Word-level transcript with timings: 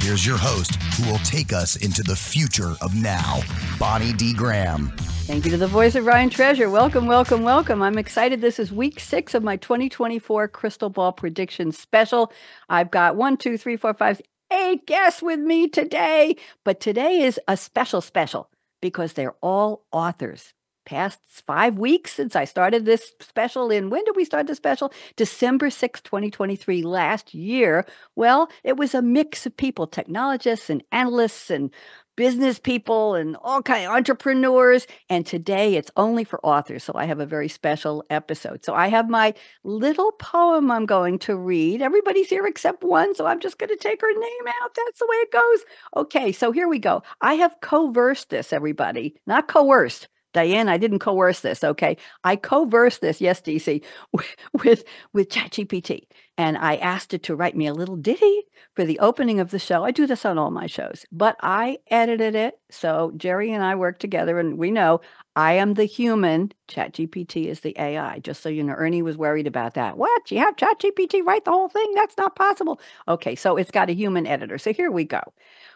Here's 0.00 0.24
your 0.24 0.38
host, 0.38 0.76
who 0.76 1.10
will 1.10 1.18
take 1.18 1.52
us 1.52 1.74
into 1.74 2.04
the 2.04 2.14
future 2.14 2.76
of 2.80 2.94
now, 2.94 3.40
Bonnie 3.80 4.12
D. 4.12 4.32
Graham. 4.32 4.92
Thank 5.26 5.44
you 5.44 5.50
to 5.50 5.56
the 5.56 5.66
voice 5.66 5.96
of 5.96 6.06
Ryan 6.06 6.30
Treasure. 6.30 6.70
Welcome, 6.70 7.06
welcome, 7.06 7.42
welcome. 7.42 7.82
I'm 7.82 7.98
excited. 7.98 8.40
This 8.40 8.60
is 8.60 8.70
week 8.70 9.00
six 9.00 9.34
of 9.34 9.42
my 9.42 9.56
2024 9.56 10.48
Crystal 10.48 10.88
Ball 10.88 11.12
Prediction 11.12 11.72
Special. 11.72 12.32
I've 12.68 12.92
got 12.92 13.16
one, 13.16 13.36
two, 13.36 13.58
three, 13.58 13.76
four, 13.76 13.92
five, 13.92 14.22
eight 14.52 14.86
guests 14.86 15.20
with 15.20 15.40
me 15.40 15.68
today. 15.68 16.36
But 16.64 16.78
today 16.78 17.22
is 17.22 17.40
a 17.48 17.56
special, 17.56 18.00
special 18.00 18.48
because 18.80 19.14
they're 19.14 19.34
all 19.42 19.84
authors 19.90 20.54
past 20.88 21.20
five 21.28 21.78
weeks 21.78 22.14
since 22.14 22.34
I 22.34 22.46
started 22.46 22.86
this 22.86 23.12
special 23.20 23.70
in 23.70 23.90
when 23.90 24.04
did 24.04 24.16
we 24.16 24.24
start 24.24 24.46
the 24.46 24.54
special? 24.54 24.90
December 25.16 25.68
6, 25.68 26.00
2023, 26.00 26.82
last 26.82 27.34
year. 27.34 27.84
Well, 28.16 28.48
it 28.64 28.78
was 28.78 28.94
a 28.94 29.02
mix 29.02 29.44
of 29.44 29.54
people, 29.54 29.86
technologists 29.86 30.70
and 30.70 30.82
analysts 30.90 31.50
and 31.50 31.70
business 32.16 32.58
people 32.58 33.14
and 33.14 33.36
all 33.42 33.60
kind 33.60 33.84
of 33.84 33.92
entrepreneurs. 33.92 34.86
And 35.10 35.26
today 35.26 35.76
it's 35.76 35.90
only 35.98 36.24
for 36.24 36.40
authors. 36.44 36.84
So 36.84 36.94
I 36.96 37.04
have 37.04 37.20
a 37.20 37.26
very 37.26 37.48
special 37.48 38.02
episode. 38.08 38.64
So 38.64 38.74
I 38.74 38.88
have 38.88 39.10
my 39.10 39.34
little 39.64 40.12
poem 40.12 40.70
I'm 40.70 40.86
going 40.86 41.18
to 41.20 41.36
read. 41.36 41.82
Everybody's 41.82 42.30
here 42.30 42.46
except 42.46 42.82
one. 42.82 43.14
So 43.14 43.26
I'm 43.26 43.40
just 43.40 43.58
going 43.58 43.68
to 43.68 43.76
take 43.76 44.00
her 44.00 44.12
name 44.12 44.46
out. 44.62 44.74
That's 44.74 45.00
the 45.00 45.06
way 45.06 45.16
it 45.16 45.32
goes. 45.32 45.60
Okay. 45.96 46.32
So 46.32 46.50
here 46.50 46.66
we 46.66 46.78
go. 46.78 47.02
I 47.20 47.34
have 47.34 47.60
co-versed 47.60 48.30
this, 48.30 48.54
everybody, 48.54 49.14
not 49.26 49.48
coerced. 49.48 50.08
Diann, 50.38 50.68
I 50.68 50.78
didn't 50.78 51.00
coerce 51.00 51.40
this. 51.40 51.64
Okay, 51.64 51.96
I 52.22 52.36
coerced 52.36 53.00
this. 53.00 53.20
Yes, 53.20 53.40
DC, 53.40 53.82
with 54.62 54.84
with 55.12 55.28
ChatGPT, 55.28 56.06
and 56.36 56.56
I 56.56 56.76
asked 56.76 57.12
it 57.14 57.24
to 57.24 57.34
write 57.34 57.56
me 57.56 57.66
a 57.66 57.74
little 57.74 57.96
ditty 57.96 58.42
for 58.76 58.84
the 58.84 58.98
opening 59.00 59.40
of 59.40 59.50
the 59.50 59.58
show. 59.58 59.84
I 59.84 59.90
do 59.90 60.06
this 60.06 60.24
on 60.24 60.38
all 60.38 60.50
my 60.50 60.66
shows, 60.66 61.04
but 61.10 61.36
I 61.42 61.78
edited 61.90 62.36
it. 62.36 62.60
So 62.70 63.12
Gerry 63.16 63.52
and 63.52 63.64
I 63.64 63.74
work 63.74 63.98
together, 63.98 64.38
and 64.38 64.56
we 64.58 64.70
know 64.70 65.00
I 65.38 65.52
am 65.52 65.74
the 65.74 65.84
human. 65.84 66.50
ChatGPT 66.66 67.44
is 67.44 67.60
the 67.60 67.72
AI. 67.78 68.18
Just 68.18 68.42
so 68.42 68.48
you 68.48 68.64
know, 68.64 68.72
Ernie 68.72 69.02
was 69.02 69.16
worried 69.16 69.46
about 69.46 69.74
that. 69.74 69.96
What? 69.96 70.32
You 70.32 70.38
have 70.38 70.56
ChatGPT 70.56 71.24
write 71.24 71.44
the 71.44 71.52
whole 71.52 71.68
thing? 71.68 71.92
That's 71.94 72.16
not 72.16 72.34
possible. 72.34 72.80
Okay, 73.06 73.36
so 73.36 73.56
it's 73.56 73.70
got 73.70 73.88
a 73.88 73.94
human 73.94 74.26
editor. 74.26 74.58
So 74.58 74.72
here 74.72 74.90
we 74.90 75.04
go. 75.04 75.20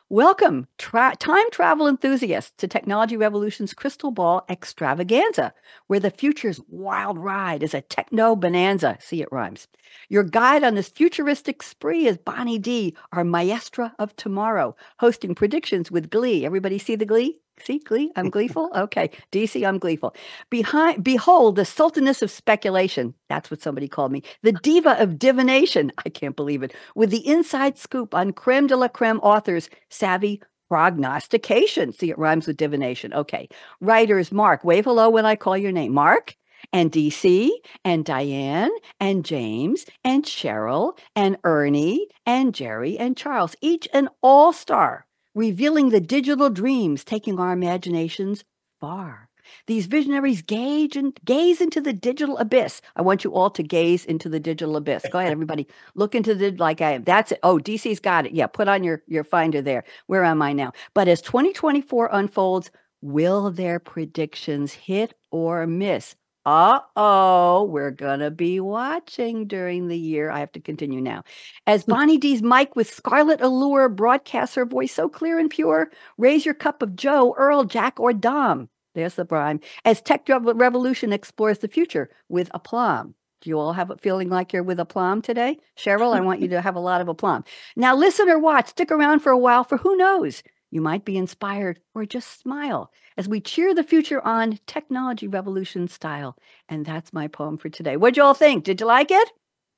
Welcome, 0.09 0.67
tra- 0.79 1.15
time 1.21 1.49
travel 1.53 1.87
enthusiasts, 1.87 2.53
to 2.59 2.67
Technology 2.67 3.17
Revolution's 3.17 3.73
Crystal 3.73 4.11
Ball 4.11 4.45
Extravaganza, 4.51 5.55
where 5.87 6.01
the 6.01 6.11
future's 6.11 6.61
wild 6.67 7.17
ride 7.17 7.63
is 7.63 7.73
a 7.73 7.83
techno 7.83 8.35
bonanza. 8.35 8.99
See, 8.99 9.23
it 9.23 9.31
rhymes. 9.31 9.69
Your 10.09 10.25
guide 10.25 10.65
on 10.65 10.75
this 10.75 10.89
futuristic 10.89 11.63
spree 11.63 12.09
is 12.09 12.19
Bonnie 12.19 12.59
D, 12.59 12.97
our 13.13 13.23
maestra 13.23 13.95
of 14.01 14.17
tomorrow, 14.17 14.75
hosting 14.99 15.37
predictions 15.37 15.89
with 15.89 16.11
Glee. 16.11 16.45
Everybody 16.45 16.81
see 16.81 16.97
the 16.97 17.07
Glee? 17.07 17.42
See, 17.61 17.79
Glee? 17.79 18.11
I'm 18.17 18.31
gleeful. 18.31 18.71
Okay. 18.75 19.11
DC, 19.31 19.67
I'm 19.67 19.79
gleeful. 19.79 20.15
Behind, 20.51 21.05
behold, 21.05 21.57
the 21.57 21.63
sultaness 21.63 22.23
of 22.23 22.31
speculation. 22.31 23.15
That's 23.29 23.51
what 23.51 23.63
somebody 23.63 23.89
called 23.89 24.11
me. 24.11 24.23
The 24.43 24.53
diva 24.53 25.01
of 25.01 25.19
divination. 25.19 25.93
I 26.05 26.09
can't 26.09 26.35
believe 26.35 26.63
it. 26.63 26.75
With 26.97 27.11
the 27.11 27.27
inside 27.27 27.79
scoop 27.79 28.15
on 28.15 28.33
creme 28.33 28.67
de 28.67 28.77
la 28.77 28.89
creme 28.89 29.21
authors, 29.21 29.69
savvy 29.91 30.43
prognostication. 30.69 31.93
See, 31.93 32.11
it 32.11 32.19
rhymes 32.19 32.47
with 32.47 32.57
divination. 32.57 33.13
Okay. 33.13 33.49
Writers, 33.81 34.33
Mark, 34.33 34.65
wave 34.65 34.87
hello 34.87 35.11
when 35.11 35.27
I 35.27 35.37
call 35.37 35.57
your 35.57 35.73
name. 35.73 35.93
Mark? 35.93 36.37
and 36.73 36.93
DC 36.93 37.51
and 37.85 38.05
Diann 38.05 38.69
and 39.01 39.25
James 39.25 39.85
and 40.05 40.25
Cheryl 40.25 40.97
and 41.17 41.37
Ernie 41.45 42.07
and 42.25 42.55
Gerry 42.55 42.99
and 42.99 43.17
Charles, 43.17 43.57
each 43.61 43.89
an 43.93 44.09
all 44.23 44.53
star 44.53 45.07
revealing 45.35 45.91
the 45.91 46.01
digital 46.01 46.51
dreams, 46.51 47.05
taking 47.05 47.39
our 47.39 47.53
imaginations 47.53 48.45
far. 48.81 49.29
These 49.67 49.87
visionaries 49.87 50.43
gauge 50.43 50.97
and 50.97 51.19
gaze 51.25 51.61
into 51.61 51.81
the 51.81 51.93
digital 51.93 52.39
abyss. 52.39 52.81
I 52.97 53.03
want 53.03 53.25
you 53.25 53.35
all 53.35 53.51
to 53.51 53.63
gaze 53.63 54.05
into 54.05 54.29
the 54.29 54.41
digital 54.41 54.77
abyss. 54.77 55.05
Go 55.11 55.19
ahead, 55.19 55.33
everybody. 55.33 55.67
Look 55.95 56.15
into 56.15 56.35
the 56.35 56.53
like 56.53 56.81
I 56.81 56.93
am. 56.93 57.05
That's 57.05 57.33
it. 57.33 57.41
Oh, 57.43 57.59
DC's 57.59 58.01
got 58.01 58.27
it. 58.27 58.33
Yeah, 58.33 58.47
put 58.47 58.69
on 58.69 58.85
your 58.85 59.03
your 59.07 59.25
finder 59.25 59.61
there. 59.63 59.85
Where 60.07 60.25
am 60.25 60.43
I 60.43 60.53
now? 60.53 60.73
But 60.95 61.09
as 61.09 61.21
2024 61.23 62.11
unfolds, 62.13 62.71
will 63.01 63.51
their 63.51 63.79
predictions 63.79 64.73
hit 64.73 65.15
or 65.31 65.67
miss? 65.67 66.15
Uh 66.45 66.81
oh, 66.97 67.65
we're 67.71 67.93
gonna 67.93 68.31
be 68.31 68.59
watching 68.59 69.47
during 69.47 69.87
the 69.87 69.97
year. 69.97 70.29
I 70.29 70.41
have 70.41 70.51
to 70.53 70.61
continue 70.61 71.01
now. 71.01 71.23
As. 71.69 71.85
Bonnie 71.93 72.19
D's 72.19 72.43
mic 72.43 72.75
with 72.75 72.93
scarlet 72.93 73.41
allure 73.41 73.89
broadcasts 73.89 74.57
her 74.57 74.65
voice 74.67 74.93
so 74.93 75.09
clear 75.09 75.39
and 75.39 75.49
pure, 75.51 75.91
raise 76.19 76.45
your 76.45 76.55
cup 76.55 76.83
of 76.83 76.97
Joe, 76.97 77.35
Earl, 77.39 77.65
Jack, 77.65 78.01
or 78.01 78.13
Dom. 78.13 78.69
There's 78.95 79.15
the 79.15 79.27
rhyme. 79.31 79.61
As 79.85 80.01
Tech 80.01 80.29
Revolution 80.29 81.13
explores 81.13 81.59
the 81.61 81.69
future 81.69 82.11
with 82.29 82.51
aplomb. 82.55 83.15
Do 83.41 83.51
you 83.51 83.59
all 83.59 83.73
have 83.73 83.91
a 83.91 83.97
feeling 83.97 84.29
like 84.29 84.53
you're 84.53 84.63
with 84.63 84.81
aplomb 84.81 85.23
today? 85.23 85.59
Cheryl, 85.77 86.15
I 86.15 86.21
want 86.21 86.41
you 86.41 86.49
to 86.49 86.61
have 86.61 86.77
a 86.77 86.81
lot 86.81 87.01
of 87.01 87.09
aplomb. 87.09 87.45
Now, 87.77 87.97
listen 87.97 88.29
or 88.29 88.39
watch, 88.39 88.69
stick 88.69 88.91
around 88.91 89.21
for 89.21 89.31
a 89.31 89.39
while, 89.39 89.65
for 89.65 89.79
who 89.79 89.97
knows? 89.97 90.43
You 90.73 90.81
might 90.81 91.05
be 91.05 91.19
inspired 91.19 91.81
or 91.95 92.07
just 92.07 92.41
smile 92.41 92.91
as 93.19 93.29
we 93.29 93.43
cheer 93.43 93.75
the 93.75 93.85
future 93.85 94.27
on 94.27 94.59
technology 94.67 95.29
revolution 95.29 95.87
style. 95.87 96.35
And 96.67 96.87
that's 96.87 97.13
my 97.13 97.29
poem 97.29 97.59
for 97.59 97.69
today. 97.69 97.99
What'd 97.99 98.17
you 98.17 98.23
all 98.23 98.33
think? 98.33 98.65
Did 98.65 98.81
you 98.81 98.87
like 98.87 99.11
it? 99.11 99.33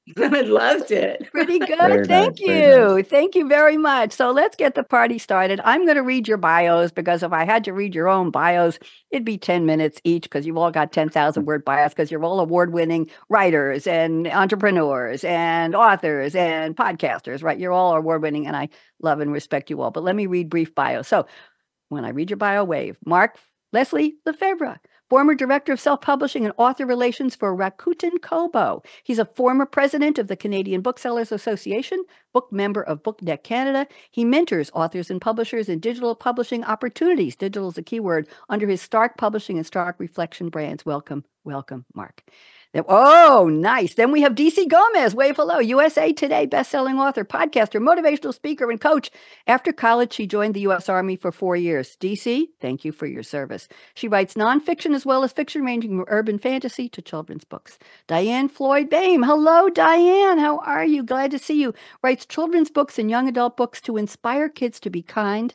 I 0.19 0.43
loved 0.43 0.91
it. 0.91 1.31
Pretty 1.33 1.59
good. 1.67 2.07
Thank 2.07 2.09
nice, 2.09 2.41
you. 2.41 2.97
Nice. 2.97 3.07
Thank 3.07 3.35
you 3.35 3.49
very 3.49 3.79
much. 3.79 4.13
So 4.13 4.33
let's 4.33 4.55
get 4.55 4.75
the 4.75 4.83
party 4.83 5.19
started. 5.19 5.61
I'm 5.65 5.85
going 5.85 5.97
to 5.97 6.03
read 6.03 6.29
your 6.29 6.37
bios 6.37 6.93
because 6.93 7.23
if 7.23 7.33
I 7.33 7.45
had 7.45 7.65
to 7.65 7.73
read 7.73 7.95
your 7.95 8.09
own 8.09 8.31
bios, 8.31 8.79
it'd 9.11 9.25
be 9.25 9.39
10 9.39 9.65
minutes 9.65 10.01
each 10.05 10.25
because 10.25 10.47
you've 10.47 10.59
all 10.59 10.71
got 10.71 10.93
10,000 10.93 11.45
word 11.47 11.65
bios 11.65 11.93
because 11.93 12.11
you're 12.11 12.25
all 12.25 12.41
award 12.41 12.73
winning 12.75 13.09
writers 13.31 13.87
and 13.87 14.27
entrepreneurs 14.27 15.25
and 15.25 15.75
authors 15.75 16.35
and 16.35 16.77
podcasters, 16.77 17.43
right? 17.43 17.59
You're 17.59 17.73
all 17.73 17.97
award 17.97 18.21
winning 18.21 18.47
and 18.47 18.57
I 18.57 18.69
love 19.01 19.21
and 19.21 19.33
respect 19.33 19.71
you 19.71 19.81
all. 19.81 19.91
But 19.91 20.05
let 20.05 20.17
me 20.17 20.27
read 20.27 20.51
brief 20.51 20.75
bios. 20.75 21.09
So 21.09 21.27
when 21.89 22.05
I 22.05 22.11
read 22.11 22.29
your 22.29 22.37
bio, 22.37 22.63
wave 22.65 22.99
Mark 23.07 23.39
Leslie 23.73 24.17
Lefebvre 24.27 24.79
former 25.15 25.37
director 25.37 25.73
of 25.73 25.79
self 25.79 26.01
publishing 26.01 26.45
and 26.45 26.53
author 26.57 26.85
relations 26.85 27.37
for 27.37 27.57
Rakuten 27.57 28.21
Kobo. 28.21 28.83
He's 29.05 29.21
a 29.21 29.25
former 29.25 29.65
president 29.65 30.19
of 30.19 30.27
the 30.27 30.35
Canadian 30.35 30.81
Booksellers 30.81 31.31
Association, 31.31 32.03
book 32.33 32.51
member 32.51 32.83
of 32.83 33.05
BookNet 33.05 33.45
Canada. 33.45 33.87
He 34.11 34.25
mentors 34.25 34.73
authors 34.75 35.13
and 35.13 35.21
publishers 35.21 35.69
in 35.69 35.79
digital 35.79 36.17
publishing 36.17 36.65
opportunities. 36.65 37.37
Digital 37.37 37.69
is 37.69 37.79
a 37.79 37.83
keyword 37.85 38.27
under 38.49 38.67
his 38.67 38.83
Stark 38.83 39.17
Publishing 39.17 39.57
and 39.57 39.65
Stark 39.65 39.95
Reflection 40.01 40.49
brands. 40.49 40.85
Welcome, 40.85 41.23
welcome, 41.45 41.85
Mark. 41.95 42.25
Oh, 42.75 43.49
nice. 43.49 43.95
Then 43.95 44.11
we 44.11 44.23
have 44.23 44.35
DC 44.35 44.69
Gomez. 44.69 45.15
Wave 45.15 45.37
hello. 45.37 45.61
USA 45.61 46.13
Today 46.13 46.45
bestselling 46.45 46.99
author, 46.99 47.25
podcaster, 47.25 47.81
motivational 47.81 48.35
speaker, 48.35 48.69
and 48.69 48.81
coach. 48.81 49.13
After 49.47 49.73
college, 49.73 50.13
she 50.13 50.27
joined 50.27 50.55
the 50.55 50.63
U.S. 50.63 50.89
Army 50.89 51.15
for 51.15 51.31
four 51.31 51.55
years. 51.55 51.97
DC, 52.01 52.47
thank 52.61 52.85
you 52.85 52.91
for 52.91 53.07
your 53.07 53.23
service. 53.23 53.69
She 53.95 54.09
writes 54.09 54.35
nonfiction 54.35 54.93
as 54.93 55.07
well 55.07 55.23
as 55.23 55.33
fiction, 55.33 55.65
ranging 55.65 55.91
from 55.91 56.05
urban 56.09 56.39
fantasy 56.39 56.89
to 56.89 57.01
children's 57.01 57.45
books. 57.45 57.79
Diann 58.09 58.51
Floyd 58.51 58.91
Boehm. 58.91 59.23
Hello, 59.23 59.71
Diann. 59.71 60.41
How 60.41 60.59
are 60.59 60.85
you? 60.85 61.05
Glad 61.05 61.31
to 61.31 61.39
see 61.39 61.61
you. 61.61 61.75
Writes 62.03 62.27
children's 62.27 62.71
books 62.73 62.99
and 62.99 63.09
young 63.09 63.29
adult 63.29 63.57
books 63.57 63.81
to 63.83 63.97
inspire 63.97 64.49
kids 64.49 64.81
to 64.81 64.91
be 64.91 65.03
kind, 65.03 65.55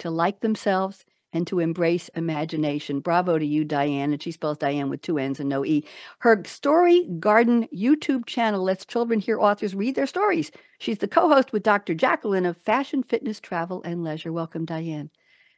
to 0.00 0.10
like 0.10 0.40
themselves, 0.40 1.06
and 1.32 1.46
to 1.46 1.60
embrace 1.60 2.08
imagination. 2.10 3.00
Bravo 3.00 3.38
to 3.38 3.44
you, 3.46 3.64
Diann. 3.64 4.12
And 4.12 4.22
she 4.22 4.32
spells 4.32 4.58
Diann 4.58 4.88
with 4.88 5.02
two 5.02 5.18
N's 5.18 5.40
and 5.40 5.48
no 5.48 5.64
E. 5.64 5.84
Her 6.20 6.42
Story 6.46 7.04
Garden 7.20 7.68
YouTube 7.74 8.26
channel 8.26 8.62
lets 8.62 8.84
children 8.86 9.20
hear 9.20 9.40
authors 9.40 9.74
read 9.74 9.94
their 9.94 10.06
stories. 10.06 10.50
She's 10.78 10.98
the 10.98 11.08
co 11.08 11.28
host 11.28 11.52
with 11.52 11.62
Dr. 11.62 11.94
Jacqueline 11.94 12.46
of 12.46 12.56
Fashion, 12.56 13.02
Fitness, 13.02 13.40
Travel, 13.40 13.82
and 13.84 14.04
Leisure. 14.04 14.32
Welcome, 14.32 14.66
Diann. 14.66 15.10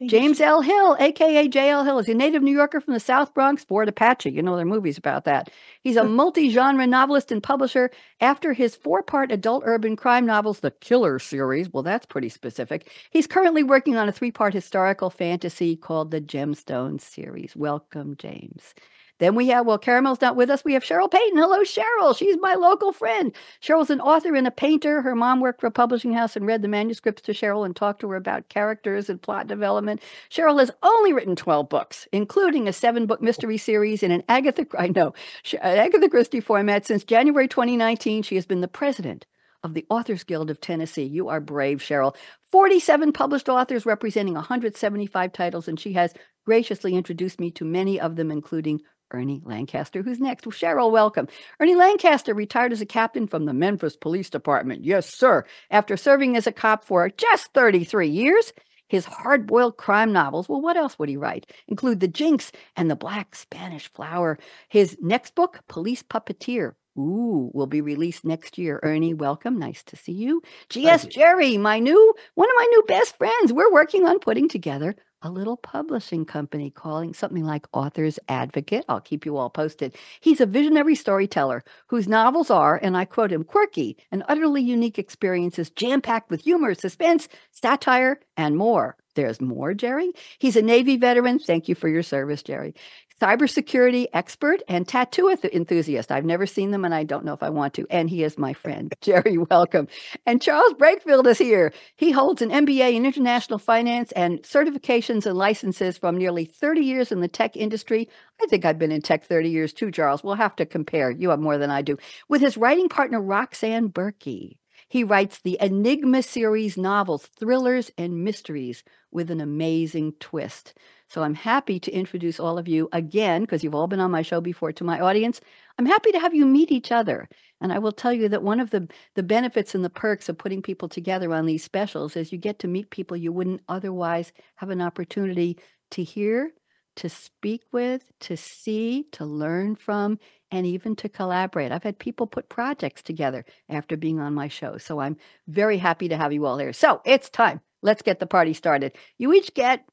James 0.06 0.40
L. 0.40 0.62
Hill, 0.62 0.96
aka 0.98 1.46
J.L. 1.48 1.84
Hill, 1.84 1.98
is 1.98 2.08
a 2.08 2.14
native 2.14 2.42
New 2.42 2.52
Yorker 2.52 2.80
from 2.80 2.94
the 2.94 3.00
South 3.00 3.34
Bronx, 3.34 3.64
Fort 3.64 3.86
Apache. 3.88 4.30
You 4.30 4.42
know, 4.42 4.56
there 4.56 4.64
are 4.64 4.68
movies 4.68 4.96
about 4.96 5.24
that. 5.24 5.50
He's 5.82 5.96
a 5.96 6.04
multi 6.04 6.48
genre 6.50 6.86
novelist 6.86 7.30
and 7.30 7.42
publisher. 7.42 7.90
After 8.20 8.54
his 8.54 8.74
four 8.74 9.02
part 9.02 9.30
adult 9.30 9.62
urban 9.66 9.96
crime 9.96 10.24
novels, 10.24 10.60
the 10.60 10.70
Killer 10.70 11.18
series, 11.18 11.68
well, 11.70 11.82
that's 11.82 12.06
pretty 12.06 12.30
specific, 12.30 12.90
he's 13.10 13.26
currently 13.26 13.62
working 13.62 13.96
on 13.96 14.08
a 14.08 14.12
three 14.12 14.32
part 14.32 14.54
historical 14.54 15.10
fantasy 15.10 15.76
called 15.76 16.10
the 16.10 16.20
Gemstone 16.20 16.98
series. 17.00 17.54
Welcome, 17.54 18.16
James. 18.16 18.74
Then 19.20 19.34
we 19.34 19.48
have, 19.48 19.66
well, 19.66 19.78
Caramel's 19.78 20.22
not 20.22 20.34
with 20.34 20.48
us. 20.48 20.64
We 20.64 20.72
have 20.72 20.82
Cheryl 20.82 21.10
Payton. 21.10 21.38
Hello, 21.38 21.60
Cheryl. 21.60 22.16
She's 22.16 22.38
my 22.40 22.54
local 22.54 22.90
friend. 22.90 23.32
Cheryl's 23.62 23.90
an 23.90 24.00
author 24.00 24.34
and 24.34 24.46
a 24.46 24.50
painter. 24.50 25.02
Her 25.02 25.14
mom 25.14 25.40
worked 25.40 25.60
for 25.60 25.66
a 25.66 25.70
publishing 25.70 26.14
house 26.14 26.36
and 26.36 26.46
read 26.46 26.62
the 26.62 26.68
manuscripts 26.68 27.20
to 27.22 27.32
Cheryl 27.32 27.66
and 27.66 27.76
talked 27.76 28.00
to 28.00 28.08
her 28.08 28.16
about 28.16 28.48
characters 28.48 29.10
and 29.10 29.20
plot 29.20 29.46
development. 29.46 30.00
Cheryl 30.30 30.58
has 30.58 30.70
only 30.82 31.12
written 31.12 31.36
12 31.36 31.68
books, 31.68 32.08
including 32.12 32.66
a 32.66 32.72
seven 32.72 33.06
book 33.06 33.20
mystery 33.20 33.58
series 33.58 34.02
in 34.02 34.10
an 34.10 34.24
Agatha, 34.26 34.66
I 34.78 34.88
know, 34.88 35.12
uh, 35.52 35.58
Agatha 35.66 36.08
Christie 36.08 36.40
format. 36.40 36.86
Since 36.86 37.04
January 37.04 37.46
2019, 37.46 38.22
she 38.22 38.36
has 38.36 38.46
been 38.46 38.62
the 38.62 38.68
president 38.68 39.26
of 39.62 39.74
the 39.74 39.84
Authors 39.90 40.24
Guild 40.24 40.50
of 40.50 40.62
Tennessee. 40.62 41.04
You 41.04 41.28
are 41.28 41.40
brave, 41.40 41.80
Cheryl. 41.80 42.16
47 42.50 43.12
published 43.12 43.50
authors 43.50 43.84
representing 43.84 44.32
175 44.32 45.32
titles, 45.34 45.68
and 45.68 45.78
she 45.78 45.92
has 45.92 46.14
graciously 46.46 46.94
introduced 46.94 47.38
me 47.38 47.50
to 47.50 47.66
many 47.66 48.00
of 48.00 48.16
them, 48.16 48.30
including 48.30 48.80
Ernie 49.10 49.42
Lancaster, 49.44 50.02
who's 50.02 50.20
next. 50.20 50.46
Well, 50.46 50.52
Cheryl, 50.52 50.90
welcome. 50.90 51.28
Ernie 51.58 51.74
Lancaster 51.74 52.34
retired 52.34 52.72
as 52.72 52.80
a 52.80 52.86
captain 52.86 53.26
from 53.26 53.44
the 53.44 53.52
Memphis 53.52 53.96
Police 53.96 54.30
Department. 54.30 54.84
Yes, 54.84 55.06
sir. 55.14 55.44
After 55.70 55.96
serving 55.96 56.36
as 56.36 56.46
a 56.46 56.52
cop 56.52 56.84
for 56.84 57.08
just 57.08 57.52
33 57.52 58.08
years, 58.08 58.52
his 58.88 59.04
hard 59.04 59.46
boiled 59.46 59.76
crime 59.76 60.12
novels, 60.12 60.48
well, 60.48 60.60
what 60.60 60.76
else 60.76 60.98
would 60.98 61.08
he 61.08 61.16
write? 61.16 61.50
Include 61.68 62.00
The 62.00 62.08
Jinx 62.08 62.50
and 62.76 62.90
The 62.90 62.96
Black 62.96 63.36
Spanish 63.36 63.88
Flower. 63.88 64.38
His 64.68 64.96
next 65.00 65.34
book, 65.34 65.60
Police 65.68 66.02
Puppeteer. 66.02 66.74
Ooh, 66.98 67.50
will 67.54 67.68
be 67.68 67.80
released 67.80 68.24
next 68.24 68.58
year. 68.58 68.80
Ernie, 68.82 69.14
welcome. 69.14 69.58
Nice 69.58 69.84
to 69.84 69.96
see 69.96 70.12
you. 70.12 70.42
G.S. 70.70 71.06
Gerry, 71.06 71.56
my 71.56 71.78
new 71.78 72.14
one 72.34 72.48
of 72.48 72.54
my 72.56 72.66
new 72.72 72.82
best 72.88 73.16
friends. 73.16 73.52
We're 73.52 73.72
working 73.72 74.06
on 74.06 74.18
putting 74.18 74.48
together 74.48 74.96
a 75.22 75.30
little 75.30 75.56
publishing 75.56 76.24
company 76.24 76.70
calling 76.70 77.12
something 77.14 77.44
like 77.44 77.66
Author's 77.72 78.18
Advocate. 78.28 78.84
I'll 78.88 79.00
keep 79.00 79.26
you 79.26 79.36
all 79.36 79.50
posted. 79.50 79.94
He's 80.20 80.40
a 80.40 80.46
visionary 80.46 80.94
storyteller 80.94 81.62
whose 81.88 82.08
novels 82.08 82.50
are, 82.50 82.78
and 82.82 82.96
I 82.96 83.04
quote 83.04 83.32
him, 83.32 83.44
quirky 83.44 83.96
and 84.10 84.22
utterly 84.28 84.62
unique 84.62 84.98
experiences 84.98 85.70
jam 85.70 86.00
packed 86.00 86.30
with 86.30 86.42
humor, 86.42 86.74
suspense, 86.74 87.28
satire, 87.52 88.20
and 88.36 88.56
more. 88.56 88.96
There's 89.16 89.40
more, 89.40 89.74
Gerry. 89.74 90.12
He's 90.38 90.56
a 90.56 90.62
Navy 90.62 90.96
veteran. 90.96 91.38
Thank 91.40 91.68
you 91.68 91.74
for 91.74 91.88
your 91.88 92.02
service, 92.02 92.42
Gerry 92.42 92.74
cybersecurity 93.20 94.06
expert 94.12 94.62
and 94.66 94.88
tattoo 94.88 95.28
enthusiast. 95.52 96.10
I've 96.10 96.24
never 96.24 96.46
seen 96.46 96.70
them 96.70 96.84
and 96.84 96.94
I 96.94 97.04
don't 97.04 97.24
know 97.24 97.34
if 97.34 97.42
I 97.42 97.50
want 97.50 97.74
to. 97.74 97.86
And 97.90 98.08
he 98.08 98.24
is 98.24 98.38
my 98.38 98.52
friend. 98.52 98.94
Gerry, 99.00 99.38
welcome. 99.38 99.88
And 100.26 100.40
Charles 100.40 100.72
Breakfield 100.74 101.26
is 101.26 101.38
here. 101.38 101.72
He 101.96 102.10
holds 102.10 102.40
an 102.40 102.50
MBA 102.50 102.94
in 102.94 103.04
international 103.04 103.58
finance 103.58 104.12
and 104.12 104.42
certifications 104.42 105.26
and 105.26 105.36
licenses 105.36 105.98
from 105.98 106.16
nearly 106.16 106.46
30 106.46 106.80
years 106.80 107.12
in 107.12 107.20
the 107.20 107.28
tech 107.28 107.56
industry. 107.56 108.08
I 108.42 108.46
think 108.46 108.64
I've 108.64 108.78
been 108.78 108.92
in 108.92 109.02
tech 109.02 109.24
30 109.24 109.50
years 109.50 109.72
too, 109.72 109.90
Charles. 109.90 110.24
We'll 110.24 110.34
have 110.34 110.56
to 110.56 110.66
compare. 110.66 111.10
You 111.10 111.30
have 111.30 111.40
more 111.40 111.58
than 111.58 111.70
I 111.70 111.82
do. 111.82 111.98
With 112.28 112.40
his 112.40 112.56
writing 112.56 112.88
partner, 112.88 113.20
Roxanne 113.20 113.90
Burkey. 113.90 114.56
He 114.88 115.04
writes 115.04 115.40
the 115.40 115.56
Enigma 115.60 116.22
series 116.22 116.76
novels, 116.76 117.26
thrillers, 117.38 117.92
and 117.96 118.24
mysteries 118.24 118.82
with 119.12 119.30
an 119.30 119.40
amazing 119.40 120.14
twist. 120.18 120.74
So 121.10 121.24
I'm 121.24 121.34
happy 121.34 121.80
to 121.80 121.90
introduce 121.90 122.38
all 122.38 122.56
of 122.56 122.68
you 122.68 122.88
again, 122.92 123.42
because 123.42 123.64
you've 123.64 123.74
all 123.74 123.88
been 123.88 123.98
on 123.98 124.12
my 124.12 124.22
show 124.22 124.40
before, 124.40 124.70
to 124.70 124.84
my 124.84 125.00
audience. 125.00 125.40
I'm 125.76 125.86
happy 125.86 126.12
to 126.12 126.20
have 126.20 126.34
you 126.34 126.46
meet 126.46 126.70
each 126.70 126.92
other. 126.92 127.28
And 127.60 127.72
I 127.72 127.80
will 127.80 127.90
tell 127.90 128.12
you 128.12 128.28
that 128.28 128.44
one 128.44 128.60
of 128.60 128.70
the, 128.70 128.88
the 129.16 129.24
benefits 129.24 129.74
and 129.74 129.84
the 129.84 129.90
perks 129.90 130.28
of 130.28 130.38
putting 130.38 130.62
people 130.62 130.88
together 130.88 131.32
on 131.34 131.46
these 131.46 131.64
specials 131.64 132.16
is 132.16 132.30
you 132.30 132.38
get 132.38 132.60
to 132.60 132.68
meet 132.68 132.90
people 132.90 133.16
you 133.16 133.32
wouldn't 133.32 133.62
otherwise 133.68 134.32
have 134.56 134.70
an 134.70 134.80
opportunity 134.80 135.58
to 135.90 136.04
hear, 136.04 136.52
to 136.94 137.08
speak 137.08 137.62
with, 137.72 138.12
to 138.20 138.36
see, 138.36 139.06
to 139.10 139.24
learn 139.24 139.74
from, 139.74 140.16
and 140.52 140.64
even 140.64 140.94
to 140.94 141.08
collaborate. 141.08 141.72
I've 141.72 141.82
had 141.82 141.98
people 141.98 142.28
put 142.28 142.48
projects 142.48 143.02
together 143.02 143.44
after 143.68 143.96
being 143.96 144.20
on 144.20 144.32
my 144.32 144.46
show. 144.46 144.78
So 144.78 145.00
I'm 145.00 145.16
very 145.48 145.78
happy 145.78 146.08
to 146.08 146.16
have 146.16 146.32
you 146.32 146.46
all 146.46 146.58
here. 146.58 146.72
So 146.72 147.00
it's 147.04 147.28
time 147.28 147.62
Let's 147.82 148.02
get 148.02 148.20
the 148.20 148.26
party 148.26 148.52
started. 148.52 148.92
You 149.16 149.32
each 149.32 149.54
get 149.54 149.84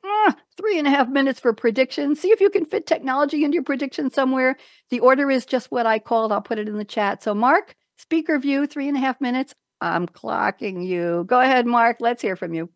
three 0.57 0.77
and 0.77 0.87
a 0.87 0.91
half 0.91 1.09
minutes 1.09 1.39
for 1.39 1.53
predictions. 1.53 2.19
See 2.19 2.29
if 2.29 2.41
you 2.41 2.49
can 2.49 2.65
fit 2.65 2.85
technology 2.85 3.43
into 3.43 3.55
your 3.55 3.63
prediction 3.63 4.11
somewhere. 4.11 4.57
The 4.89 4.99
order 4.99 5.29
is 5.29 5.45
just 5.45 5.71
what 5.71 5.85
I 5.85 5.99
called. 5.99 6.31
I'll 6.31 6.41
put 6.41 6.59
it 6.59 6.67
in 6.67 6.77
the 6.77 6.85
chat. 6.85 7.23
So, 7.23 7.33
Mark, 7.33 7.75
speaker 7.97 8.39
view, 8.39 8.67
three 8.67 8.87
and 8.87 8.97
a 8.97 8.99
half 8.99 9.19
minutes. 9.21 9.53
I'm 9.81 10.07
clocking 10.07 10.85
you. 10.85 11.23
Go 11.27 11.39
ahead, 11.39 11.65
Mark. 11.65 11.97
Let's 11.99 12.21
hear 12.21 12.35
from 12.35 12.53
you. 12.53 12.69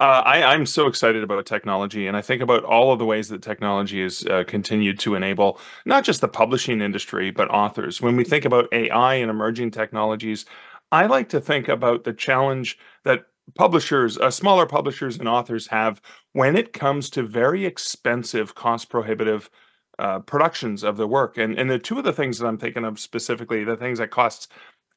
Uh, 0.00 0.22
I, 0.24 0.54
am 0.54 0.66
so 0.66 0.86
excited 0.86 1.22
about 1.22 1.44
technology, 1.44 2.06
and 2.06 2.16
I 2.16 2.22
think 2.22 2.42
about 2.42 2.64
all 2.64 2.92
of 2.92 2.98
the 2.98 3.04
ways 3.04 3.28
that 3.28 3.42
technology 3.42 4.02
has 4.02 4.26
uh, 4.26 4.42
continued 4.46 4.98
to 5.00 5.14
enable 5.14 5.60
not 5.84 6.02
just 6.02 6.22
the 6.22 6.28
publishing 6.28 6.80
industry, 6.80 7.30
but 7.30 7.50
authors. 7.50 8.00
When 8.00 8.16
we 8.16 8.24
think 8.24 8.44
about 8.44 8.72
AI 8.72 9.14
and 9.14 9.30
emerging 9.30 9.70
technologies, 9.70 10.46
I 10.90 11.06
like 11.06 11.28
to 11.30 11.40
think 11.40 11.68
about 11.68 12.04
the 12.04 12.12
challenge 12.12 12.78
that 13.04 13.26
publishers, 13.54 14.18
uh, 14.18 14.30
smaller 14.30 14.66
publishers 14.66 15.18
and 15.18 15.28
authors 15.28 15.68
have 15.68 16.00
when 16.32 16.56
it 16.56 16.72
comes 16.72 17.10
to 17.10 17.22
very 17.22 17.64
expensive, 17.66 18.54
cost 18.54 18.88
prohibitive 18.88 19.50
uh, 19.98 20.20
productions 20.20 20.82
of 20.82 20.96
the 20.96 21.06
work. 21.06 21.38
And 21.38 21.58
and 21.58 21.70
the 21.70 21.78
two 21.78 21.98
of 21.98 22.04
the 22.04 22.12
things 22.12 22.38
that 22.38 22.46
I'm 22.46 22.58
thinking 22.58 22.84
of 22.84 22.98
specifically, 22.98 23.64
the 23.64 23.76
things 23.76 23.98
that 23.98 24.10
cost 24.10 24.50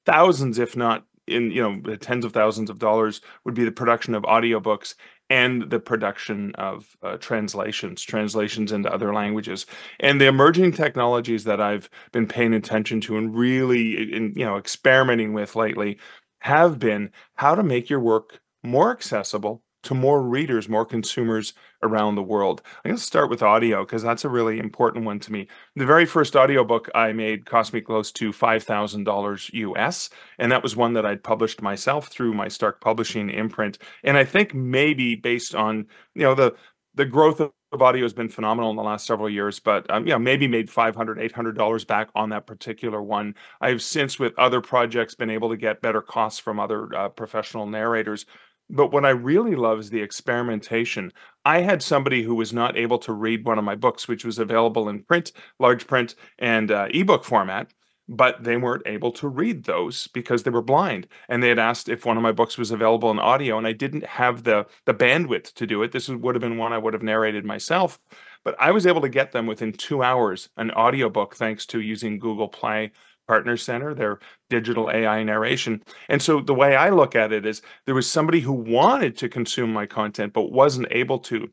thousands, 0.05 0.59
if 0.59 0.75
not 0.75 1.05
in 1.27 1.51
you 1.51 1.61
know 1.61 1.95
tens 1.97 2.23
of 2.25 2.33
thousands 2.33 2.69
of 2.69 2.79
dollars, 2.79 3.21
would 3.43 3.55
be 3.55 3.65
the 3.65 3.71
production 3.71 4.15
of 4.15 4.23
audiobooks 4.23 4.95
and 5.29 5.69
the 5.71 5.79
production 5.79 6.53
of 6.55 6.95
uh, 7.01 7.17
translations, 7.17 8.01
translations 8.03 8.71
into 8.71 8.93
other 8.93 9.13
languages, 9.13 9.65
and 9.99 10.21
the 10.21 10.27
emerging 10.27 10.71
technologies 10.71 11.43
that 11.45 11.59
I've 11.59 11.89
been 12.11 12.27
paying 12.27 12.53
attention 12.53 13.01
to 13.01 13.17
and 13.17 13.35
really, 13.35 14.13
in, 14.13 14.33
you 14.35 14.45
know, 14.45 14.57
experimenting 14.57 15.33
with 15.33 15.55
lately 15.55 15.97
have 16.39 16.77
been 16.77 17.11
how 17.35 17.55
to 17.55 17.63
make 17.63 17.89
your 17.89 17.99
work 17.99 18.39
more 18.65 18.91
accessible 18.91 19.63
to 19.85 19.93
more 19.93 20.21
readers, 20.21 20.67
more 20.67 20.85
consumers 20.85 21.53
around 21.83 22.15
the 22.15 22.23
world. 22.23 22.63
I'm 22.83 22.89
going 22.89 22.97
to 22.97 23.03
start 23.03 23.29
with 23.29 23.43
audio 23.43 23.85
because 23.85 24.01
that's 24.01 24.25
a 24.25 24.29
really 24.29 24.57
important 24.57 25.05
one 25.05 25.19
to 25.19 25.31
me. 25.31 25.47
The 25.75 25.85
very 25.85 26.07
first 26.07 26.35
audiobook 26.35 26.89
I 26.95 27.13
made 27.13 27.45
cost 27.45 27.71
me 27.71 27.81
close 27.81 28.11
to 28.13 28.31
$5,000 28.31 29.53
US, 29.53 30.09
and 30.39 30.51
that 30.51 30.63
was 30.63 30.75
one 30.75 30.93
that 30.93 31.05
I'd 31.05 31.23
published 31.23 31.61
myself 31.61 32.07
through 32.07 32.33
my 32.33 32.47
Stark 32.47 32.81
Publishing 32.81 33.29
imprint. 33.29 33.77
And 34.03 34.17
I 34.17 34.25
think 34.25 34.55
maybe 34.55 35.15
based 35.15 35.53
on, 35.53 35.85
you 36.15 36.23
know, 36.23 36.33
the 36.35 36.55
the 36.95 37.05
growth 37.05 37.41
of 37.41 37.81
audio 37.81 38.03
has 38.03 38.13
been 38.13 38.29
phenomenal 38.29 38.69
in 38.69 38.77
the 38.77 38.81
last 38.81 39.05
several 39.05 39.29
years, 39.29 39.59
but 39.59 39.89
um, 39.91 40.07
yeah, 40.07 40.17
maybe 40.17 40.47
made 40.47 40.69
500 40.69 41.17
$800 41.17 41.85
back 41.87 42.09
on 42.15 42.29
that 42.29 42.47
particular 42.47 43.03
one. 43.03 43.35
I've 43.59 43.81
since, 43.81 44.17
with 44.17 44.37
other 44.39 44.61
projects, 44.61 45.13
been 45.13 45.29
able 45.29 45.49
to 45.49 45.57
get 45.57 45.81
better 45.81 46.01
costs 46.01 46.39
from 46.39 46.59
other 46.59 46.87
uh, 46.95 47.09
professional 47.09 47.67
narrators. 47.67 48.25
But 48.69 48.91
what 48.91 49.05
I 49.05 49.11
really 49.11 49.55
love 49.55 49.79
is 49.79 49.89
the 49.89 50.01
experimentation. 50.01 51.11
I 51.43 51.61
had 51.61 51.83
somebody 51.83 52.23
who 52.23 52.35
was 52.35 52.51
not 52.51 52.77
able 52.77 52.97
to 52.99 53.13
read 53.13 53.45
one 53.45 53.59
of 53.59 53.63
my 53.63 53.75
books, 53.75 54.07
which 54.07 54.25
was 54.25 54.39
available 54.39 54.89
in 54.89 55.03
print, 55.03 55.31
large 55.59 55.85
print, 55.85 56.15
and 56.39 56.71
uh, 56.71 56.87
ebook 56.91 57.23
format 57.23 57.71
but 58.07 58.43
they 58.43 58.57
weren't 58.57 58.85
able 58.85 59.11
to 59.11 59.27
read 59.27 59.63
those 59.63 60.07
because 60.07 60.43
they 60.43 60.51
were 60.51 60.61
blind 60.61 61.07
and 61.27 61.41
they 61.41 61.49
had 61.49 61.59
asked 61.59 61.89
if 61.89 62.05
one 62.05 62.17
of 62.17 62.23
my 62.23 62.31
books 62.31 62.57
was 62.57 62.71
available 62.71 63.09
in 63.09 63.19
audio 63.19 63.57
and 63.57 63.65
i 63.65 63.71
didn't 63.71 64.05
have 64.05 64.43
the 64.43 64.65
the 64.85 64.93
bandwidth 64.93 65.53
to 65.53 65.65
do 65.65 65.81
it 65.81 65.91
this 65.91 66.07
would 66.07 66.35
have 66.35 66.41
been 66.41 66.57
one 66.57 66.73
i 66.73 66.77
would 66.77 66.93
have 66.93 67.03
narrated 67.03 67.45
myself 67.45 67.99
but 68.43 68.55
i 68.59 68.71
was 68.71 68.85
able 68.85 69.01
to 69.01 69.09
get 69.09 69.31
them 69.31 69.47
within 69.47 69.71
two 69.71 70.03
hours 70.03 70.49
an 70.57 70.71
audiobook 70.71 71.35
thanks 71.35 71.65
to 71.65 71.81
using 71.81 72.19
google 72.19 72.47
play 72.47 72.91
partner 73.27 73.57
center 73.57 73.93
their 73.93 74.19
digital 74.49 74.89
ai 74.91 75.23
narration. 75.23 75.81
And 76.09 76.21
so 76.21 76.41
the 76.41 76.53
way 76.53 76.75
i 76.75 76.89
look 76.89 77.15
at 77.15 77.31
it 77.31 77.45
is 77.45 77.61
there 77.85 77.95
was 77.95 78.09
somebody 78.09 78.39
who 78.39 78.53
wanted 78.53 79.17
to 79.17 79.29
consume 79.29 79.73
my 79.73 79.85
content 79.85 80.33
but 80.33 80.51
wasn't 80.51 80.87
able 80.91 81.19
to. 81.19 81.49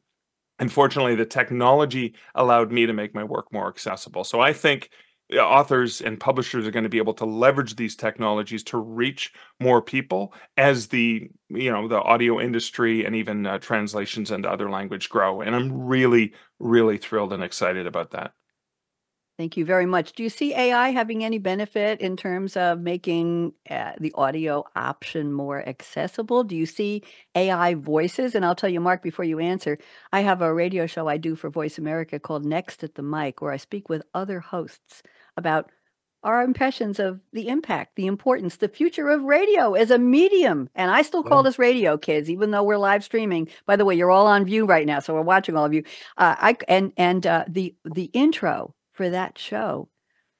Unfortunately 0.59 1.14
the 1.14 1.26
technology 1.26 2.14
allowed 2.35 2.71
me 2.71 2.87
to 2.87 2.93
make 2.93 3.14
my 3.14 3.25
work 3.25 3.52
more 3.52 3.69
accessible. 3.69 4.25
So 4.25 4.41
i 4.41 4.52
think 4.52 4.91
authors 5.38 6.00
and 6.00 6.21
publishers 6.21 6.67
are 6.67 6.71
going 6.71 6.83
to 6.83 6.91
be 6.91 6.99
able 6.99 7.14
to 7.14 7.25
leverage 7.25 7.76
these 7.76 7.97
technologies 7.97 8.62
to 8.64 8.76
reach 8.76 9.33
more 9.61 9.81
people 9.81 10.35
as 10.57 10.88
the 10.88 11.31
you 11.49 11.71
know 11.71 11.88
the 11.88 12.00
audio 12.02 12.41
industry 12.41 13.05
and 13.05 13.17
even 13.17 13.47
uh, 13.47 13.59
translations 13.59 14.31
into 14.31 14.50
other 14.50 14.71
language 14.71 15.09
grow. 15.09 15.41
And 15.41 15.55
i'm 15.55 15.73
really 15.73 16.33
really 16.59 16.99
thrilled 16.99 17.33
and 17.33 17.43
excited 17.43 17.87
about 17.87 18.11
that 18.11 18.33
Thank 19.39 19.57
you 19.57 19.65
very 19.65 19.87
much. 19.87 20.12
Do 20.12 20.23
you 20.23 20.29
see 20.29 20.55
AI 20.55 20.91
having 20.91 21.25
any 21.25 21.39
benefit 21.39 22.03
in 22.03 22.17
terms 22.19 22.55
of 22.55 22.81
making 22.81 23.55
uh, 23.71 23.93
the 23.99 24.12
audio 24.15 24.65
option 24.77 25.33
more 25.33 25.67
accessible? 25.67 26.45
Do 26.45 26.55
you 26.55 26.67
see 26.67 27.03
AI 27.35 27.75
voices? 27.75 28.35
And 28.35 28.45
I'll 28.45 28.55
tell 28.55 28.69
you, 28.69 28.81
Mark, 28.81 29.03
before 29.03 29.25
you 29.25 29.39
answer, 29.39 29.79
I 30.12 30.21
have 30.21 30.43
a 30.43 30.53
radio 30.53 30.87
show 30.87 31.09
I 31.09 31.17
do 31.17 31.35
for 31.35 31.49
Voice 31.49 31.79
America 31.79 32.21
called 32.21 32.45
Next 32.45 32.85
at 32.85 32.95
the 32.95 33.03
Mic, 33.03 33.41
where 33.41 33.53
I 33.53 33.57
speak 33.57 33.89
with 33.89 34.03
other 34.12 34.39
hosts 34.39 35.03
about 35.39 35.71
our 36.23 36.43
impressions 36.43 37.01
of 37.01 37.21
the 37.33 37.49
impact, 37.49 37.97
the 37.97 38.07
importance, 38.07 38.57
the 38.57 38.69
future 38.69 39.09
of 39.09 39.23
radio 39.25 39.73
as 39.73 39.91
a 39.91 39.99
medium. 39.99 40.69
And 40.75 40.91
I 40.91 41.03
still 41.03 41.23
call 41.23 41.39
yeah. 41.39 41.49
this 41.49 41.59
radio, 41.59 41.97
kids, 41.97 42.29
even 42.31 42.51
though 42.51 42.62
we're 42.62 42.77
live 42.77 43.03
streaming. 43.03 43.49
By 43.67 43.77
the 43.77 43.87
way, 43.87 43.95
you're 43.95 44.11
all 44.11 44.27
on 44.27 44.45
view 44.45 44.67
right 44.67 44.87
now, 44.87 45.01
so 45.01 45.15
we're 45.15 45.23
watching 45.23 45.57
all 45.57 45.65
of 45.65 45.73
you. 45.73 45.85
Uh, 46.19 46.37
I 46.39 46.57
and 46.69 46.93
and 46.99 47.27
uh, 47.27 47.45
the 47.49 47.75
the 47.85 48.11
intro 48.12 48.75
for 48.93 49.11
that 49.11 49.39
show 49.39 49.89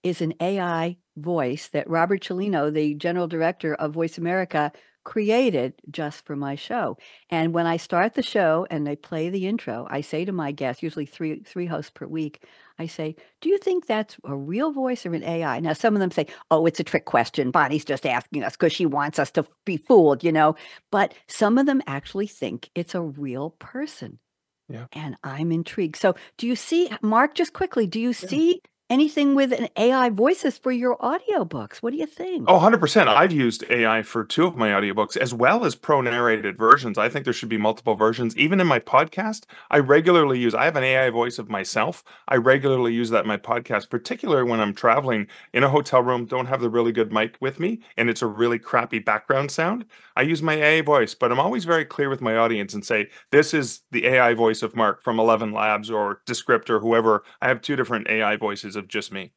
is 0.02 0.21
an 0.21 0.35
AI 0.40 0.97
voice 1.16 1.68
that 1.68 1.88
Robert 1.88 2.23
Cellino, 2.23 2.73
the 2.73 2.94
general 2.94 3.28
director 3.28 3.75
of 3.75 3.92
Voice 3.92 4.18
America, 4.18 4.73
created 5.04 5.75
just 5.90 6.25
for 6.25 6.37
my 6.37 6.54
show. 6.54 6.97
And 7.28 7.52
when 7.52 7.66
I 7.66 7.76
start 7.76 8.14
the 8.14 8.23
show 8.23 8.66
and 8.71 8.87
they 8.87 8.94
play 8.97 9.30
the 9.30 9.47
intro, 9.49 9.87
I 9.90 10.00
say 10.00 10.25
to 10.25 10.32
my 10.32 10.52
guests, 10.52 10.82
usually 10.82 11.06
three 11.06 11.40
three 11.40 11.66
hosts 11.66 11.90
per 11.90 12.06
week, 12.06 12.44
I 12.78 12.87
say, 12.87 13.16
"Do 13.40 13.49
you 13.49 13.59
think 13.59 13.87
that's 13.87 14.16
a 14.25 14.37
real 14.37 14.73
voice 14.73 15.04
or 15.04 15.14
an 15.14 15.25
AI?" 15.25 15.61
Now 15.61 15.73
some 15.73 15.94
of 15.94 16.00
them 16.00 16.12
say, 16.12 16.26
"Oh, 16.50 16.66
it's 16.66 16.80
a 16.80 16.85
trick 16.85 17.04
question. 17.04 17.50
Bonnie's 17.50 17.85
just 17.85 18.06
asking 18.06 18.44
us 18.44 18.52
because 18.56 18.73
she 18.73 18.87
wants 18.87 19.18
us 19.18 19.30
to 19.32 19.44
be 19.64 19.76
fooled, 19.76 20.23
you 20.25 20.32
know." 20.32 20.54
But 20.90 21.14
some 21.26 21.59
of 21.59 21.66
them 21.66 21.82
actually 21.87 22.28
think 22.28 22.71
it's 22.75 22.94
a 22.94 23.02
real 23.02 23.50
person. 23.59 24.21
Yeah. 24.69 24.87
And 24.92 25.16
I'm 25.23 25.52
intrigued. 25.52 25.97
So, 25.97 26.14
do 26.38 26.47
you 26.47 26.57
see 26.57 26.90
Mark 27.02 27.35
just 27.35 27.52
quickly, 27.52 27.87
do 27.87 28.00
you 28.00 28.11
yeah. 28.11 28.28
see 28.28 28.62
anything 28.92 29.34
with 29.34 29.54
an 29.54 29.68
AI 29.78 30.11
voices 30.11 30.58
for 30.58 30.70
your 30.70 30.99
audiobooks. 30.99 31.78
What 31.78 31.92
do 31.92 31.96
you 31.96 32.04
think? 32.04 32.44
Oh, 32.46 32.58
100%. 32.58 33.06
I've 33.06 33.32
used 33.32 33.64
AI 33.70 34.02
for 34.02 34.22
two 34.22 34.44
of 34.46 34.54
my 34.54 34.68
audiobooks 34.68 35.16
as 35.16 35.32
well 35.32 35.64
as 35.64 35.75
pro 35.75 36.02
narrated 36.02 36.58
versions. 36.58 36.99
I 36.99 37.08
think 37.08 37.25
there 37.25 37.32
should 37.32 37.49
be 37.49 37.56
multiple 37.56 37.94
versions. 37.94 38.37
Even 38.37 38.61
in 38.61 38.66
my 38.66 38.78
podcast, 38.78 39.44
I 39.70 39.78
regularly 39.78 40.38
use 40.38 40.54
I 40.54 40.66
have 40.66 40.76
an 40.76 40.84
AI 40.84 41.08
voice 41.08 41.38
of 41.38 41.49
myself. 41.49 42.04
I 42.28 42.37
regularly 42.37 42.92
use 42.92 43.08
that 43.08 43.25
in 43.25 43.28
my 43.28 43.38
podcast, 43.38 43.88
particularly 43.88 44.50
when 44.50 44.61
I'm 44.61 44.75
traveling 44.75 45.26
in 45.54 45.64
a 45.64 45.70
hotel 45.70 46.02
room, 46.02 46.26
don't 46.26 46.46
have 46.46 46.61
the 46.61 46.68
really 46.68 46.92
good 46.92 47.14
mic 47.14 47.38
with 47.40 47.58
me 47.58 47.80
and 47.96 48.11
it's 48.11 48.20
a 48.20 48.26
really 48.26 48.58
crappy 48.58 48.99
background 48.99 49.50
sound. 49.50 49.87
I 50.16 50.22
use 50.22 50.42
my 50.42 50.54
AI 50.56 50.82
voice, 50.82 51.14
but 51.14 51.32
I'm 51.32 51.40
always 51.40 51.64
very 51.64 51.87
clear 51.87 52.11
with 52.11 52.20
my 52.20 52.37
audience 52.37 52.75
and 52.75 52.84
say, 52.84 53.08
this 53.30 53.54
is 53.54 53.80
the 53.90 54.06
AI 54.06 54.34
voice 54.34 54.62
of 54.62 54.76
Mark 54.76 55.02
from 55.02 55.18
11 55.18 55.52
Labs 55.52 55.90
or 55.90 56.20
Descript 56.26 56.68
or 56.68 56.78
whoever. 56.78 57.25
I 57.40 57.49
have 57.49 57.62
two 57.62 57.75
different 57.75 58.11
AI 58.11 58.37
voices 58.37 58.76
of 58.82 58.88
just 58.88 59.12
me. 59.12 59.32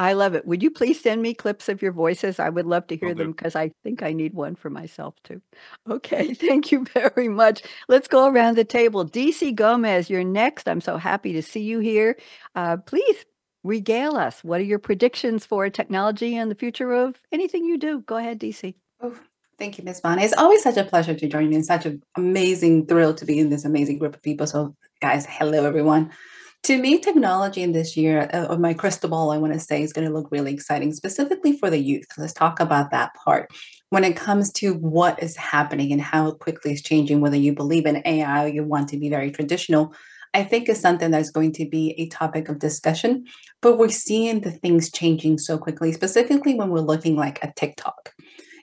I 0.00 0.12
love 0.12 0.34
it. 0.34 0.46
Would 0.46 0.62
you 0.62 0.70
please 0.70 1.00
send 1.00 1.22
me 1.22 1.34
clips 1.34 1.68
of 1.68 1.82
your 1.82 1.90
voices? 1.90 2.38
I 2.38 2.50
would 2.50 2.66
love 2.66 2.86
to 2.86 2.96
hear 2.96 3.14
them 3.14 3.32
because 3.32 3.56
I 3.56 3.72
think 3.82 4.00
I 4.00 4.12
need 4.12 4.32
one 4.32 4.54
for 4.54 4.70
myself 4.70 5.16
too. 5.24 5.42
Okay, 5.90 6.34
thank 6.34 6.70
you 6.70 6.84
very 6.94 7.28
much. 7.28 7.62
Let's 7.88 8.06
go 8.06 8.28
around 8.28 8.56
the 8.56 8.64
table. 8.64 9.04
DC 9.04 9.56
Gomez, 9.56 10.08
you're 10.08 10.22
next. 10.22 10.68
I'm 10.68 10.80
so 10.80 10.98
happy 10.98 11.32
to 11.32 11.42
see 11.42 11.62
you 11.62 11.80
here. 11.80 12.16
Uh, 12.54 12.76
please 12.76 13.24
regale 13.64 14.16
us. 14.16 14.44
What 14.44 14.60
are 14.60 14.64
your 14.64 14.78
predictions 14.78 15.44
for 15.44 15.68
technology 15.68 16.36
and 16.36 16.48
the 16.48 16.54
future 16.54 16.92
of 16.92 17.16
anything 17.32 17.64
you 17.64 17.76
do? 17.76 18.00
Go 18.02 18.18
ahead, 18.18 18.38
DC. 18.38 18.74
Oh, 19.00 19.18
thank 19.58 19.78
you, 19.78 19.84
Ms. 19.84 20.00
Bonnie. 20.00 20.22
It's 20.22 20.32
always 20.34 20.62
such 20.62 20.76
a 20.76 20.84
pleasure 20.84 21.14
to 21.14 21.28
join 21.28 21.50
you 21.50 21.56
and 21.56 21.66
such 21.66 21.86
an 21.86 22.04
amazing 22.16 22.86
thrill 22.86 23.14
to 23.14 23.24
be 23.24 23.40
in 23.40 23.50
this 23.50 23.64
amazing 23.64 23.98
group 23.98 24.14
of 24.14 24.22
people. 24.22 24.46
So, 24.46 24.76
guys, 25.00 25.26
hello, 25.28 25.64
everyone 25.64 26.12
to 26.64 26.76
me, 26.76 26.98
technology 26.98 27.62
in 27.62 27.72
this 27.72 27.96
year 27.96 28.28
uh, 28.32 28.46
of 28.46 28.60
my 28.60 28.74
crystal 28.74 29.10
ball, 29.10 29.30
I 29.30 29.38
want 29.38 29.52
to 29.52 29.60
say, 29.60 29.82
is 29.82 29.92
going 29.92 30.06
to 30.06 30.12
look 30.12 30.28
really 30.30 30.52
exciting, 30.52 30.92
specifically 30.92 31.56
for 31.56 31.70
the 31.70 31.78
youth. 31.78 32.06
Let's 32.16 32.32
talk 32.32 32.60
about 32.60 32.90
that 32.90 33.12
part. 33.14 33.50
When 33.90 34.04
it 34.04 34.16
comes 34.16 34.52
to 34.54 34.74
what 34.74 35.22
is 35.22 35.36
happening 35.36 35.92
and 35.92 36.00
how 36.00 36.32
quickly 36.32 36.72
it's 36.72 36.82
changing, 36.82 37.20
whether 37.20 37.36
you 37.36 37.54
believe 37.54 37.86
in 37.86 38.02
AI 38.04 38.44
or 38.44 38.48
you 38.48 38.64
want 38.64 38.88
to 38.90 38.98
be 38.98 39.08
very 39.08 39.30
traditional, 39.30 39.94
I 40.34 40.44
think 40.44 40.68
is 40.68 40.80
something 40.80 41.10
that's 41.10 41.30
going 41.30 41.52
to 41.52 41.66
be 41.66 41.94
a 41.96 42.08
topic 42.08 42.48
of 42.48 42.58
discussion. 42.58 43.24
But 43.62 43.78
we're 43.78 43.88
seeing 43.88 44.40
the 44.40 44.50
things 44.50 44.92
changing 44.92 45.38
so 45.38 45.58
quickly, 45.58 45.92
specifically 45.92 46.54
when 46.54 46.70
we're 46.70 46.80
looking 46.80 47.16
like 47.16 47.42
at 47.42 47.56
TikTok. 47.56 48.12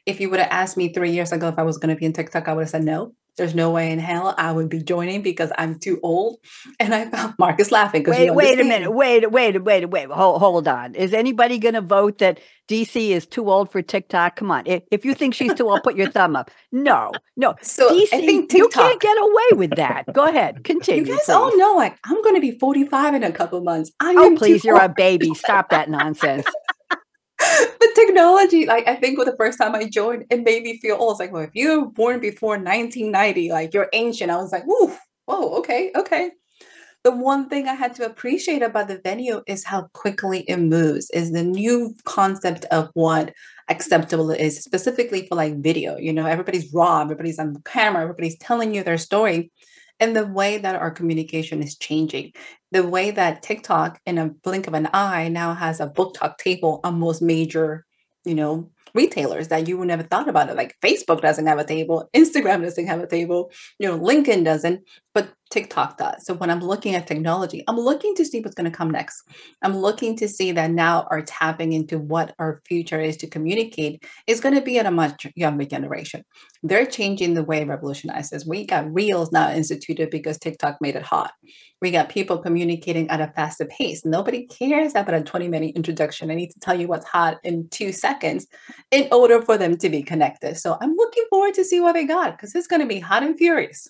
If 0.05 0.19
you 0.19 0.29
would 0.29 0.39
have 0.39 0.51
asked 0.51 0.77
me 0.77 0.93
three 0.93 1.11
years 1.11 1.31
ago 1.31 1.47
if 1.47 1.57
I 1.57 1.63
was 1.63 1.77
going 1.77 1.95
to 1.95 1.99
be 1.99 2.05
in 2.05 2.13
TikTok, 2.13 2.47
I 2.47 2.53
would 2.53 2.63
have 2.63 2.69
said 2.69 2.83
no. 2.83 3.13
There's 3.37 3.53
no 3.53 3.71
way 3.71 3.91
in 3.91 3.99
hell 3.99 4.33
I 4.37 4.51
would 4.51 4.69
be 4.69 4.81
joining 4.81 5.21
because 5.21 5.51
I'm 5.57 5.79
too 5.79 5.99
old. 6.03 6.39
And 6.79 6.93
I 6.93 7.09
found 7.09 7.35
Marcus 7.39 7.71
laughing. 7.71 8.03
Because 8.03 8.17
wait, 8.17 8.31
wait 8.31 8.59
a 8.59 8.63
minute. 8.63 8.91
Wait, 8.91 9.31
wait, 9.31 9.63
wait, 9.63 9.85
wait. 9.89 10.09
Hold, 10.09 10.39
hold 10.39 10.67
on. 10.67 10.93
Is 10.93 11.13
anybody 11.13 11.57
going 11.57 11.73
to 11.73 11.81
vote 11.81 12.17
that 12.17 12.39
DC 12.67 13.09
is 13.09 13.25
too 13.25 13.49
old 13.49 13.71
for 13.71 13.81
TikTok? 13.81 14.35
Come 14.35 14.51
on. 14.51 14.63
If, 14.65 14.83
if 14.91 15.05
you 15.05 15.13
think 15.13 15.33
she's 15.33 15.53
too 15.53 15.69
old, 15.69 15.83
put 15.83 15.95
your 15.95 16.11
thumb 16.11 16.35
up. 16.35 16.51
No, 16.71 17.11
no. 17.37 17.55
So 17.61 17.89
DC, 17.89 18.13
I 18.13 18.25
think 18.25 18.49
TikTok, 18.49 18.57
you 18.57 18.69
can't 18.69 19.01
get 19.01 19.17
away 19.17 19.57
with 19.57 19.75
that. 19.77 20.13
Go 20.13 20.25
ahead. 20.25 20.63
Continue. 20.63 21.03
You 21.03 21.07
guys 21.07 21.25
please. 21.25 21.33
all 21.33 21.57
know, 21.57 21.73
like, 21.75 21.97
I'm 22.03 22.21
going 22.21 22.35
to 22.35 22.41
be 22.41 22.57
45 22.57 23.15
in 23.15 23.23
a 23.23 23.31
couple 23.31 23.61
months. 23.61 23.91
I 23.99 24.15
oh, 24.17 24.35
please. 24.37 24.63
You're 24.63 24.81
old. 24.81 24.91
a 24.91 24.93
baby. 24.93 25.33
Stop 25.33 25.69
that 25.69 25.89
nonsense. 25.89 26.45
the 27.39 27.91
technology, 27.95 28.65
like 28.65 28.87
I 28.87 28.95
think 28.95 29.17
with 29.17 29.27
the 29.27 29.35
first 29.37 29.57
time 29.57 29.75
I 29.75 29.89
joined, 29.89 30.25
it 30.29 30.43
made 30.43 30.63
me 30.63 30.79
feel 30.79 30.97
old. 30.97 31.13
It's 31.13 31.19
like, 31.19 31.31
well, 31.31 31.43
if 31.43 31.51
you 31.53 31.81
were 31.81 31.87
born 31.87 32.19
before 32.19 32.57
1990, 32.57 33.51
like 33.51 33.73
you're 33.73 33.89
ancient. 33.93 34.31
I 34.31 34.37
was 34.37 34.51
like, 34.51 34.63
whoa, 34.63 34.95
whoa, 35.25 35.55
okay, 35.57 35.91
okay. 35.95 36.31
The 37.03 37.11
one 37.11 37.49
thing 37.49 37.67
I 37.67 37.73
had 37.73 37.93
to 37.95 38.05
appreciate 38.05 38.63
about 38.63 38.87
the 38.87 38.99
venue 39.03 39.41
is 39.47 39.63
how 39.63 39.89
quickly 39.93 40.39
it 40.49 40.57
moves, 40.57 41.09
is 41.11 41.31
the 41.31 41.43
new 41.43 41.93
concept 42.05 42.65
of 42.65 42.89
what 42.93 43.33
acceptable 43.69 44.31
is, 44.31 44.63
specifically 44.63 45.27
for 45.27 45.35
like 45.35 45.61
video. 45.61 45.97
You 45.97 46.13
know, 46.13 46.25
everybody's 46.25 46.73
raw, 46.73 47.01
everybody's 47.01 47.37
on 47.37 47.61
camera, 47.63 48.01
everybody's 48.01 48.37
telling 48.37 48.73
you 48.73 48.83
their 48.83 48.97
story 48.97 49.51
and 49.99 50.15
the 50.15 50.25
way 50.25 50.57
that 50.57 50.75
our 50.75 50.91
communication 50.91 51.61
is 51.61 51.77
changing 51.77 52.31
the 52.71 52.87
way 52.87 53.11
that 53.11 53.41
tiktok 53.41 53.99
in 54.05 54.17
a 54.17 54.29
blink 54.29 54.67
of 54.67 54.73
an 54.73 54.89
eye 54.93 55.27
now 55.27 55.53
has 55.53 55.79
a 55.79 55.87
book 55.87 56.13
talk 56.13 56.37
table 56.37 56.79
on 56.83 56.99
most 56.99 57.21
major 57.21 57.85
you 58.25 58.35
know 58.35 58.69
retailers 58.93 59.49
that 59.49 59.67
you 59.67 59.77
would 59.77 59.89
never 59.89 60.03
thought 60.03 60.29
about 60.29 60.49
it. 60.49 60.55
Like 60.55 60.75
facebook 60.81 61.21
doesn't 61.21 61.47
have 61.47 61.59
a 61.59 61.65
table 61.65 62.09
instagram 62.15 62.63
doesn't 62.63 62.87
have 62.87 63.01
a 63.01 63.07
table 63.07 63.51
you 63.77 63.87
know 63.87 63.99
linkedin 63.99 64.43
doesn't 64.43 64.81
but 65.15 65.33
TikTok 65.49 65.97
does. 65.97 66.25
So 66.25 66.33
when 66.33 66.49
I'm 66.49 66.59
looking 66.59 66.93
at 66.93 67.07
technology, 67.07 67.63
I'm 67.69 67.79
looking 67.79 68.13
to 68.15 68.25
see 68.25 68.41
what's 68.41 68.55
going 68.55 68.69
to 68.69 68.77
come 68.77 68.91
next. 68.91 69.23
I'm 69.61 69.77
looking 69.77 70.17
to 70.17 70.27
see 70.27 70.51
that 70.51 70.71
now 70.71 71.07
are 71.09 71.21
tapping 71.21 71.71
into 71.71 71.97
what 71.97 72.35
our 72.37 72.61
future 72.67 72.99
is 72.99 73.15
to 73.17 73.27
communicate 73.27 74.03
is 74.27 74.41
going 74.41 74.55
to 74.55 74.61
be 74.61 74.77
at 74.77 74.85
a 74.85 74.91
much 74.91 75.25
younger 75.35 75.63
generation. 75.63 76.23
They're 76.63 76.85
changing 76.85 77.33
the 77.33 77.43
way 77.45 77.63
revolutionizes. 77.63 78.45
We 78.45 78.65
got 78.65 78.93
reels 78.93 79.31
now 79.31 79.51
instituted 79.51 80.09
because 80.09 80.37
TikTok 80.37 80.81
made 80.81 80.97
it 80.97 81.03
hot. 81.03 81.31
We 81.81 81.91
got 81.91 82.09
people 82.09 82.39
communicating 82.39 83.09
at 83.09 83.21
a 83.21 83.31
faster 83.33 83.65
pace. 83.65 84.03
Nobody 84.03 84.47
cares 84.47 84.95
about 84.95 85.13
a 85.13 85.23
20 85.23 85.47
minute 85.47 85.77
introduction. 85.77 86.29
I 86.29 86.35
need 86.35 86.51
to 86.51 86.59
tell 86.59 86.77
you 86.77 86.89
what's 86.89 87.05
hot 87.05 87.37
in 87.43 87.69
two 87.69 87.93
seconds 87.93 88.47
in 88.91 89.07
order 89.13 89.41
for 89.41 89.57
them 89.57 89.77
to 89.77 89.89
be 89.89 90.03
connected. 90.03 90.57
So 90.57 90.77
I'm 90.81 90.93
looking 90.97 91.23
forward 91.29 91.53
to 91.53 91.63
see 91.63 91.79
what 91.79 91.93
they 91.93 92.03
got 92.03 92.35
because 92.35 92.53
it's 92.53 92.67
going 92.67 92.81
to 92.81 92.87
be 92.87 92.99
hot 92.99 93.23
and 93.23 93.37
furious. 93.37 93.87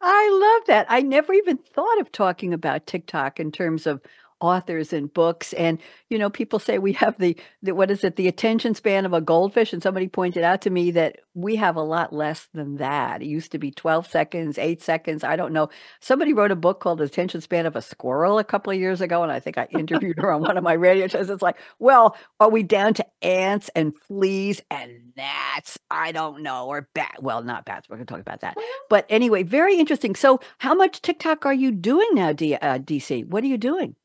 I 0.00 0.56
love 0.58 0.66
that. 0.66 0.86
I 0.88 1.00
never 1.00 1.32
even 1.32 1.56
thought 1.56 2.00
of 2.00 2.12
talking 2.12 2.52
about 2.52 2.86
TikTok 2.86 3.40
in 3.40 3.50
terms 3.50 3.86
of 3.86 4.00
authors 4.44 4.92
and 4.92 5.12
books. 5.12 5.52
And, 5.54 5.78
you 6.10 6.18
know, 6.18 6.28
people 6.28 6.58
say 6.58 6.78
we 6.78 6.92
have 6.92 7.18
the, 7.18 7.36
the, 7.62 7.74
what 7.74 7.90
is 7.90 8.04
it, 8.04 8.16
the 8.16 8.28
attention 8.28 8.74
span 8.74 9.06
of 9.06 9.12
a 9.12 9.20
goldfish. 9.20 9.72
And 9.72 9.82
somebody 9.82 10.06
pointed 10.06 10.44
out 10.44 10.60
to 10.62 10.70
me 10.70 10.90
that 10.92 11.20
we 11.32 11.56
have 11.56 11.76
a 11.76 11.82
lot 11.82 12.12
less 12.12 12.48
than 12.52 12.76
that. 12.76 13.22
It 13.22 13.26
used 13.26 13.52
to 13.52 13.58
be 13.58 13.70
12 13.70 14.06
seconds, 14.06 14.58
eight 14.58 14.82
seconds. 14.82 15.24
I 15.24 15.36
don't 15.36 15.52
know. 15.52 15.70
Somebody 16.00 16.32
wrote 16.32 16.50
a 16.50 16.56
book 16.56 16.80
called 16.80 16.98
the 16.98 17.04
Attention 17.04 17.40
Span 17.40 17.66
of 17.66 17.74
a 17.74 17.82
Squirrel 17.82 18.38
a 18.38 18.44
couple 18.44 18.72
of 18.72 18.78
years 18.78 19.00
ago. 19.00 19.22
And 19.22 19.32
I 19.32 19.40
think 19.40 19.58
I 19.58 19.66
interviewed 19.70 20.18
her 20.18 20.30
on 20.30 20.42
one 20.42 20.56
of 20.56 20.62
my 20.62 20.74
radio 20.74 21.06
shows. 21.08 21.30
It's 21.30 21.42
like, 21.42 21.56
well, 21.78 22.16
are 22.38 22.50
we 22.50 22.62
down 22.62 22.94
to 22.94 23.06
ants 23.22 23.70
and 23.74 23.94
fleas 24.06 24.60
and 24.70 25.12
gnats? 25.16 25.78
I 25.90 26.12
don't 26.12 26.42
know. 26.42 26.66
Or 26.66 26.88
bat. 26.94 27.16
Well, 27.20 27.42
not 27.42 27.64
bats. 27.64 27.88
We're 27.88 27.96
going 27.96 28.06
to 28.06 28.12
talk 28.12 28.20
about 28.20 28.40
that. 28.40 28.56
But 28.88 29.06
anyway, 29.08 29.42
very 29.42 29.78
interesting. 29.78 30.14
So, 30.14 30.40
how 30.58 30.74
much 30.74 31.02
TikTok 31.02 31.46
are 31.46 31.54
you 31.54 31.70
doing 31.72 32.08
now, 32.12 32.32
D- 32.32 32.54
uh, 32.54 32.78
DC? 32.78 33.26
What 33.26 33.42
are 33.44 33.48
you 33.48 33.58
doing? 33.58 33.96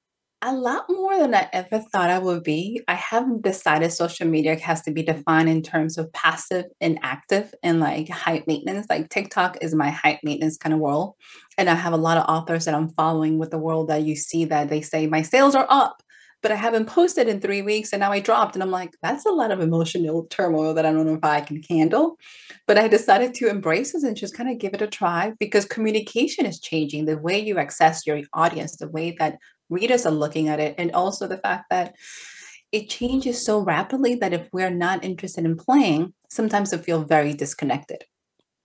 A 0.41 0.53
lot 0.53 0.85
more 0.89 1.17
than 1.17 1.35
I 1.35 1.49
ever 1.51 1.79
thought 1.91 2.09
I 2.09 2.17
would 2.17 2.43
be. 2.43 2.81
I 2.87 2.93
haven't 2.93 3.41
decided 3.41 3.91
social 3.91 4.25
media 4.25 4.57
has 4.57 4.81
to 4.83 4.91
be 4.91 5.03
defined 5.03 5.49
in 5.49 5.61
terms 5.61 5.97
of 5.97 6.13
passive 6.13 6.63
and 6.79 6.97
active 7.03 7.53
and 7.61 7.81
like 7.81 8.07
high 8.07 8.41
maintenance. 8.47 8.87
Like 8.89 9.09
TikTok 9.09 9.57
is 9.61 9.75
my 9.75 9.89
high 9.89 10.17
maintenance 10.23 10.55
kind 10.55 10.73
of 10.73 10.79
world. 10.79 11.15
And 11.57 11.69
I 11.69 11.75
have 11.75 11.91
a 11.91 11.97
lot 11.97 12.17
of 12.17 12.23
authors 12.29 12.63
that 12.65 12.73
I'm 12.73 12.87
following 12.87 13.37
with 13.37 13.51
the 13.51 13.57
world 13.57 13.89
that 13.89 14.03
you 14.03 14.15
see 14.15 14.45
that 14.45 14.69
they 14.69 14.79
say 14.79 15.07
my 15.07 15.23
sales 15.23 15.55
are 15.55 15.67
up, 15.69 16.01
but 16.41 16.53
I 16.53 16.55
haven't 16.55 16.85
posted 16.85 17.27
in 17.27 17.41
three 17.41 17.61
weeks 17.61 17.91
and 17.91 17.99
now 17.99 18.13
I 18.13 18.21
dropped. 18.21 18.55
And 18.55 18.63
I'm 18.63 18.71
like, 18.71 18.91
that's 19.03 19.25
a 19.25 19.31
lot 19.31 19.51
of 19.51 19.59
emotional 19.59 20.25
turmoil 20.29 20.73
that 20.75 20.85
I 20.85 20.93
don't 20.93 21.05
know 21.05 21.15
if 21.15 21.25
I 21.25 21.41
can 21.41 21.61
handle. 21.69 22.15
But 22.65 22.77
I 22.77 22.87
decided 22.87 23.33
to 23.35 23.49
embrace 23.49 23.91
this 23.91 24.03
and 24.03 24.15
just 24.15 24.37
kind 24.37 24.49
of 24.49 24.57
give 24.57 24.73
it 24.73 24.81
a 24.81 24.87
try 24.87 25.33
because 25.37 25.65
communication 25.65 26.45
is 26.45 26.61
changing. 26.61 27.07
The 27.07 27.17
way 27.17 27.37
you 27.37 27.57
access 27.57 28.07
your 28.07 28.21
audience, 28.33 28.77
the 28.77 28.87
way 28.87 29.17
that 29.19 29.37
readers 29.69 30.05
are 30.05 30.11
looking 30.11 30.47
at 30.47 30.59
it, 30.59 30.75
and 30.77 30.91
also 30.91 31.27
the 31.27 31.37
fact 31.37 31.69
that 31.69 31.95
it 32.71 32.89
changes 32.89 33.43
so 33.43 33.59
rapidly 33.59 34.15
that 34.15 34.33
if 34.33 34.49
we're 34.53 34.69
not 34.69 35.03
interested 35.03 35.45
in 35.45 35.57
playing, 35.57 36.13
sometimes 36.29 36.71
it 36.71 36.83
feel 36.83 37.03
very 37.03 37.33
disconnected. 37.33 38.03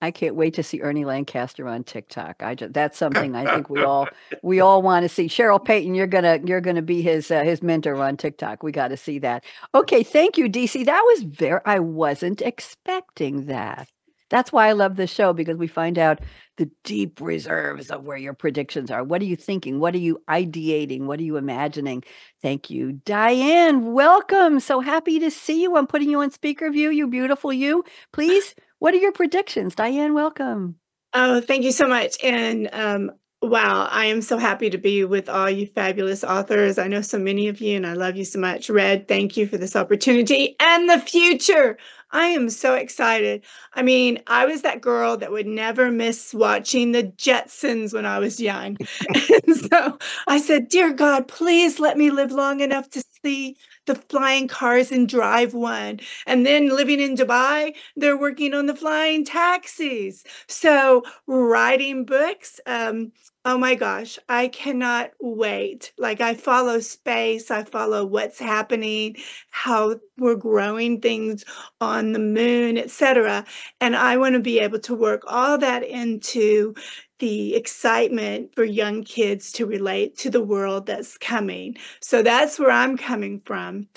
I 0.02 0.11
can't 0.11 0.34
wait 0.34 0.52
to 0.54 0.62
see 0.62 0.82
Ernie 0.82 1.06
Lancaster 1.06 1.66
on 1.66 1.82
TikTok. 1.82 2.42
I 2.42 2.54
just 2.54 2.75
that's 2.75 2.99
something 2.99 3.34
I 3.34 3.54
think 3.54 3.70
we 3.70 3.82
all 3.82 4.06
we 4.42 4.61
all 4.61 4.82
want 4.82 5.04
to 5.04 5.08
see. 5.08 5.28
Cheryl 5.28 5.64
Payton, 5.64 5.94
you're 5.94 6.06
gonna 6.06 6.40
you're 6.44 6.61
gonna 6.61 6.82
be 6.82 7.00
his 7.00 7.30
uh, 7.30 7.42
his 7.42 7.62
mentor 7.62 7.96
on 7.96 8.18
TikTok. 8.18 8.62
We 8.62 8.70
got 8.70 8.88
to 8.88 8.99
see 8.99 9.18
that. 9.20 9.44
Okay, 9.75 10.02
thank 10.02 10.37
you, 10.37 10.50
DC. 10.50 10.84
That 10.84 11.02
was 11.06 11.23
very. 11.23 11.61
I 11.64 11.78
wasn't 11.78 12.42
expecting 12.42 13.46
that. 13.46 13.88
That's 14.31 14.52
why 14.52 14.69
I 14.69 14.73
love 14.73 14.97
this 14.97 15.12
show 15.12 15.33
because 15.33 15.57
we 15.57 15.66
find 15.66 15.99
out 15.99 16.21
the 16.57 16.71
deep 16.83 17.21
reserves 17.21 17.90
of 17.90 18.04
where 18.04 18.16
your 18.16 18.35
predictions 18.35 18.90
are. 18.90 19.04
What 19.04 19.21
are 19.23 19.26
you 19.26 19.37
thinking? 19.37 19.81
What 19.81 19.95
are 19.95 19.99
you 19.99 20.23
ideating? 20.28 21.02
What 21.02 21.21
are 21.21 21.25
you 21.25 21.37
imagining? 21.37 22.04
Thank 22.43 22.71
you, 22.71 23.00
Diann. 23.04 23.93
Welcome. 23.93 24.61
So 24.61 24.81
happy 24.81 25.19
to 25.21 25.31
see 25.31 25.62
you. 25.62 25.76
I'm 25.76 25.87
putting 25.87 26.11
you 26.11 26.21
on 26.21 26.31
speaker 26.31 26.71
view. 26.71 26.90
You 26.90 27.07
beautiful 27.09 27.52
you. 27.52 27.85
Please, 28.12 28.54
what 28.78 28.95
are 28.95 28.99
your 28.99 29.12
predictions? 29.12 29.75
Diann, 29.75 30.14
welcome. 30.14 30.76
Oh, 31.12 31.40
thank 31.40 31.64
you 31.64 31.73
so 31.73 31.87
much. 31.87 32.16
And 32.23 32.69
um, 32.73 33.12
wow, 33.45 33.89
I 33.91 34.07
am 34.07 34.23
so 34.23 34.39
happy 34.39 34.71
to 34.71 34.79
be 34.79 35.05
with 35.05 35.29
all 35.29 35.49
you 35.51 35.67
fabulous 35.67 36.25
authors. 36.25 36.79
I 36.79 36.89
know 36.89 37.01
so 37.01 37.19
many 37.19 37.49
of 37.49 37.61
you 37.61 37.77
and 37.77 37.87
I 37.87 37.95
love 37.95 38.17
you 38.17 38.25
so 38.25 38.39
much. 38.39 38.71
Red, 38.71 39.09
thank 39.09 39.37
you 39.37 39.47
for 39.47 39.57
this 39.57 39.77
opportunity 39.77 40.57
and 40.61 40.89
the 40.89 40.99
future. 40.99 41.79
I 42.15 42.27
am 42.27 42.49
so 42.49 42.75
excited. 42.75 43.45
I 43.75 43.83
mean, 43.83 44.21
I 44.29 44.47
was 44.47 44.63
that 44.63 44.81
girl 44.81 45.17
that 45.17 45.33
would 45.33 45.49
never 45.49 45.91
miss 45.91 46.33
watching 46.33 46.93
the 46.93 47.03
Jetsons 47.03 47.93
when 47.93 48.07
I 48.07 48.21
was 48.21 48.41
young. 48.41 48.77
and 49.09 49.57
so 49.57 49.99
I 50.29 50.39
said, 50.39 50.69
Dear 50.69 50.93
God, 50.93 51.27
please 51.27 51.81
let 51.81 51.99
me 51.99 52.11
live 52.13 52.31
long 52.31 52.61
enough 52.61 52.89
to 52.91 53.03
see 53.25 53.57
the 53.87 53.97
flying 53.97 54.47
cars 54.47 54.93
and 54.93 55.09
drive 55.09 55.55
one. 55.55 55.99
And 56.27 56.47
then 56.47 56.69
living 56.69 57.01
in 57.01 57.17
Dubai, 57.17 57.75
they're 57.97 58.19
working 58.19 58.55
on 58.55 58.67
the 58.67 58.77
flying 58.77 59.25
taxis. 59.25 60.23
So 60.47 61.03
writing 61.27 62.05
books, 62.05 62.61
um, 62.67 63.11
Oh 63.47 63.59
my 63.59 63.75
gosh, 63.75 64.19
I 64.27 64.49
cannot 64.49 65.11
wait. 65.21 65.93
Like 65.99 66.23
I 66.23 66.33
follow 66.35 66.81
space, 66.81 67.51
I 67.51 67.63
follow 67.65 68.07
what's 68.07 68.39
happening, 68.39 69.17
how 69.51 69.97
we're 70.17 70.35
growing 70.37 71.01
things 71.03 71.45
on 71.79 72.13
the 72.13 72.19
moon, 72.19 72.79
etc. 72.79 73.45
And 73.83 73.95
I 73.97 74.17
want 74.17 74.33
to 74.35 74.41
be 74.41 74.61
able 74.61 74.79
to 74.81 74.95
work 74.95 75.23
all 75.27 75.59
that 75.59 75.83
into 75.85 76.75
the 77.19 77.55
excitement 77.55 78.55
for 78.55 78.65
young 78.65 79.05
kids 79.05 79.53
to 79.53 79.67
relate 79.67 80.17
to 80.19 80.31
the 80.31 80.43
world 80.43 80.87
that's 80.87 81.19
coming. 81.19 81.77
So 82.01 82.23
that's 82.23 82.59
where 82.59 82.71
I'm 82.71 82.97
coming 82.97 83.41
from. 83.45 83.89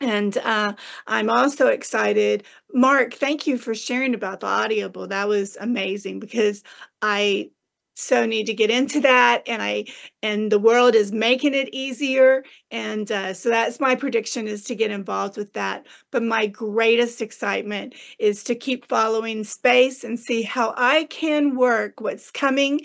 And 0.00 0.36
uh, 0.38 0.74
I'm 1.06 1.28
also 1.30 1.66
excited. 1.68 2.44
Mark, 2.72 3.14
thank 3.14 3.46
you 3.46 3.58
for 3.58 3.74
sharing 3.74 4.14
about 4.14 4.40
the 4.40 4.46
Audible. 4.46 5.06
That 5.08 5.28
was 5.28 5.56
amazing 5.60 6.20
because 6.20 6.62
I 7.02 7.50
so 7.94 8.24
need 8.24 8.46
to 8.46 8.54
get 8.54 8.70
into 8.70 9.00
that 9.00 9.42
and 9.46 9.62
i 9.62 9.84
and 10.22 10.50
the 10.50 10.58
world 10.58 10.94
is 10.94 11.12
making 11.12 11.54
it 11.54 11.68
easier 11.72 12.44
and 12.70 13.10
uh, 13.10 13.34
so 13.34 13.48
that's 13.48 13.80
my 13.80 13.94
prediction 13.94 14.46
is 14.46 14.64
to 14.64 14.74
get 14.74 14.90
involved 14.90 15.36
with 15.36 15.52
that. 15.54 15.86
But 16.10 16.22
my 16.22 16.46
greatest 16.46 17.20
excitement 17.20 17.94
is 18.18 18.44
to 18.44 18.54
keep 18.54 18.86
following 18.88 19.44
space 19.44 20.04
and 20.04 20.18
see 20.18 20.42
how 20.42 20.74
i 20.76 21.04
can 21.04 21.56
work 21.56 22.00
what's 22.00 22.30
coming 22.30 22.80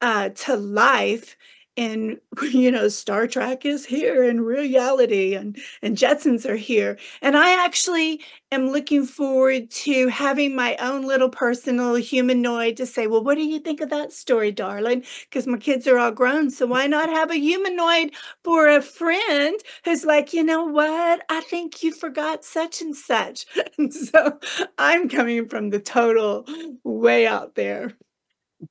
uh, 0.00 0.30
to 0.30 0.56
life 0.56 1.36
and 1.76 2.18
you 2.42 2.70
know 2.70 2.88
star 2.88 3.26
trek 3.26 3.64
is 3.64 3.84
here 3.86 4.24
in 4.24 4.40
reality 4.40 5.34
and 5.34 5.58
and 5.82 5.96
jetsons 5.96 6.46
are 6.48 6.56
here. 6.56 6.98
And 7.22 7.36
i 7.36 7.64
actually 7.64 8.20
am 8.52 8.68
looking 8.70 9.04
forward 9.04 9.70
to 9.70 10.08
having 10.08 10.54
my 10.54 10.76
own 10.76 11.02
little 11.02 11.28
personal 11.28 11.94
humanoid 11.96 12.76
to 12.78 12.86
say 12.86 13.06
well 13.06 13.22
what 13.22 13.36
do 13.36 13.44
you 13.44 13.58
think 13.58 13.80
of 13.80 13.90
that 13.90 14.12
story 14.12 14.52
darling? 14.52 15.04
Because 15.28 15.46
my 15.46 15.58
kids 15.58 15.86
are 15.86 15.98
all 15.98 16.12
grown 16.12 16.50
so 16.50 16.66
why 16.66 16.86
not 16.86 17.08
have 17.08 17.30
a 17.30 17.36
humanoid 17.36 18.12
for 18.44 18.68
a 18.68 18.82
friend 18.82 19.56
who's 19.84 20.04
like 20.04 20.32
you 20.32 20.42
know 20.44 20.64
what? 20.64 21.24
I 21.28 21.40
think 21.42 21.82
you 21.82 21.92
forgot 21.92 22.44
such 22.44 22.80
and 22.80 22.94
such. 22.96 23.46
And 23.78 23.92
so 24.06 24.38
i'm 24.78 25.08
coming 25.08 25.48
from 25.48 25.70
the 25.70 25.80
total 25.80 26.46
way 26.84 27.26
out 27.26 27.54
there 27.54 27.92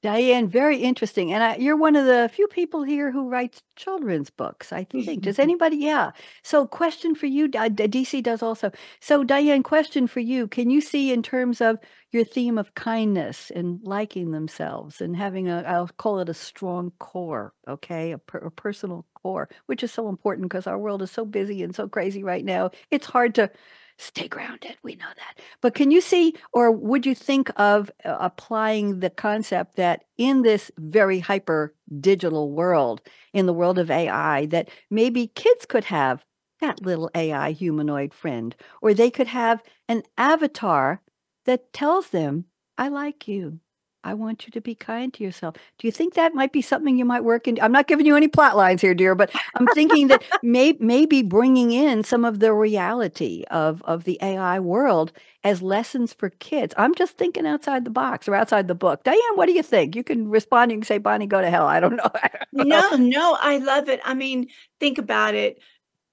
Diann, 0.03 0.47
very 0.47 0.77
interesting. 0.77 1.31
And 1.31 1.43
I, 1.43 1.55
you're 1.57 1.77
one 1.77 1.95
of 1.95 2.05
the 2.05 2.29
few 2.33 2.47
people 2.47 2.81
here 2.83 3.11
who 3.11 3.29
writes 3.29 3.61
children's 3.75 4.31
books, 4.31 4.73
I 4.73 4.83
think. 4.83 5.21
Does 5.21 5.37
anybody? 5.39 5.77
Yeah. 5.77 6.11
So, 6.43 6.65
question 6.65 7.13
for 7.13 7.27
you, 7.27 7.47
DC 7.47 8.17
uh, 8.17 8.21
does 8.21 8.41
also. 8.41 8.71
So, 8.99 9.23
Diann, 9.23 9.63
question 9.63 10.07
for 10.07 10.21
you. 10.21 10.47
Can 10.47 10.71
you 10.71 10.81
see 10.81 11.11
in 11.11 11.21
terms 11.21 11.61
of 11.61 11.77
your 12.11 12.23
theme 12.23 12.57
of 12.57 12.73
kindness 12.73 13.51
and 13.53 13.79
liking 13.83 14.31
themselves 14.31 15.01
and 15.01 15.15
having 15.15 15.49
a, 15.49 15.61
I'll 15.67 15.89
call 15.97 16.19
it 16.19 16.29
a 16.29 16.33
strong 16.33 16.91
core, 16.97 17.53
okay, 17.67 18.11
a, 18.13 18.17
per, 18.17 18.39
a 18.39 18.51
personal 18.51 19.05
core, 19.13 19.49
which 19.67 19.83
is 19.83 19.91
so 19.91 20.09
important 20.09 20.49
because 20.49 20.65
our 20.65 20.79
world 20.79 21.03
is 21.03 21.11
so 21.11 21.25
busy 21.25 21.61
and 21.61 21.75
so 21.75 21.87
crazy 21.87 22.23
right 22.23 22.43
now. 22.43 22.71
It's 22.89 23.05
hard 23.05 23.35
to 23.35 23.51
stay 23.97 24.27
grounded. 24.27 24.75
We 24.83 24.95
know 24.95 25.05
that. 25.15 25.43
But 25.61 25.73
can 25.73 25.91
you 25.91 26.01
see, 26.01 26.35
or 26.53 26.71
would 26.71 27.05
you 27.05 27.15
think 27.15 27.49
of 27.55 27.89
uh, 28.03 28.17
applying 28.19 28.99
the 28.99 29.09
concept 29.09 29.75
that 29.77 30.03
in 30.17 30.41
this 30.41 30.71
very 30.77 31.19
hyper 31.19 31.73
digital 31.99 32.51
world, 32.51 33.01
in 33.33 33.45
the 33.45 33.53
world 33.53 33.79
of 33.79 33.89
AI, 33.91 34.47
that 34.47 34.69
maybe 34.89 35.27
kids 35.27 35.65
could 35.65 35.85
have 35.85 36.25
that 36.61 36.81
little 36.81 37.09
AI 37.15 37.51
humanoid 37.51 38.13
friend, 38.13 38.55
or 38.81 38.93
they 38.93 39.11
could 39.11 39.27
have 39.27 39.61
an 39.87 40.03
avatar 40.17 41.01
that 41.45 41.73
tells 41.73 42.09
them, 42.09 42.45
I 42.77 42.87
like 42.89 43.27
you. 43.27 43.59
I 44.05 44.13
want 44.13 44.45
you 44.45 44.51
to 44.51 44.61
be 44.61 44.75
kind 44.75 45.11
to 45.15 45.23
yourself. 45.23 45.55
Do 45.79 45.87
you 45.87 45.91
think 45.91 46.13
that 46.13 46.35
might 46.35 46.53
be 46.53 46.61
something 46.61 46.95
you 46.95 47.05
might 47.05 47.23
work 47.23 47.47
in? 47.47 47.59
I'm 47.59 47.71
not 47.71 47.87
giving 47.87 48.05
you 48.05 48.15
any 48.15 48.27
plot 48.27 48.55
lines 48.55 48.79
here, 48.79 48.93
dear, 48.93 49.15
but 49.15 49.31
I'm 49.55 49.65
thinking 49.67 50.09
that 50.09 50.23
may, 50.43 50.77
maybe 50.79 51.23
bringing 51.23 51.71
in 51.71 52.03
some 52.03 52.23
of 52.23 52.39
the 52.39 52.53
reality 52.53 53.43
of, 53.49 53.81
of 53.83 54.03
the 54.03 54.19
AI 54.21 54.59
world 54.59 55.11
as 55.43 55.63
lessons 55.63 56.13
for 56.13 56.29
kids. 56.29 56.75
I'm 56.77 56.93
just 56.93 57.17
thinking 57.17 57.47
outside 57.47 57.83
the 57.83 57.89
box 57.89 58.27
or 58.27 58.35
outside 58.35 58.67
the 58.67 58.75
book. 58.75 59.03
Diann, 59.03 59.35
what 59.35 59.47
do 59.47 59.53
you 59.53 59.63
think? 59.63 59.95
You 59.95 60.03
can 60.03 60.29
respond. 60.29 60.71
You 60.71 60.77
can 60.77 60.85
say, 60.85 60.99
Bonnie, 60.99 61.25
go 61.25 61.41
to 61.41 61.49
hell. 61.49 61.65
I 61.65 61.79
don't 61.79 61.95
know. 61.95 62.11
no, 62.51 62.95
no, 62.95 63.37
I 63.41 63.57
love 63.57 63.89
it. 63.89 64.01
I 64.05 64.13
mean, 64.13 64.49
think 64.79 64.99
about 64.99 65.33
it 65.33 65.59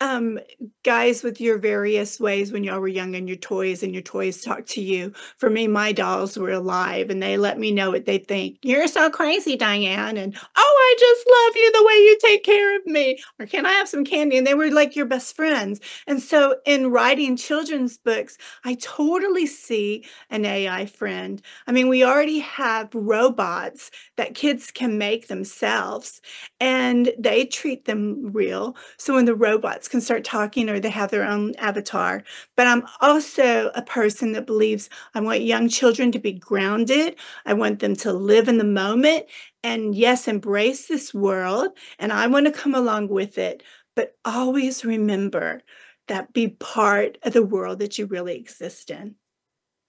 um, 0.02 0.40
guys 0.82 1.22
with 1.22 1.40
your 1.40 1.58
various 1.58 2.18
ways 2.18 2.50
when 2.50 2.64
y'all 2.64 2.80
were 2.80 2.88
young 2.88 3.14
and 3.14 3.28
your 3.28 3.36
toys 3.36 3.84
and 3.84 3.92
your 3.92 4.02
toys 4.02 4.42
talk 4.42 4.66
to 4.66 4.80
you. 4.80 5.12
For 5.38 5.48
me, 5.48 5.68
my 5.68 5.92
dolls 5.92 6.36
were 6.36 6.50
alive 6.50 7.08
and 7.08 7.22
they 7.22 7.36
let 7.36 7.56
me 7.56 7.70
know 7.70 7.92
what 7.92 8.04
they 8.04 8.18
think. 8.18 8.58
You're 8.62 8.88
so 8.88 9.10
crazy, 9.10 9.56
Diann. 9.56 10.18
And 10.18 10.36
oh, 10.56 10.76
I 10.78 10.96
just 10.98 11.26
love 11.28 11.56
you 11.56 11.72
the 11.72 11.84
way 11.86 11.94
you 11.94 12.18
take 12.20 12.42
care 12.44 12.76
of 12.76 12.84
me. 12.86 13.22
Or 13.38 13.46
can 13.46 13.64
I 13.64 13.70
have 13.72 13.88
some 13.88 14.04
candy? 14.04 14.36
And 14.36 14.46
they 14.46 14.54
were 14.54 14.70
like 14.72 14.96
your 14.96 15.06
best 15.06 15.36
friends. 15.36 15.80
And 16.08 16.20
so 16.20 16.56
in 16.66 16.90
writing 16.90 17.36
children's 17.36 17.96
books, 17.96 18.36
I 18.64 18.74
totally 18.74 19.46
see 19.46 20.04
an 20.30 20.44
AI 20.44 20.86
friend. 20.86 21.40
I 21.68 21.72
mean, 21.72 21.88
we 21.88 22.04
already 22.04 22.40
have 22.40 22.88
robots 22.92 23.92
that 24.16 24.34
kids 24.34 24.72
can 24.72 24.98
make 24.98 25.28
themselves 25.28 26.20
and 26.58 27.12
they 27.18 27.44
treat 27.44 27.84
them 27.84 28.32
real. 28.32 28.76
So 28.96 29.14
when 29.14 29.26
the 29.26 29.34
robots 29.34 29.88
can 29.92 30.00
start 30.00 30.24
talking 30.24 30.68
or 30.68 30.80
they 30.80 30.90
have 30.90 31.12
their 31.12 31.24
own 31.24 31.54
avatar. 31.56 32.24
But 32.56 32.66
I'm 32.66 32.84
also 33.00 33.70
a 33.76 33.82
person 33.82 34.32
that 34.32 34.46
believes 34.46 34.90
I 35.14 35.20
want 35.20 35.42
young 35.42 35.68
children 35.68 36.10
to 36.12 36.18
be 36.18 36.32
grounded. 36.32 37.14
I 37.46 37.54
want 37.54 37.78
them 37.78 37.94
to 37.96 38.12
live 38.12 38.48
in 38.48 38.58
the 38.58 38.64
moment 38.64 39.26
and, 39.62 39.94
yes, 39.94 40.26
embrace 40.26 40.88
this 40.88 41.14
world. 41.14 41.68
And 42.00 42.12
I 42.12 42.26
want 42.26 42.46
to 42.46 42.52
come 42.52 42.74
along 42.74 43.08
with 43.08 43.38
it. 43.38 43.62
But 43.94 44.16
always 44.24 44.84
remember 44.84 45.62
that 46.08 46.32
be 46.32 46.48
part 46.48 47.18
of 47.22 47.32
the 47.32 47.44
world 47.44 47.78
that 47.78 47.98
you 47.98 48.06
really 48.06 48.34
exist 48.36 48.90
in. 48.90 49.14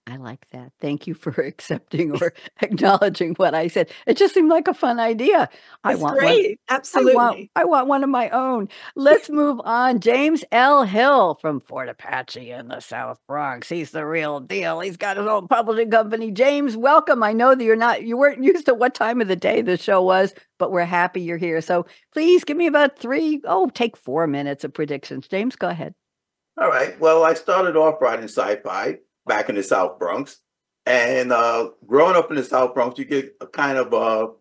I 0.05 0.17
like 0.17 0.45
that. 0.51 0.73
Thank 0.81 1.07
you 1.07 1.13
for 1.13 1.31
accepting 1.41 2.21
or 2.21 2.33
acknowledging 2.61 3.35
what 3.35 3.55
I 3.55 3.67
said. 3.67 3.89
It 4.05 4.17
just 4.17 4.33
seemed 4.33 4.49
like 4.49 4.67
a 4.67 4.73
fun 4.73 4.99
idea. 4.99 5.49
I 5.83 5.95
want 5.95 6.19
great. 6.19 6.59
One. 6.67 6.77
Absolutely. 6.77 7.13
I 7.13 7.15
want, 7.15 7.49
I 7.55 7.63
want 7.65 7.87
one 7.87 8.03
of 8.03 8.09
my 8.09 8.29
own. 8.29 8.67
Let's 8.95 9.29
move 9.29 9.61
on. 9.63 10.01
James 10.01 10.43
L. 10.51 10.83
Hill 10.83 11.35
from 11.39 11.61
Fort 11.61 11.87
Apache 11.87 12.51
in 12.51 12.67
the 12.67 12.81
South 12.81 13.17
Bronx. 13.27 13.69
He's 13.69 13.91
the 13.91 14.05
real 14.05 14.41
deal. 14.41 14.81
He's 14.81 14.97
got 14.97 15.17
his 15.17 15.25
own 15.25 15.47
publishing 15.47 15.89
company. 15.89 16.31
James, 16.31 16.75
welcome. 16.75 17.23
I 17.23 17.31
know 17.31 17.55
that 17.55 17.63
you're 17.63 17.75
not 17.75 18.03
you 18.03 18.17
weren't 18.17 18.43
used 18.43 18.65
to 18.65 18.73
what 18.73 18.95
time 18.95 19.21
of 19.21 19.29
the 19.29 19.37
day 19.37 19.61
the 19.61 19.77
show 19.77 20.01
was, 20.01 20.33
but 20.59 20.71
we're 20.71 20.83
happy 20.83 21.21
you're 21.21 21.37
here. 21.37 21.61
So 21.61 21.85
please 22.11 22.43
give 22.43 22.57
me 22.57 22.67
about 22.67 22.99
three, 22.99 23.41
oh, 23.45 23.69
take 23.69 23.95
four 23.95 24.27
minutes 24.27 24.65
of 24.65 24.73
predictions. 24.73 25.27
James, 25.29 25.55
go 25.55 25.69
ahead. 25.69 25.95
All 26.61 26.67
right. 26.69 26.99
Well, 26.99 27.23
I 27.23 27.35
started 27.35 27.77
off 27.77 28.01
writing 28.01 28.27
sci-fi 28.27 28.97
back 29.25 29.49
in 29.49 29.55
the 29.55 29.63
South 29.63 29.99
Bronx. 29.99 30.37
And 30.85 31.31
uh, 31.31 31.69
growing 31.85 32.15
up 32.15 32.29
in 32.29 32.35
the 32.35 32.43
South 32.43 32.73
Bronx, 32.73 32.99
you 32.99 33.05
get 33.05 33.35
a 33.39 33.47
kind 33.47 33.77
of 33.77 33.93
a 33.93 34.33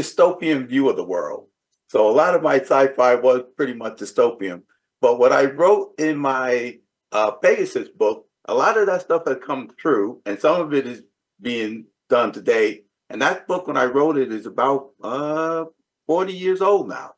dystopian 0.00 0.68
view 0.68 0.88
of 0.88 0.96
the 0.96 1.04
world. 1.04 1.48
So 1.88 2.08
a 2.08 2.12
lot 2.12 2.34
of 2.34 2.42
my 2.42 2.60
sci-fi 2.60 3.16
was 3.16 3.42
pretty 3.56 3.74
much 3.74 3.96
dystopian. 3.96 4.62
But 5.00 5.18
what 5.18 5.32
I 5.32 5.46
wrote 5.46 5.94
in 5.98 6.18
my 6.18 6.78
uh, 7.12 7.32
Pegasus 7.32 7.88
book, 7.88 8.26
a 8.46 8.54
lot 8.54 8.78
of 8.78 8.86
that 8.86 9.02
stuff 9.02 9.22
has 9.26 9.38
come 9.44 9.70
true, 9.78 10.20
and 10.26 10.40
some 10.40 10.60
of 10.60 10.74
it 10.74 10.86
is 10.86 11.02
being 11.40 11.86
done 12.08 12.32
today. 12.32 12.82
And 13.10 13.22
that 13.22 13.46
book, 13.46 13.66
when 13.66 13.76
I 13.76 13.84
wrote 13.84 14.18
it, 14.18 14.32
is 14.32 14.46
about 14.46 14.90
uh, 15.02 15.64
40 16.06 16.32
years 16.32 16.60
old 16.60 16.88
now. 16.88 17.12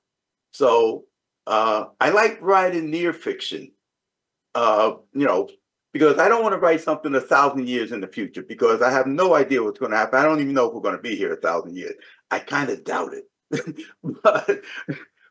So 0.52 1.04
uh, 1.46 1.86
I 2.00 2.10
like 2.10 2.38
writing 2.40 2.90
near 2.90 3.12
fiction, 3.12 3.72
uh, 4.54 4.92
you 5.12 5.26
know, 5.26 5.48
because 5.92 6.18
I 6.18 6.28
don't 6.28 6.42
want 6.42 6.54
to 6.54 6.60
write 6.60 6.80
something 6.80 7.14
a 7.14 7.20
thousand 7.20 7.68
years 7.68 7.92
in 7.92 8.00
the 8.00 8.06
future 8.06 8.42
because 8.42 8.82
I 8.82 8.90
have 8.90 9.06
no 9.06 9.34
idea 9.34 9.62
what's 9.62 9.80
going 9.80 9.92
to 9.92 9.98
happen. 9.98 10.18
I 10.18 10.22
don't 10.22 10.40
even 10.40 10.54
know 10.54 10.68
if 10.68 10.74
we're 10.74 10.80
going 10.80 10.96
to 10.96 11.02
be 11.02 11.16
here 11.16 11.32
a 11.32 11.40
thousand 11.40 11.76
years. 11.76 11.94
I 12.30 12.38
kind 12.38 12.70
of 12.70 12.84
doubt 12.84 13.12
it. 13.14 13.24
but, 14.22 14.62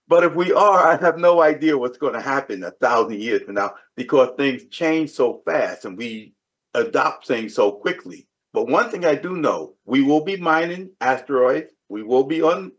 but 0.07 0.23
if 0.23 0.35
we 0.35 0.51
are, 0.51 0.87
I 0.87 0.97
have 0.97 1.17
no 1.17 1.41
idea 1.41 1.77
what's 1.77 1.97
going 1.97 2.13
to 2.13 2.21
happen 2.21 2.63
a 2.63 2.71
thousand 2.71 3.21
years 3.21 3.43
from 3.43 3.55
now 3.55 3.75
because 3.95 4.29
things 4.37 4.65
change 4.69 5.11
so 5.11 5.41
fast 5.45 5.85
and 5.85 5.97
we 5.97 6.33
adopt 6.73 7.27
things 7.27 7.55
so 7.55 7.71
quickly. 7.71 8.27
But 8.51 8.67
one 8.67 8.89
thing 8.89 9.05
I 9.05 9.15
do 9.15 9.37
know, 9.37 9.75
we 9.85 10.01
will 10.01 10.23
be 10.23 10.37
mining 10.37 10.91
asteroids. 10.99 11.71
We 11.87 12.03
will 12.03 12.23
be 12.23 12.41
on 12.41 12.71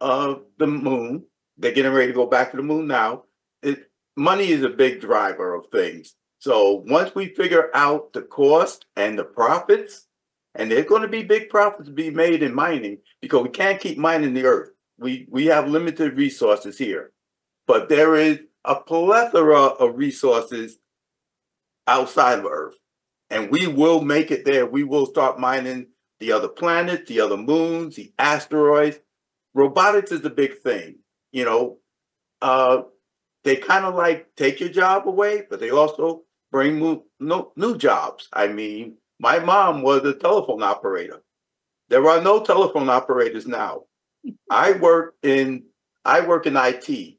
uh, 0.00 0.36
the 0.58 0.66
moon. 0.66 1.24
They're 1.58 1.72
getting 1.72 1.92
ready 1.92 2.08
to 2.08 2.14
go 2.16 2.26
back 2.26 2.52
to 2.52 2.56
the 2.56 2.62
moon 2.62 2.86
now. 2.86 3.24
It, 3.62 3.90
money 4.16 4.48
is 4.48 4.62
a 4.62 4.68
big 4.68 5.00
driver 5.00 5.54
of 5.54 5.66
things. 5.72 6.14
So 6.38 6.84
once 6.86 7.14
we 7.14 7.34
figure 7.34 7.70
out 7.74 8.12
the 8.12 8.22
cost 8.22 8.86
and 8.96 9.18
the 9.18 9.24
profits, 9.24 10.06
and 10.54 10.70
there's 10.70 10.86
going 10.86 11.02
to 11.02 11.08
be 11.08 11.22
big 11.22 11.48
profits 11.48 11.88
to 11.88 11.94
be 11.94 12.10
made 12.10 12.42
in 12.42 12.54
mining 12.54 12.98
because 13.20 13.42
we 13.42 13.50
can't 13.50 13.80
keep 13.80 13.98
mining 13.98 14.34
the 14.34 14.44
earth. 14.44 14.70
We 14.98 15.26
we 15.30 15.46
have 15.46 15.68
limited 15.68 16.16
resources 16.16 16.78
here, 16.78 17.12
but 17.66 17.88
there 17.88 18.16
is 18.16 18.40
a 18.64 18.76
plethora 18.76 19.62
of 19.62 19.96
resources 19.96 20.78
outside 21.86 22.40
of 22.40 22.44
Earth, 22.44 22.76
and 23.30 23.50
we 23.50 23.66
will 23.66 24.00
make 24.00 24.30
it 24.30 24.44
there. 24.44 24.66
We 24.66 24.84
will 24.84 25.06
start 25.06 25.40
mining 25.40 25.86
the 26.20 26.32
other 26.32 26.48
planets, 26.48 27.08
the 27.08 27.20
other 27.20 27.36
moons, 27.36 27.96
the 27.96 28.12
asteroids. 28.18 28.98
Robotics 29.54 30.12
is 30.12 30.24
a 30.24 30.30
big 30.30 30.58
thing. 30.58 30.96
You 31.32 31.44
know, 31.44 31.78
uh, 32.42 32.82
they 33.44 33.56
kind 33.56 33.84
of 33.84 33.94
like 33.94 34.34
take 34.36 34.60
your 34.60 34.68
job 34.68 35.08
away, 35.08 35.46
but 35.48 35.60
they 35.60 35.70
also 35.70 36.24
bring 36.50 36.78
new, 36.78 37.02
no, 37.20 37.52
new 37.56 37.76
jobs. 37.76 38.28
I 38.32 38.48
mean, 38.48 38.96
my 39.20 39.38
mom 39.38 39.82
was 39.82 40.04
a 40.04 40.14
telephone 40.14 40.62
operator. 40.62 41.22
There 41.88 42.06
are 42.08 42.20
no 42.20 42.42
telephone 42.42 42.88
operators 42.88 43.46
now. 43.46 43.82
I 44.50 44.72
work 44.72 45.14
in 45.22 45.64
I 46.04 46.20
work 46.20 46.46
in 46.46 46.56
IT, 46.56 47.16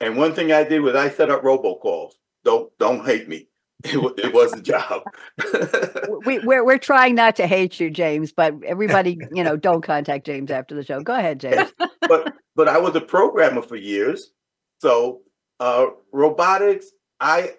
and 0.00 0.16
one 0.16 0.34
thing 0.34 0.52
I 0.52 0.64
did 0.64 0.80
was 0.80 0.94
I 0.94 1.10
set 1.10 1.30
up 1.30 1.42
robocalls. 1.42 2.12
Don't 2.44 2.70
don't 2.78 3.04
hate 3.04 3.28
me. 3.28 3.48
It, 3.84 3.98
it 4.18 4.32
was 4.32 4.52
a 4.52 4.62
job. 4.62 5.02
we, 6.26 6.38
we're 6.40 6.64
we're 6.64 6.78
trying 6.78 7.14
not 7.14 7.36
to 7.36 7.46
hate 7.46 7.78
you, 7.78 7.90
James, 7.90 8.32
but 8.32 8.54
everybody, 8.64 9.18
you 9.32 9.44
know, 9.44 9.56
don't 9.56 9.82
contact 9.82 10.24
James 10.26 10.50
after 10.50 10.74
the 10.74 10.82
show. 10.82 11.02
Go 11.02 11.14
ahead, 11.14 11.38
James. 11.40 11.72
but 12.08 12.32
but 12.56 12.68
I 12.68 12.78
was 12.78 12.96
a 12.96 13.00
programmer 13.00 13.62
for 13.62 13.76
years, 13.76 14.32
so 14.80 15.20
uh, 15.60 15.86
robotics, 16.10 16.86
I 17.20 17.52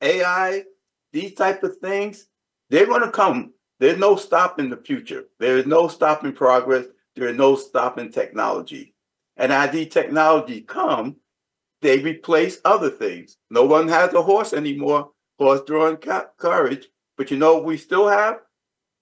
AI, 0.00 0.64
these 1.12 1.34
type 1.34 1.62
of 1.62 1.76
things, 1.78 2.26
they're 2.68 2.86
going 2.86 3.02
to 3.02 3.10
come. 3.10 3.52
There's 3.78 3.98
no 3.98 4.16
stopping 4.16 4.70
the 4.70 4.76
future. 4.76 5.24
There 5.38 5.58
is 5.58 5.66
no 5.66 5.88
stopping 5.88 6.32
progress. 6.32 6.86
There 7.16 7.28
is 7.28 7.36
no 7.36 7.56
stopping 7.56 8.12
technology. 8.12 8.94
And 9.36 9.52
as 9.52 9.72
these 9.72 9.92
technology 9.92 10.60
come, 10.60 11.16
they 11.82 11.98
replace 11.98 12.60
other 12.64 12.90
things. 12.90 13.38
No 13.50 13.64
one 13.64 13.88
has 13.88 14.12
a 14.12 14.22
horse 14.22 14.52
anymore, 14.52 15.10
horse-drawn 15.38 15.96
ca- 15.96 16.28
carriage. 16.38 16.88
But 17.16 17.30
you 17.30 17.38
know 17.38 17.58
we 17.58 17.76
still 17.76 18.06
have? 18.06 18.40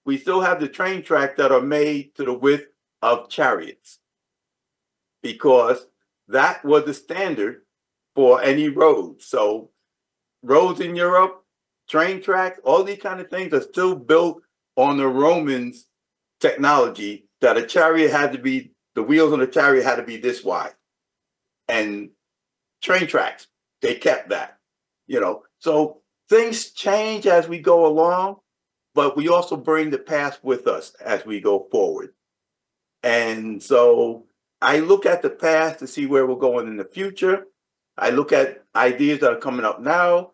We 0.05 0.17
still 0.17 0.41
have 0.41 0.59
the 0.59 0.69
train 0.69 1.03
track 1.03 1.35
that 1.37 1.51
are 1.51 1.61
made 1.61 2.15
to 2.15 2.23
the 2.23 2.33
width 2.33 2.67
of 3.01 3.29
chariots. 3.29 3.99
Because 5.21 5.85
that 6.29 6.63
was 6.63 6.85
the 6.85 6.93
standard 6.93 7.63
for 8.15 8.41
any 8.41 8.69
road. 8.69 9.21
So 9.21 9.71
roads 10.43 10.79
in 10.79 10.95
Europe, 10.95 11.43
train 11.89 12.21
tracks, 12.21 12.59
all 12.63 12.83
these 12.83 12.99
kind 12.99 13.19
of 13.19 13.29
things 13.29 13.53
are 13.53 13.61
still 13.61 13.95
built 13.95 14.41
on 14.75 14.97
the 14.97 15.07
Romans 15.07 15.87
technology 16.39 17.25
that 17.41 17.57
a 17.57 17.65
chariot 17.65 18.11
had 18.11 18.31
to 18.33 18.37
be, 18.37 18.71
the 18.95 19.03
wheels 19.03 19.33
on 19.33 19.39
the 19.39 19.47
chariot 19.47 19.83
had 19.83 19.97
to 19.97 20.03
be 20.03 20.17
this 20.17 20.43
wide. 20.43 20.73
And 21.67 22.11
train 22.81 23.07
tracks, 23.07 23.47
they 23.81 23.95
kept 23.95 24.29
that, 24.29 24.57
you 25.07 25.19
know. 25.19 25.43
So 25.59 26.01
things 26.29 26.71
change 26.71 27.27
as 27.27 27.47
we 27.47 27.59
go 27.59 27.85
along, 27.85 28.37
but 28.95 29.15
we 29.15 29.29
also 29.29 29.55
bring 29.55 29.89
the 29.89 29.97
past 29.97 30.43
with 30.43 30.67
us 30.67 30.93
as 31.03 31.25
we 31.25 31.39
go 31.41 31.67
forward. 31.71 32.13
And 33.03 33.61
so 33.61 34.25
I 34.61 34.79
look 34.79 35.05
at 35.05 35.21
the 35.21 35.29
past 35.29 35.79
to 35.79 35.87
see 35.87 36.05
where 36.05 36.25
we're 36.25 36.35
going 36.35 36.67
in 36.67 36.77
the 36.77 36.85
future. 36.85 37.45
I 37.99 38.11
look 38.11 38.31
at 38.31 38.63
ideas 38.75 39.19
that 39.19 39.33
are 39.33 39.39
coming 39.39 39.65
up 39.65 39.81
now, 39.81 40.31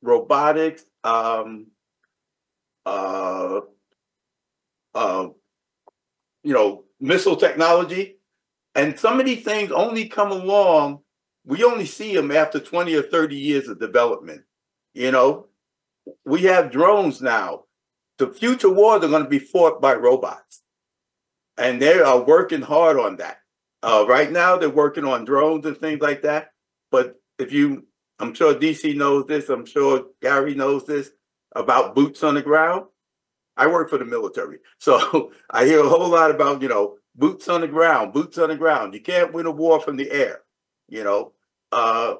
robotics, 0.00 0.84
um, 1.04 1.66
uh, 2.86 3.60
uh, 4.94 5.28
you 6.42 6.52
know, 6.52 6.84
missile 7.00 7.36
technology. 7.36 8.16
And 8.74 8.98
some 8.98 9.20
of 9.20 9.26
these 9.26 9.44
things 9.44 9.70
only 9.70 10.08
come 10.08 10.32
along, 10.32 11.00
we 11.44 11.62
only 11.64 11.86
see 11.86 12.14
them 12.14 12.30
after 12.30 12.58
20 12.58 12.94
or 12.94 13.02
30 13.02 13.36
years 13.36 13.68
of 13.68 13.78
development. 13.78 14.42
You 14.94 15.10
know, 15.10 15.48
we 16.24 16.44
have 16.44 16.70
drones 16.70 17.20
now. 17.20 17.64
The 18.18 18.28
future 18.28 18.70
wars 18.70 19.04
are 19.04 19.08
going 19.08 19.24
to 19.24 19.28
be 19.28 19.38
fought 19.38 19.82
by 19.82 19.94
robots. 19.94 20.62
And 21.58 21.80
they 21.82 21.98
are 21.98 22.22
working 22.22 22.62
hard 22.62 22.98
on 22.98 23.16
that. 23.16 23.38
Uh, 23.82 24.06
right 24.08 24.30
now, 24.30 24.56
they're 24.56 24.70
working 24.70 25.04
on 25.04 25.24
drones 25.24 25.66
and 25.66 25.76
things 25.76 26.00
like 26.00 26.22
that. 26.22 26.51
But 26.92 27.20
if 27.38 27.52
you, 27.52 27.86
I'm 28.20 28.34
sure 28.34 28.54
DC 28.54 28.94
knows 28.94 29.26
this, 29.26 29.48
I'm 29.48 29.66
sure 29.66 30.04
Gary 30.20 30.54
knows 30.54 30.86
this 30.86 31.10
about 31.56 31.96
boots 31.96 32.22
on 32.22 32.34
the 32.34 32.42
ground. 32.42 32.84
I 33.56 33.66
work 33.66 33.90
for 33.90 33.98
the 33.98 34.04
military. 34.04 34.58
So 34.78 35.32
I 35.48 35.64
hear 35.64 35.80
a 35.80 35.88
whole 35.88 36.08
lot 36.08 36.32
about, 36.32 36.60
you 36.60 36.68
know, 36.68 36.96
boots 37.14 37.48
on 37.48 37.60
the 37.60 37.68
ground, 37.68 38.12
boots 38.12 38.36
on 38.36 38.48
the 38.48 38.56
ground. 38.56 38.94
You 38.94 39.00
can't 39.00 39.32
win 39.32 39.46
a 39.46 39.50
war 39.50 39.80
from 39.80 39.96
the 39.96 40.10
air, 40.10 40.40
you 40.88 41.04
know. 41.04 41.32
Uh, 41.70 42.14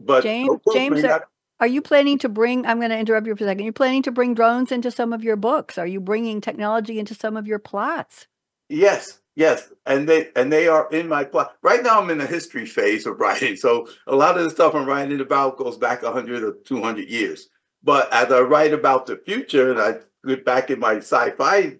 but 0.00 0.24
James, 0.24 0.58
James, 0.72 1.04
are, 1.04 1.28
are, 1.60 1.66
you 1.68 1.80
planning 1.80 2.18
to 2.18 2.28
bring? 2.28 2.66
I'm 2.66 2.78
going 2.78 2.90
to 2.90 2.98
interrupt 2.98 3.26
you 3.28 3.36
for 3.36 3.44
a 3.44 3.46
second. 3.46 3.64
You're 3.64 3.72
planning 3.72 4.02
to 4.02 4.10
bring 4.10 4.34
drones 4.34 4.72
into 4.72 4.90
some 4.90 5.12
of 5.12 5.22
your 5.22 5.36
books. 5.36 5.78
Are 5.78 5.86
you 5.86 6.00
bringing 6.00 6.40
technology 6.40 6.98
into 6.98 7.14
some 7.14 7.36
of 7.36 7.46
your 7.46 7.60
plots? 7.60 8.26
Yes, 8.68 9.20
yes, 9.38 9.72
and 9.86 10.08
they 10.08 10.28
and 10.34 10.52
they 10.52 10.66
are 10.68 10.90
in 10.90 11.08
my 11.08 11.24
plot 11.24 11.56
right 11.62 11.82
now. 11.82 12.00
I'm 12.00 12.10
in 12.10 12.18
the 12.18 12.26
history 12.26 12.66
phase 12.66 13.06
of 13.06 13.20
writing, 13.20 13.56
so 13.56 13.88
a 14.06 14.14
lot 14.14 14.36
of 14.36 14.44
the 14.44 14.50
stuff 14.50 14.74
I'm 14.74 14.84
writing 14.84 15.20
about 15.20 15.56
goes 15.56 15.78
back 15.78 16.02
100 16.02 16.42
or 16.42 16.56
200 16.64 17.08
years. 17.08 17.48
But 17.82 18.12
as 18.12 18.32
I 18.32 18.40
write 18.40 18.72
about 18.72 19.06
the 19.06 19.16
future, 19.16 19.70
and 19.70 19.80
I 19.80 20.00
get 20.26 20.44
back 20.44 20.70
in 20.70 20.80
my 20.80 20.96
sci-fi 20.96 21.76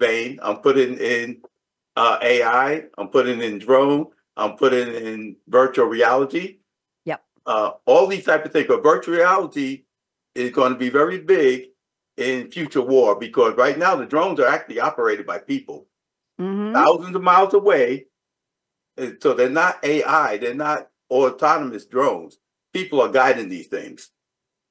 vein, 0.00 0.38
I'm 0.42 0.58
putting 0.58 0.96
in 0.98 1.42
uh, 1.96 2.18
AI, 2.22 2.84
I'm 2.96 3.08
putting 3.08 3.42
in 3.42 3.58
drone, 3.58 4.06
I'm 4.36 4.56
putting 4.56 4.94
in 4.94 5.36
virtual 5.48 5.86
reality. 5.86 6.58
Yep. 7.04 7.22
Uh, 7.44 7.72
all 7.84 8.06
these 8.06 8.24
type 8.24 8.46
of 8.46 8.52
things. 8.52 8.68
But 8.68 8.84
virtual 8.84 9.16
reality 9.16 9.82
is 10.36 10.52
going 10.52 10.72
to 10.72 10.78
be 10.78 10.88
very 10.88 11.18
big 11.18 11.66
in 12.16 12.50
future 12.50 12.80
war 12.80 13.16
because 13.18 13.56
right 13.56 13.76
now 13.76 13.96
the 13.96 14.06
drones 14.06 14.38
are 14.38 14.46
actually 14.46 14.78
operated 14.78 15.26
by 15.26 15.38
people 15.38 15.88
mm-hmm. 16.40 16.74
thousands 16.74 17.16
of 17.16 17.22
miles 17.22 17.54
away. 17.54 18.06
So 19.20 19.34
they're 19.34 19.48
not 19.48 19.82
AI, 19.82 20.36
they're 20.38 20.54
not 20.54 20.88
autonomous 21.10 21.86
drones. 21.86 22.38
People 22.72 23.00
are 23.00 23.08
guiding 23.08 23.48
these 23.48 23.68
things. 23.68 24.10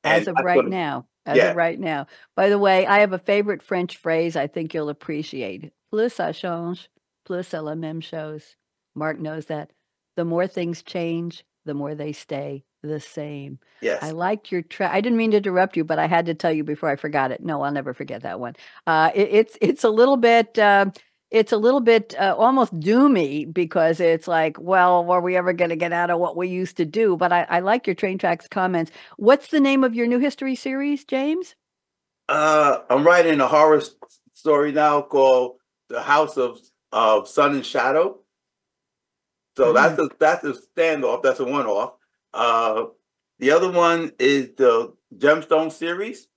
As 0.03 0.27
of 0.27 0.35
right 0.43 0.55
gonna, 0.55 0.69
now. 0.69 1.05
As 1.25 1.37
yeah. 1.37 1.51
of 1.51 1.55
right 1.55 1.79
now. 1.79 2.07
By 2.35 2.49
the 2.49 2.57
way, 2.57 2.85
I 2.87 2.99
have 2.99 3.13
a 3.13 3.19
favorite 3.19 3.61
French 3.61 3.97
phrase 3.97 4.35
I 4.35 4.47
think 4.47 4.73
you'll 4.73 4.89
appreciate. 4.89 5.71
Plus 5.91 6.15
ça 6.15 6.33
change, 6.33 6.89
plus 7.25 7.47
c'est 7.47 7.61
la 7.61 7.75
même 7.75 8.01
chose. 8.01 8.55
Mark 8.95 9.19
knows 9.19 9.45
that. 9.47 9.71
The 10.17 10.25
more 10.25 10.47
things 10.47 10.81
change, 10.81 11.43
the 11.65 11.73
more 11.73 11.95
they 11.95 12.11
stay 12.11 12.63
the 12.83 12.99
same. 12.99 13.59
Yes. 13.81 14.01
I 14.01 14.11
liked 14.11 14.51
your 14.51 14.61
track. 14.61 14.91
I 14.93 15.01
didn't 15.01 15.17
mean 15.17 15.31
to 15.31 15.37
interrupt 15.37 15.77
you, 15.77 15.83
but 15.83 15.99
I 15.99 16.07
had 16.07 16.25
to 16.25 16.33
tell 16.33 16.51
you 16.51 16.63
before 16.63 16.89
I 16.89 16.95
forgot 16.95 17.31
it. 17.31 17.41
No, 17.43 17.61
I'll 17.61 17.71
never 17.71 17.93
forget 17.93 18.23
that 18.23 18.39
one. 18.39 18.55
Uh, 18.87 19.11
it, 19.13 19.29
it's 19.31 19.57
it's 19.61 19.83
a 19.83 19.89
little 19.89 20.17
bit. 20.17 20.57
Uh, 20.57 20.87
it's 21.31 21.53
a 21.53 21.57
little 21.57 21.79
bit 21.79 22.13
uh, 22.19 22.35
almost 22.37 22.77
doomy 22.77 23.51
because 23.51 24.01
it's 24.01 24.27
like, 24.27 24.59
well, 24.59 25.09
are 25.09 25.21
we 25.21 25.37
ever 25.37 25.53
going 25.53 25.69
to 25.69 25.77
get 25.77 25.93
out 25.93 26.09
of 26.09 26.19
what 26.19 26.35
we 26.35 26.49
used 26.49 26.75
to 26.77 26.85
do? 26.85 27.15
But 27.15 27.31
I, 27.31 27.43
I, 27.49 27.59
like 27.61 27.87
your 27.87 27.95
train 27.95 28.17
tracks 28.17 28.49
comments. 28.49 28.91
What's 29.15 29.47
the 29.47 29.61
name 29.61 29.85
of 29.85 29.95
your 29.95 30.07
new 30.07 30.19
history 30.19 30.55
series, 30.55 31.05
James? 31.05 31.55
Uh, 32.27 32.79
I'm 32.89 33.05
writing 33.05 33.39
a 33.39 33.47
horror 33.47 33.81
story 34.33 34.73
now 34.73 35.01
called 35.01 35.55
"The 35.89 36.01
House 36.01 36.37
of 36.37 36.59
of 36.91 37.27
Sun 37.27 37.55
and 37.55 37.65
Shadow." 37.65 38.19
So 39.55 39.73
that's 39.73 39.99
a 39.99 40.09
that's 40.19 40.43
a 40.43 40.53
standoff. 40.53 41.23
That's 41.23 41.39
a 41.39 41.45
one 41.45 41.65
off. 41.65 41.93
Uh, 42.33 42.85
the 43.39 43.51
other 43.51 43.71
one 43.71 44.11
is 44.19 44.51
the 44.57 44.93
Gemstone 45.17 45.71
series, 45.71 46.27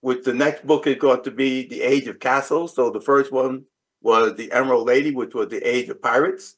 which 0.00 0.24
the 0.24 0.32
next 0.32 0.66
book 0.66 0.86
is 0.86 0.96
going 0.96 1.22
to 1.24 1.30
be 1.30 1.66
the 1.66 1.82
Age 1.82 2.06
of 2.06 2.20
Castles. 2.20 2.74
So 2.74 2.90
the 2.90 3.00
first 3.00 3.32
one 3.32 3.64
was 4.02 4.34
the 4.36 4.50
Emerald 4.52 4.86
Lady, 4.86 5.12
which 5.12 5.34
was 5.34 5.48
the 5.48 5.62
Age 5.62 5.88
of 5.88 6.02
Pirates, 6.02 6.56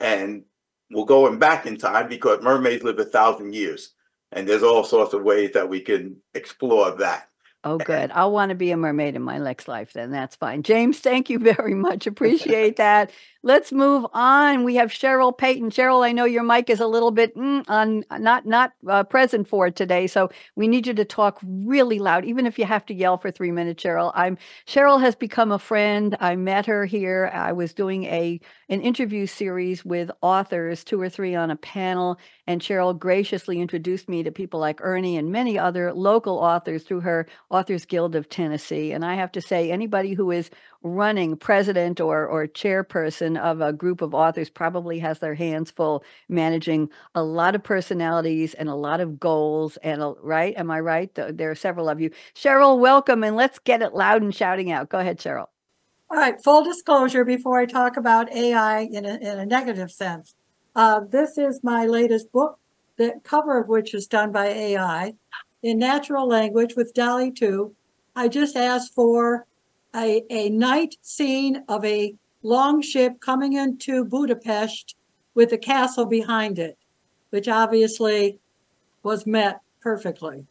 and 0.00 0.44
we're 0.90 1.04
going 1.04 1.38
back 1.38 1.66
in 1.66 1.76
time 1.76 2.08
because 2.08 2.42
mermaids 2.42 2.84
live 2.84 2.98
a 2.98 3.04
thousand 3.04 3.54
years, 3.54 3.94
and 4.32 4.48
there's 4.48 4.62
all 4.62 4.84
sorts 4.84 5.14
of 5.14 5.22
ways 5.22 5.52
that 5.52 5.68
we 5.68 5.80
can 5.80 6.16
explore 6.34 6.92
that. 6.92 7.28
Oh, 7.64 7.78
good. 7.84 8.10
I'll 8.12 8.32
want 8.32 8.50
to 8.50 8.54
be 8.54 8.70
a 8.70 8.76
mermaid 8.76 9.16
in 9.16 9.22
my 9.22 9.38
next 9.38 9.66
life 9.66 9.92
then. 9.92 10.10
That's 10.10 10.36
fine. 10.36 10.62
James, 10.62 11.00
thank 11.00 11.30
you 11.30 11.38
very 11.54 11.74
much. 11.74 12.06
Appreciate 12.06 12.76
that. 12.76 13.10
Let's 13.42 13.72
move 13.72 14.06
on. 14.14 14.64
We 14.64 14.76
have 14.76 14.90
Cheryl 14.90 15.36
Payton. 15.36 15.68
Cheryl, 15.68 16.02
I 16.02 16.12
know 16.12 16.24
your 16.24 16.42
mic 16.42 16.70
is 16.70 16.80
a 16.80 16.86
little 16.86 17.10
bit 17.10 17.36
mm, 17.36 17.62
on 17.68 18.02
not 18.10 18.46
not 18.46 18.72
uh, 18.88 19.04
present 19.04 19.46
for 19.46 19.70
today, 19.70 20.06
so 20.06 20.30
we 20.56 20.66
need 20.66 20.86
you 20.86 20.94
to 20.94 21.04
talk 21.04 21.38
really 21.44 21.98
loud, 21.98 22.24
even 22.24 22.46
if 22.46 22.58
you 22.58 22.64
have 22.64 22.86
to 22.86 22.94
yell 22.94 23.18
for 23.18 23.30
three 23.30 23.50
minutes. 23.50 23.82
Cheryl, 23.84 24.12
I'm 24.14 24.38
Cheryl 24.66 24.98
has 24.98 25.14
become 25.14 25.52
a 25.52 25.58
friend. 25.58 26.16
I 26.20 26.36
met 26.36 26.64
her 26.64 26.86
here. 26.86 27.30
I 27.34 27.52
was 27.52 27.74
doing 27.74 28.04
a 28.04 28.40
an 28.70 28.80
interview 28.80 29.26
series 29.26 29.84
with 29.84 30.10
authors, 30.22 30.82
two 30.82 30.98
or 30.98 31.10
three 31.10 31.34
on 31.34 31.50
a 31.50 31.56
panel, 31.56 32.18
and 32.46 32.62
Cheryl 32.62 32.98
graciously 32.98 33.60
introduced 33.60 34.08
me 34.08 34.22
to 34.22 34.32
people 34.32 34.58
like 34.58 34.80
Ernie 34.82 35.18
and 35.18 35.30
many 35.30 35.58
other 35.58 35.92
local 35.92 36.38
authors 36.38 36.84
through 36.84 37.00
her 37.00 37.26
Authors 37.54 37.84
Guild 37.84 38.16
of 38.16 38.28
Tennessee. 38.28 38.90
And 38.90 39.04
I 39.04 39.14
have 39.14 39.30
to 39.30 39.40
say, 39.40 39.70
anybody 39.70 40.12
who 40.12 40.32
is 40.32 40.50
running 40.82 41.36
president 41.36 42.00
or 42.00 42.26
or 42.26 42.48
chairperson 42.48 43.38
of 43.38 43.60
a 43.60 43.72
group 43.72 44.02
of 44.02 44.12
authors 44.12 44.50
probably 44.50 44.98
has 44.98 45.20
their 45.20 45.36
hands 45.36 45.70
full 45.70 46.02
managing 46.28 46.90
a 47.14 47.22
lot 47.22 47.54
of 47.54 47.62
personalities 47.62 48.54
and 48.54 48.68
a 48.68 48.74
lot 48.74 49.00
of 49.00 49.20
goals 49.20 49.76
and 49.84 50.02
a, 50.02 50.14
right? 50.20 50.56
Am 50.56 50.68
i 50.68 50.80
right? 50.80 51.14
There 51.14 51.48
are 51.48 51.54
several 51.54 51.88
of 51.88 52.00
you. 52.00 52.10
Cheryl 52.34 52.80
welcome 52.80 53.22
and 53.22 53.36
let's 53.36 53.60
get 53.60 53.82
it 53.82 53.94
loud 53.94 54.20
and 54.20 54.34
shouting 54.34 54.72
out. 54.72 54.88
Go 54.88 54.98
ahead 54.98 55.20
cheryl. 55.20 55.46
All 56.10 56.18
right 56.18 56.42
full 56.42 56.64
disclosure 56.64 57.24
before 57.24 57.60
i 57.60 57.66
talk 57.66 57.96
about 57.96 58.32
ai 58.32 58.80
in 58.80 59.06
a, 59.06 59.14
in 59.14 59.38
a 59.38 59.46
negative 59.46 59.92
sense. 59.92 60.34
Uh, 60.74 61.02
this 61.08 61.38
is 61.38 61.60
my 61.62 61.86
latest 61.86 62.32
book 62.32 62.58
the 62.96 63.12
cover 63.22 63.60
of 63.60 63.68
which 63.68 63.94
is 63.94 64.08
done 64.08 64.32
by 64.32 64.46
ai 64.46 65.14
in 65.64 65.78
natural 65.78 66.28
language 66.28 66.76
with 66.76 66.94
DALL-E 66.94 67.32
2 67.32 67.74
i 68.14 68.28
just 68.28 68.54
asked 68.54 68.94
for 68.94 69.46
a, 69.94 70.22
a 70.30 70.50
night 70.50 70.96
scene 71.02 71.64
of 71.68 71.84
a 71.84 72.14
long 72.42 72.82
ship 72.82 73.20
coming 73.20 73.54
into 73.54 74.04
Budapest 74.04 74.96
with 75.34 75.52
a 75.52 75.58
castle 75.58 76.04
behind 76.04 76.58
it, 76.58 76.78
which 77.30 77.48
obviously 77.48 78.38
was 79.02 79.26
met 79.26 79.60
perfectly. 79.80 80.46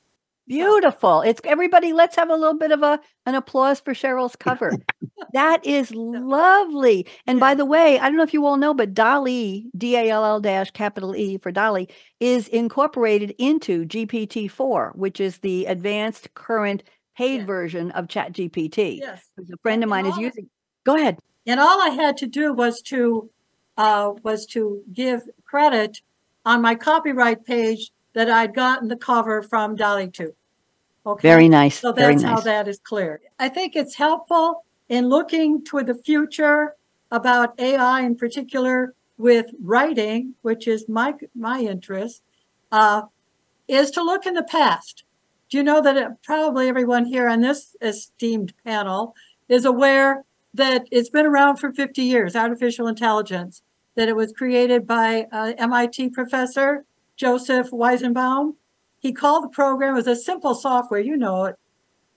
Beautiful. 0.48 1.22
It's 1.22 1.40
everybody, 1.46 1.94
let's 1.94 2.16
have 2.18 2.30
a 2.30 2.36
little 2.36 2.58
bit 2.58 2.72
of 2.72 2.84
a 2.84 3.00
an 3.26 3.36
applause 3.36 3.80
for 3.80 3.94
Cheryl's 3.94 4.36
cover. 4.36 4.74
that 5.34 5.66
is 5.66 5.92
lovely. 5.92 7.08
And 7.26 7.40
by 7.40 7.56
the 7.56 7.66
way, 7.66 7.98
I 7.98 8.08
don't 8.10 8.18
know 8.18 8.24
if 8.24 8.34
you 8.34 8.46
all 8.46 8.58
know, 8.58 8.74
but 8.74 8.94
Dolly 8.94 9.70
DALL-E, 9.72 9.72
D-A-L-L 9.78 10.42
dash 10.42 10.72
capital 10.72 11.16
E 11.16 11.38
for 11.38 11.52
DALL-E, 11.52 11.88
is 12.20 12.50
incorporated 12.50 13.34
into 13.38 13.86
GPT-4, 13.86 14.96
which 14.98 15.22
is 15.22 15.38
the 15.38 15.66
advanced 15.66 16.34
current 16.34 16.84
paid 17.16 17.42
Yeah. 17.42 17.46
version 17.46 17.92
of 17.92 18.10
Chat 18.10 18.34
GPT. 18.34 19.00
Yes. 19.00 19.26
A 19.40 19.58
friend 19.62 19.82
of 19.84 19.90
mine 19.90 20.08
is 20.08 20.18
using. 20.18 20.50
Go 20.84 20.98
ahead. 20.98 21.20
And 21.46 21.60
all 21.60 21.82
I 21.82 21.90
had 21.90 22.18
to 22.18 22.28
do 22.28 22.54
was 22.54 22.82
to 22.84 23.30
uh, 23.78 24.12
was 24.24 24.46
to 24.48 24.82
give 24.94 25.22
credit 25.46 26.00
on 26.46 26.62
my 26.62 26.76
copyright 26.76 27.44
page 27.46 27.92
that 28.14 28.30
I'd 28.30 28.54
gotten 28.54 28.88
the 28.88 28.96
cover 28.96 29.42
from 29.42 29.76
DALL-E 29.76 30.08
2. 30.08 30.34
Okay. 31.06 31.28
Very 31.28 31.50
nice. 31.50 31.80
So 31.80 31.92
that's 31.92 32.24
how 32.24 32.40
that 32.40 32.68
is 32.68 32.80
clear. 32.80 33.20
I 33.38 33.50
think 33.50 33.76
it's 33.76 33.96
helpful 33.96 34.64
in 34.88 35.10
looking 35.10 35.64
toward 35.64 35.88
the 35.88 35.96
future 35.96 36.76
about 37.12 37.60
AI 37.60 38.02
in 38.02 38.16
particular 38.16 38.94
with 39.18 39.48
writing, 39.62 40.36
which 40.42 40.68
is 40.68 40.88
my 40.88 41.14
my 41.36 41.60
interest, 41.60 42.24
uh, 42.72 43.04
is 43.68 43.92
to 43.92 44.04
look 44.04 44.26
in 44.26 44.34
the 44.34 44.44
past. 44.44 45.04
Do 45.50 45.58
you 45.58 45.64
know 45.64 45.82
that 45.82 45.98
it, 45.98 46.08
probably 46.24 46.68
everyone 46.68 47.06
here 47.06 47.28
on 47.28 47.42
this 47.42 47.76
esteemed 47.82 48.54
panel 48.66 49.14
is 49.50 49.66
aware 49.66 50.24
that 50.54 50.88
it's 50.90 51.10
been 51.10 51.26
around 51.26 51.58
for 51.58 51.72
50 51.72 52.02
years, 52.02 52.36
artificial 52.36 52.88
intelligence, 52.88 53.62
that 53.96 54.08
it 54.08 54.16
was 54.16 54.32
created 54.32 54.88
by 54.88 55.28
uh, 55.32 55.54
MIT 55.58 56.10
professor 56.10 56.86
Joseph 57.16 57.70
Weizenbaum. 57.72 58.56
He 59.00 59.12
called 59.12 59.44
the 59.44 59.50
program, 59.50 59.94
it 59.94 59.98
was 59.98 60.08
a 60.08 60.16
simple 60.16 60.56
software, 60.56 61.00
you 61.00 61.18
know 61.18 61.46
it, 61.46 61.56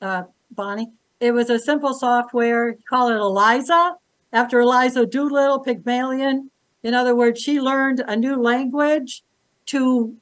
uh, 0.01 0.25
Bonnie. 0.51 0.93
It 1.19 1.33
was 1.33 1.51
a 1.51 1.59
simple 1.59 1.95
software, 1.95 2.73
he 2.73 2.83
called 2.83 3.13
it 3.13 3.17
Eliza, 3.17 3.97
after 4.33 4.61
Eliza 4.61 5.07
Doolittle, 5.07 5.61
Pygmalion. 5.61 6.51
In 6.83 6.95
other 6.95 7.17
words, 7.17 7.41
she 7.41 7.61
learned 7.61 8.05
a 8.07 8.15
new 8.17 8.37
language 8.37 9.25
to, 9.67 10.17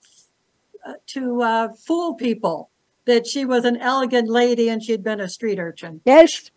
uh, 0.87 0.95
to 1.09 1.43
uh, 1.43 1.69
fool 1.87 2.15
people 2.15 2.71
that 3.05 3.27
she 3.27 3.45
was 3.45 3.65
an 3.65 3.77
elegant 3.77 4.29
lady 4.29 4.69
and 4.69 4.83
she'd 4.83 5.05
been 5.05 5.21
a 5.21 5.29
street 5.29 5.59
urchin. 5.59 6.01
Yes. 6.05 6.51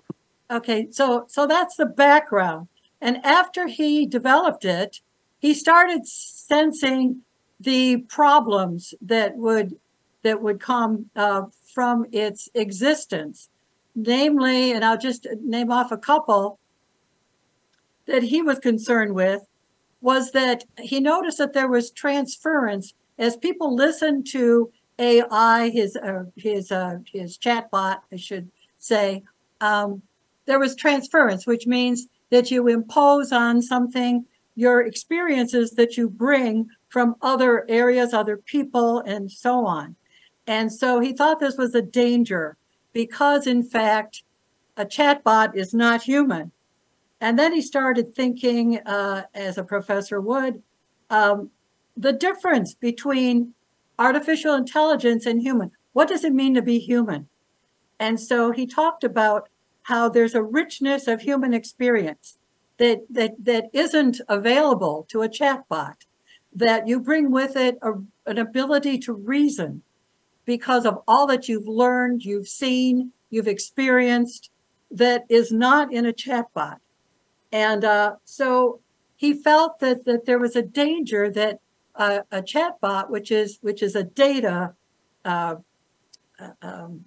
Okay, 0.49 0.87
so 0.91 1.25
so 1.27 1.45
that's 1.45 1.75
the 1.75 1.85
background. 1.85 2.69
And 3.01 3.17
after 3.25 3.67
he 3.67 4.05
developed 4.05 4.63
it, 4.63 5.01
he 5.39 5.53
started 5.53 6.07
sensing 6.07 7.23
the 7.59 7.97
problems 7.97 8.93
that 9.01 9.35
would 9.35 9.77
that 10.23 10.41
would 10.41 10.59
come 10.59 11.09
uh, 11.15 11.43
from 11.73 12.05
its 12.11 12.49
existence, 12.53 13.49
namely, 13.95 14.71
and 14.71 14.83
I'll 14.83 14.97
just 14.97 15.27
name 15.41 15.71
off 15.71 15.91
a 15.91 15.97
couple 15.97 16.59
that 18.07 18.23
he 18.23 18.41
was 18.41 18.59
concerned 18.59 19.13
with, 19.13 19.41
was 20.01 20.31
that 20.31 20.63
he 20.79 20.99
noticed 20.99 21.37
that 21.37 21.53
there 21.53 21.69
was 21.69 21.91
transference 21.91 22.93
as 23.17 23.37
people 23.37 23.75
listened 23.75 24.27
to 24.31 24.71
AI, 24.99 25.69
his 25.69 25.95
uh, 25.95 26.25
his 26.35 26.71
uh, 26.71 26.97
his 27.05 27.37
chatbot, 27.37 27.99
I 28.11 28.15
should 28.15 28.51
say. 28.79 29.23
Um, 29.61 30.01
there 30.45 30.59
was 30.59 30.75
transference, 30.75 31.45
which 31.45 31.67
means 31.67 32.07
that 32.29 32.51
you 32.51 32.67
impose 32.67 33.31
on 33.31 33.61
something 33.61 34.25
your 34.55 34.81
experiences 34.81 35.71
that 35.71 35.97
you 35.97 36.09
bring 36.09 36.67
from 36.97 37.15
other 37.21 37.63
areas, 37.69 38.11
other 38.11 38.37
people, 38.37 39.01
and 39.01 39.31
so 39.31 39.67
on. 39.67 39.95
And 40.47 40.73
so 40.73 40.99
he 40.99 41.13
thought 41.13 41.39
this 41.39 41.55
was 41.55 41.75
a 41.75 41.81
danger 41.83 42.57
because, 42.91 43.45
in 43.45 43.61
fact, 43.61 44.23
a 44.75 44.83
chatbot 44.83 45.55
is 45.55 45.75
not 45.75 46.01
human. 46.01 46.51
And 47.21 47.37
then 47.37 47.53
he 47.53 47.61
started 47.61 48.15
thinking, 48.15 48.79
uh, 48.79 49.25
as 49.35 49.59
a 49.59 49.63
professor 49.63 50.19
would, 50.19 50.63
um, 51.11 51.51
the 51.95 52.13
difference 52.13 52.73
between 52.73 53.53
artificial 53.99 54.55
intelligence 54.55 55.27
and 55.27 55.39
human. 55.39 55.69
What 55.93 56.07
does 56.07 56.23
it 56.23 56.33
mean 56.33 56.55
to 56.55 56.63
be 56.63 56.79
human? 56.79 57.29
And 57.99 58.19
so 58.19 58.49
he 58.49 58.65
talked 58.65 59.03
about 59.03 59.49
how 59.83 60.09
there's 60.09 60.33
a 60.33 60.41
richness 60.41 61.07
of 61.07 61.21
human 61.21 61.53
experience 61.53 62.39
that 62.79 63.01
that 63.11 63.35
that 63.45 63.65
isn't 63.71 64.19
available 64.27 65.05
to 65.09 65.21
a 65.21 65.29
chatbot 65.29 65.97
that 66.53 66.87
you 66.87 66.99
bring 66.99 67.31
with 67.31 67.55
it 67.55 67.77
a, 67.81 67.93
an 68.25 68.37
ability 68.37 68.97
to 68.99 69.13
reason 69.13 69.83
because 70.45 70.85
of 70.85 70.99
all 71.07 71.27
that 71.27 71.47
you've 71.47 71.67
learned 71.67 72.23
you've 72.23 72.47
seen 72.47 73.11
you've 73.29 73.47
experienced 73.47 74.49
that 74.91 75.25
is 75.29 75.51
not 75.51 75.91
in 75.91 76.05
a 76.05 76.13
chatbot. 76.13 76.77
And 77.51 77.83
uh, 77.83 78.15
so 78.23 78.79
he 79.15 79.33
felt 79.33 79.79
that 79.79 80.05
that 80.05 80.25
there 80.25 80.39
was 80.39 80.55
a 80.55 80.61
danger 80.61 81.29
that 81.31 81.59
uh, 81.95 82.19
a 82.31 82.41
chatbot 82.41 83.09
which 83.09 83.31
is 83.31 83.59
which 83.61 83.81
is 83.81 83.95
a 83.95 84.03
data 84.03 84.73
uh, 85.25 85.55
uh, 86.39 86.51
um, 86.61 87.05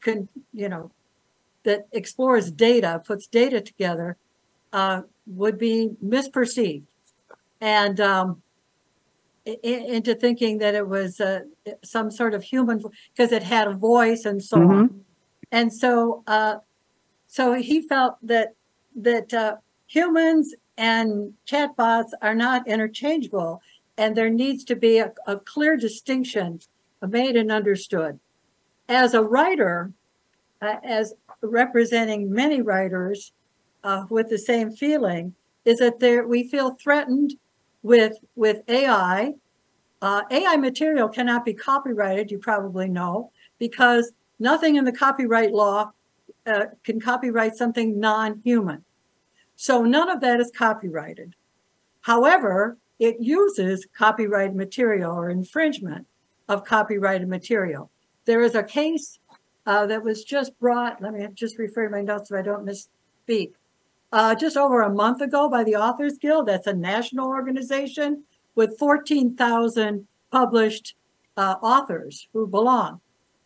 can 0.00 0.28
you 0.52 0.68
know 0.68 0.90
that 1.64 1.86
explores 1.92 2.50
data, 2.50 3.00
puts 3.06 3.28
data 3.28 3.60
together, 3.60 4.16
uh, 4.72 5.02
would 5.26 5.56
be 5.58 5.90
misperceived, 6.04 6.82
and 7.60 8.00
um, 8.00 8.41
i- 9.46 9.58
into 9.64 10.14
thinking 10.14 10.58
that 10.58 10.74
it 10.74 10.86
was 10.88 11.20
uh, 11.20 11.40
some 11.84 12.10
sort 12.10 12.34
of 12.34 12.42
human 12.44 12.82
because 13.14 13.32
it 13.32 13.42
had 13.42 13.66
a 13.68 13.72
voice 13.74 14.24
and 14.24 14.42
so 14.42 14.56
on. 14.58 15.04
And 15.50 15.72
so, 15.72 16.22
uh, 16.26 16.56
so 17.26 17.52
he 17.54 17.80
felt 17.82 18.16
that 18.22 18.54
that 18.94 19.32
uh, 19.34 19.56
humans 19.86 20.54
and 20.76 21.34
chatbots 21.46 22.10
are 22.20 22.34
not 22.34 22.66
interchangeable, 22.68 23.60
and 23.96 24.16
there 24.16 24.30
needs 24.30 24.64
to 24.64 24.76
be 24.76 24.98
a, 24.98 25.12
a 25.26 25.36
clear 25.38 25.76
distinction 25.76 26.60
made 27.06 27.36
and 27.36 27.50
understood. 27.50 28.20
As 28.88 29.14
a 29.14 29.22
writer, 29.22 29.92
uh, 30.60 30.76
as 30.84 31.14
representing 31.42 32.30
many 32.32 32.60
writers 32.62 33.32
uh, 33.82 34.04
with 34.10 34.28
the 34.28 34.38
same 34.38 34.70
feeling, 34.70 35.34
is 35.64 35.78
that 35.78 36.00
there 36.00 36.26
we 36.26 36.48
feel 36.48 36.70
threatened 36.82 37.34
with 37.82 38.18
with 38.34 38.62
AI. 38.68 39.34
Uh, 40.00 40.22
AI 40.30 40.56
material 40.56 41.08
cannot 41.08 41.44
be 41.44 41.54
copyrighted. 41.54 42.30
You 42.30 42.38
probably 42.38 42.88
know 42.88 43.30
because 43.58 44.12
nothing 44.38 44.76
in 44.76 44.84
the 44.84 44.92
copyright 44.92 45.52
law 45.52 45.92
uh, 46.46 46.66
can 46.82 47.00
copyright 47.00 47.54
something 47.54 48.00
non-human. 48.00 48.84
So 49.54 49.82
none 49.84 50.10
of 50.10 50.20
that 50.20 50.40
is 50.40 50.50
copyrighted. 50.56 51.34
However, 52.00 52.78
it 52.98 53.20
uses 53.20 53.86
copyrighted 53.96 54.56
material 54.56 55.12
or 55.12 55.30
infringement 55.30 56.06
of 56.48 56.64
copyrighted 56.64 57.28
material. 57.28 57.90
There 58.24 58.42
is 58.42 58.54
a 58.54 58.62
case 58.62 59.18
uh, 59.66 59.86
that 59.86 60.02
was 60.02 60.24
just 60.24 60.58
brought, 60.58 61.00
let 61.00 61.12
me 61.12 61.26
just 61.34 61.58
refer 61.58 61.84
to 61.84 61.90
my 61.90 62.02
notes 62.02 62.28
so 62.28 62.38
I 62.38 62.42
don't 62.42 62.66
misspeak, 62.66 63.52
uh, 64.12 64.34
just 64.34 64.56
over 64.56 64.82
a 64.82 64.92
month 64.92 65.20
ago 65.20 65.48
by 65.48 65.64
the 65.64 65.76
Authors 65.76 66.18
Guild. 66.18 66.46
That's 66.46 66.66
a 66.66 66.74
national 66.74 67.28
organization 67.28 68.24
with 68.54 68.78
14,000 68.78 70.06
published 70.30 70.94
uh, 71.36 71.56
authors 71.62 72.28
who 72.32 72.46
belong. 72.46 73.00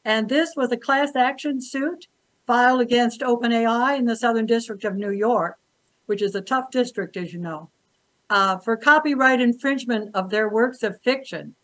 And 0.05 0.29
this 0.29 0.55
was 0.57 0.73
a 0.73 0.77
class 0.77 1.15
action 1.17 1.61
suit 1.61 2.09
filed 2.47 2.81
against 2.81 3.21
OpenAI 3.21 3.99
in 3.99 4.05
the 4.05 4.17
Southern 4.17 4.47
District 4.47 4.85
of 4.85 4.97
New 4.97 5.11
York, 5.11 5.59
which 6.07 6.23
is 6.23 6.35
a 6.35 6.41
tough 6.41 6.71
district, 6.71 7.17
as 7.17 7.33
you 7.33 7.41
know, 7.41 7.71
uh, 8.31 8.59
for 8.59 8.77
copyright 8.77 9.41
infringement 9.41 10.15
of 10.15 10.31
their 10.31 10.49
works 10.49 10.83
of 10.83 11.01
fiction. 11.01 11.55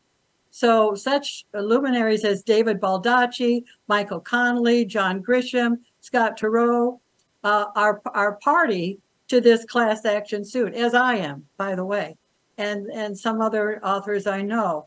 So, 0.51 0.95
such 0.95 1.47
luminaries 1.55 2.25
as 2.25 2.43
David 2.43 2.79
Baldacci, 2.79 3.65
Michael 3.89 4.21
Connelly, 4.21 4.85
John 4.85 5.23
Grisham, 5.23 5.79
Scott 6.01 6.39
Turow 6.39 6.99
uh, 7.45 7.67
are, 7.75 8.01
are 8.07 8.37
party 8.37 8.99
to 9.29 9.41
this 9.41 9.65
class 9.65 10.05
action 10.05 10.45
suit, 10.45 10.75
as 10.75 10.95
I 10.95 11.17
am, 11.17 11.47
by 11.57 11.75
the 11.75 11.85
way, 11.85 12.17
and, 12.59 12.87
and 12.89 13.19
some 13.19 13.41
other 13.41 13.85
authors 13.85 14.27
I 14.27 14.43
know. 14.43 14.87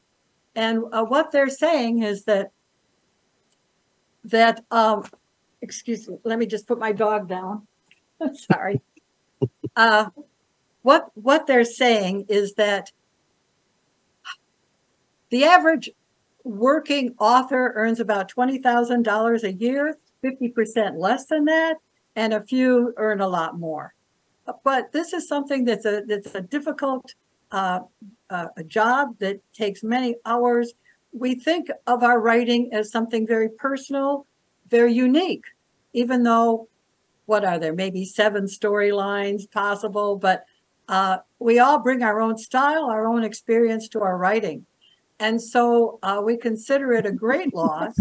And 0.56 0.84
uh, 0.92 1.04
what 1.04 1.32
they're 1.32 1.50
saying 1.50 2.04
is 2.04 2.24
that 2.26 2.52
that 4.26 4.64
um, 4.72 5.06
excuse 5.62 6.08
me, 6.08 6.18
let 6.24 6.40
me 6.40 6.46
just 6.46 6.68
put 6.68 6.80
my 6.80 6.92
dog 6.92 7.28
down. 7.28 7.68
Sorry. 8.34 8.82
Uh, 9.76 10.08
what 10.84 11.10
what 11.16 11.48
they're 11.48 11.66
saying 11.66 12.26
is 12.30 12.54
that 12.54 12.94
the 15.32 15.44
average 15.44 15.90
working 16.46 17.14
author 17.20 17.74
earns 17.76 18.00
about 18.00 18.30
twenty 18.30 18.58
thousand 18.58 19.04
dollars 19.04 19.44
a 19.44 19.52
year, 19.52 19.98
fifty 20.22 20.48
percent 20.48 20.98
less 20.98 21.26
than 21.26 21.44
that, 21.44 21.76
and 22.16 22.34
a 22.34 22.42
few 22.42 22.94
earn 22.98 23.22
a 23.22 23.28
lot 23.28 23.60
more. 23.60 23.94
But 24.64 24.92
this 24.92 25.14
is 25.14 25.28
something 25.28 25.66
that's 25.66 25.86
a 25.86 26.04
that's 26.06 26.36
a 26.36 26.42
difficult 26.42 27.14
uh, 27.52 27.82
uh, 28.30 28.48
a 28.58 28.64
job 28.64 29.18
that 29.20 29.40
takes 29.54 29.84
many 29.84 30.16
hours. 30.26 30.74
We 31.12 31.36
think 31.36 31.70
of 31.88 32.04
our 32.04 32.20
writing 32.20 32.70
as 32.74 32.92
something 32.92 33.26
very 33.26 33.50
personal, 33.50 34.28
very 34.70 34.94
unique 34.94 35.46
even 35.96 36.24
though 36.24 36.68
what 37.26 37.44
are 37.44 37.58
there 37.58 37.74
maybe 37.74 38.06
seven 38.06 38.46
storylines 38.46 39.50
possible 39.50 40.18
but 40.18 40.46
uh, 40.88 41.18
we 41.40 41.58
all 41.58 41.80
bring 41.80 42.04
our 42.04 42.22
own 42.22 42.38
style 42.38 42.86
our 42.86 43.08
own 43.08 43.24
experience 43.24 43.88
to 43.88 44.02
our 44.02 44.18
writing 44.18 44.66
and 45.20 45.42
so 45.42 45.98
uh, 46.04 46.22
we 46.24 46.38
consider 46.38 46.94
it 46.94 47.06
a 47.06 47.12
great 47.12 47.54
loss 47.56 47.96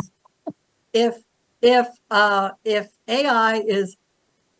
if 0.92 1.16
if 1.62 1.86
uh, 2.10 2.50
if 2.64 2.88
ai 3.08 3.62
is 3.66 3.96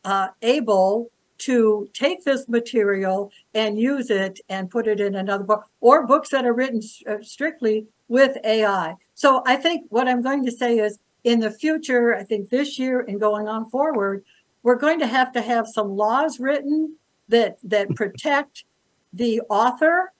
uh, 0.04 0.28
able 0.42 1.10
to 1.38 1.88
take 1.92 2.24
this 2.24 2.48
material 2.48 3.30
and 3.54 3.78
use 3.78 4.08
it 4.10 4.40
and 4.48 4.70
put 4.70 4.86
it 4.86 5.00
in 5.00 5.14
another 5.16 5.44
book 5.44 5.64
or 5.80 6.06
books 6.06 6.28
that 6.30 6.46
are 6.46 6.54
written 6.54 6.80
uh, 7.08 7.16
strictly 7.22 7.86
with 8.08 8.36
ai 8.44 8.94
so 9.14 9.42
i 9.46 9.56
think 9.56 9.84
what 9.88 10.06
i'm 10.06 10.22
going 10.22 10.44
to 10.44 10.52
say 10.52 10.78
is 10.78 10.98
in 11.24 11.40
the 11.40 11.50
future, 11.50 12.14
I 12.14 12.22
think 12.22 12.50
this 12.50 12.78
year 12.78 13.00
and 13.00 13.18
going 13.18 13.48
on 13.48 13.68
forward, 13.70 14.24
we're 14.62 14.76
going 14.76 15.00
to 15.00 15.06
have 15.06 15.32
to 15.32 15.40
have 15.40 15.66
some 15.66 15.96
laws 15.96 16.38
written 16.38 16.96
that 17.28 17.56
that 17.64 17.88
protect 17.96 18.64
the 19.12 19.40
author 19.48 20.12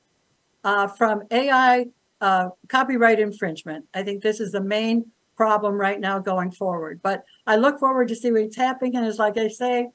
uh, 0.65 0.89
from 0.89 1.23
AI 1.31 1.87
uh, 2.21 2.49
copyright 2.69 3.21
infringement. 3.21 3.85
I 3.93 4.03
think 4.03 4.23
this 4.23 4.41
is 4.41 4.53
the 4.53 4.63
main 4.63 5.11
problem 5.37 5.75
right 5.75 6.01
now 6.01 6.19
going 6.19 6.51
forward. 6.51 7.01
But 7.03 7.25
I 7.47 7.57
look 7.57 7.79
forward 7.79 8.09
to 8.09 8.17
see 8.17 8.33
what's 8.33 8.57
happening. 8.57 8.97
And 8.97 9.07
it's 9.07 9.19
like 9.19 9.39
I 9.39 9.49
say, 9.49 9.91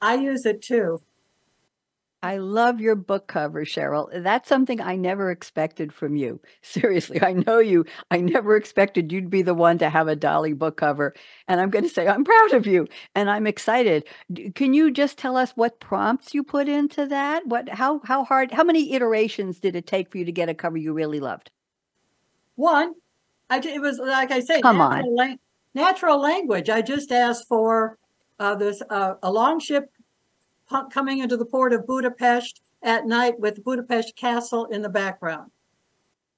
I 0.00 0.14
use 0.14 0.46
it 0.46 0.62
too. 0.62 1.00
I 2.24 2.38
love 2.38 2.80
your 2.80 2.94
book 2.96 3.26
cover, 3.26 3.66
Cheryl. 3.66 4.08
That's 4.22 4.48
something 4.48 4.80
I 4.80 4.96
never 4.96 5.30
expected 5.30 5.92
from 5.92 6.16
you. 6.16 6.40
Seriously, 6.62 7.22
I 7.22 7.34
know 7.34 7.58
you. 7.58 7.84
I 8.10 8.16
never 8.22 8.56
expected 8.56 9.12
you'd 9.12 9.28
be 9.28 9.42
the 9.42 9.52
one 9.52 9.76
to 9.76 9.90
have 9.90 10.08
a 10.08 10.16
DALL-E 10.16 10.54
book 10.54 10.78
cover. 10.78 11.12
And 11.48 11.60
I'm 11.60 11.68
going 11.68 11.84
to 11.84 11.90
say, 11.90 12.08
I'm 12.08 12.24
proud 12.24 12.54
of 12.54 12.66
you 12.66 12.88
and 13.14 13.28
I'm 13.28 13.46
excited. 13.46 14.04
Can 14.54 14.72
you 14.72 14.90
just 14.90 15.18
tell 15.18 15.36
us 15.36 15.52
what 15.54 15.80
prompts 15.80 16.32
you 16.32 16.42
put 16.42 16.66
into 16.66 17.04
that? 17.08 17.46
What, 17.46 17.68
how, 17.68 18.00
how 18.04 18.24
hard, 18.24 18.52
how 18.52 18.64
many 18.64 18.94
iterations 18.94 19.60
did 19.60 19.76
it 19.76 19.86
take 19.86 20.10
for 20.10 20.16
you 20.16 20.24
to 20.24 20.32
get 20.32 20.48
a 20.48 20.54
cover 20.54 20.78
you 20.78 20.94
really 20.94 21.20
loved? 21.20 21.50
One, 22.54 22.94
I, 23.54 23.68
it 23.68 23.80
was 23.80 23.98
like 23.98 24.30
I 24.32 24.40
say, 24.40 24.60
Come 24.60 24.78
natural, 24.78 25.08
on. 25.10 25.16
lang- 25.16 25.38
natural 25.74 26.20
language. 26.20 26.68
I 26.70 26.82
just 26.82 27.12
asked 27.12 27.46
for 27.48 27.98
uh, 28.40 28.54
this 28.54 28.82
uh, 28.90 29.14
a 29.22 29.30
longship 29.30 29.90
coming 30.90 31.18
into 31.18 31.36
the 31.36 31.44
port 31.44 31.72
of 31.72 31.86
Budapest 31.86 32.60
at 32.82 33.06
night 33.06 33.38
with 33.38 33.62
Budapest 33.62 34.16
Castle 34.16 34.66
in 34.66 34.82
the 34.82 34.88
background. 34.88 35.50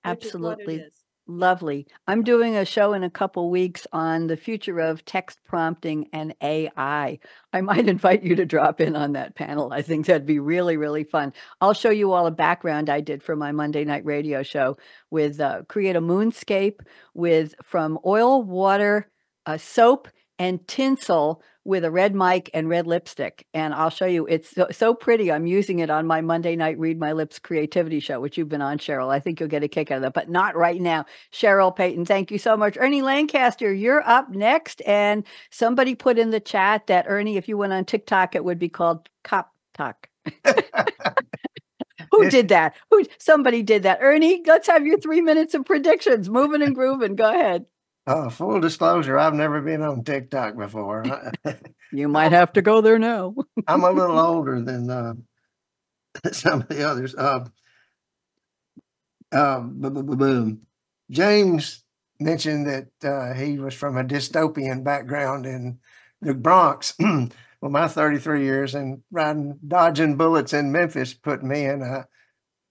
which 0.05 0.27
is 0.27 0.35
what 0.35 0.61
it 0.61 0.69
Absolutely. 0.69 0.85
Lovely. 1.29 1.89
I'm 2.07 2.23
doing 2.23 2.55
a 2.55 2.65
show 2.65 2.93
in 2.93 3.03
a 3.03 3.11
couple 3.11 3.51
weeks 3.51 3.85
on 3.93 4.29
the 4.29 4.37
future 4.37 4.79
of 4.79 5.05
text 5.05 5.41
prompting 5.45 6.09
and 6.13 6.37
AI. 6.41 7.19
I 7.53 7.61
might 7.63 7.89
invite 7.89 8.23
you 8.23 8.37
to 8.37 8.47
drop 8.47 8.81
in 8.81 8.95
on 8.95 9.13
that 9.15 9.35
panel. 9.35 9.73
I 9.73 9.83
think 9.83 10.07
that'd 10.07 10.25
be 10.25 10.39
really, 10.39 10.77
really 10.77 11.03
fun. 11.03 11.33
I'll 11.61 11.73
show 11.73 11.91
you 11.91 12.13
all 12.13 12.29
a 12.29 12.31
background 12.31 12.89
I 12.89 13.01
did 13.01 13.25
for 13.25 13.35
my 13.35 13.51
Monday 13.51 13.85
night 13.85 14.05
radio 14.05 14.45
show 14.45 14.77
with 15.11 15.41
uh, 15.41 15.63
create 15.69 15.97
a 15.97 16.01
moonscape 16.01 16.79
with 17.13 17.57
from 17.61 17.99
oil, 18.07 18.45
water, 18.45 19.11
uh, 19.47 19.59
soap, 19.59 20.07
and 20.39 20.65
tinsel 20.69 21.43
with 21.67 21.85
a 21.85 21.91
red 21.91 22.15
mic 22.15 22.49
and 22.55 22.69
red 22.69 22.87
lipstick. 22.87 23.47
And 23.53 23.75
I'll 23.75 23.91
show 23.91 24.07
you. 24.07 24.27
It's 24.27 24.51
so, 24.51 24.69
so 24.71 24.95
pretty. 24.95 25.33
I'm 25.33 25.47
using 25.47 25.81
it 25.81 25.91
on 25.91 26.07
my 26.07 26.21
Monday 26.21 26.57
night 26.57 26.79
Read 26.79 26.99
My 26.99 27.13
Lips 27.13 27.39
creativity 27.39 28.01
show, 28.01 28.21
which 28.21 28.39
you've 28.39 28.49
been 28.49 28.63
on, 28.63 28.79
Cheryl. 28.79 29.09
I 29.09 29.21
think 29.21 29.41
you'll 29.41 29.49
get 29.49 29.65
a 29.65 29.69
kick 29.69 29.91
out 29.91 29.97
of 29.97 30.03
that, 30.03 30.15
but 30.15 30.31
not 30.31 30.57
right 30.57 30.81
now. 30.81 31.05
Cheryl 31.33 31.75
Payton, 31.75 32.07
thank 32.07 32.31
you 32.31 32.39
so 32.39 32.57
much. 32.57 32.77
Ernie 32.79 33.03
Lancaster, 33.03 33.73
you're 33.73 34.07
up 34.09 34.31
next. 34.31 34.81
And 34.87 35.25
somebody 35.51 35.95
put 35.95 36.19
in 36.19 36.31
the 36.31 36.41
chat 36.41 36.87
that 36.87 37.07
Ernie, 37.09 37.37
if 37.37 37.49
you 37.49 37.57
went 37.57 37.73
on 37.73 37.85
TikTok, 37.85 38.35
it 38.35 38.45
would 38.45 38.59
be 38.59 38.69
called 38.69 39.09
Cop 39.25 39.53
Talk. 39.75 40.09
Who 42.13 42.31
did 42.31 42.49
that? 42.49 42.75
Who 42.91 43.05
somebody 43.19 43.63
did 43.63 43.83
that? 43.83 43.99
Ernie, 44.01 44.43
let's 44.47 44.69
have 44.69 44.87
your 44.87 44.99
three 44.99 45.21
minutes 45.21 45.55
of 45.55 45.65
predictions. 45.65 46.31
Moving 46.31 46.63
and 46.63 46.75
grooving. 46.75 47.17
Go 47.17 47.29
ahead. 47.31 47.67
Uh, 48.07 48.29
full 48.29 48.61
disclosure, 48.61 49.19
I've 49.19 49.35
never 49.35 49.61
been 49.61 49.83
on 49.83 50.05
TikTok 50.05 50.57
before. 50.57 51.05
You 51.91 52.07
might 52.09 52.31
have 52.31 52.53
to 52.53 52.63
go 52.63 52.81
there 52.81 53.01
now. 53.01 53.35
I'm 53.67 53.83
a 53.83 53.91
little 53.91 54.19
older 54.27 54.61
than 54.63 54.89
uh, 54.89 55.15
some 56.33 56.63
of 56.63 56.69
the 56.69 56.89
others. 56.89 57.17
Uh, 57.17 57.47
uh, 59.33 59.61
boom. 59.61 60.61
James 61.11 61.83
mentioned 62.21 62.67
that 62.67 62.89
uh, 63.03 63.35
he 63.35 63.59
was 63.59 63.75
from 63.75 63.97
a 63.97 64.05
dystopian 64.05 64.85
background 64.85 65.45
in 65.45 65.81
the 66.21 66.33
Bronx. 66.33 66.95
well, 67.01 67.29
my 67.61 67.89
33 67.89 68.45
years 68.45 68.75
and 68.77 69.03
riding, 69.11 69.59
dodging 69.67 70.17
bullets 70.17 70.53
in 70.53 70.71
Memphis 70.71 71.13
put 71.13 71.43
me 71.43 71.65
in 71.65 71.83
a 71.83 72.07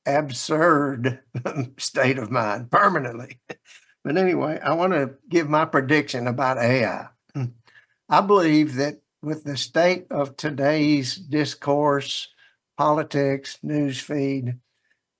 absurd 0.05 1.19
state 1.77 2.17
of 2.17 2.31
mind 2.31 2.71
permanently. 2.71 3.39
But 4.05 4.17
anyway, 4.17 4.59
I 4.63 4.73
want 4.75 4.93
to 4.93 5.15
give 5.27 5.49
my 5.49 5.65
prediction 5.65 6.27
about 6.27 6.59
AI. 6.59 7.07
Hmm. 7.33 7.45
I 8.07 8.21
believe 8.21 8.75
that 8.75 9.01
with 9.23 9.43
the 9.43 9.57
state 9.57 10.05
of 10.11 10.37
today's 10.37 11.15
discourse, 11.15 12.27
politics, 12.77 13.57
news 13.63 13.99
feed, 13.99 14.59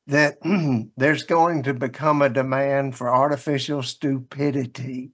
that 0.06 0.38
there's 0.98 1.24
going 1.24 1.64
to 1.64 1.74
become 1.74 2.22
a 2.22 2.30
demand 2.30 2.96
for 2.96 3.10
artificial 3.10 3.82
stupidity. 3.82 5.14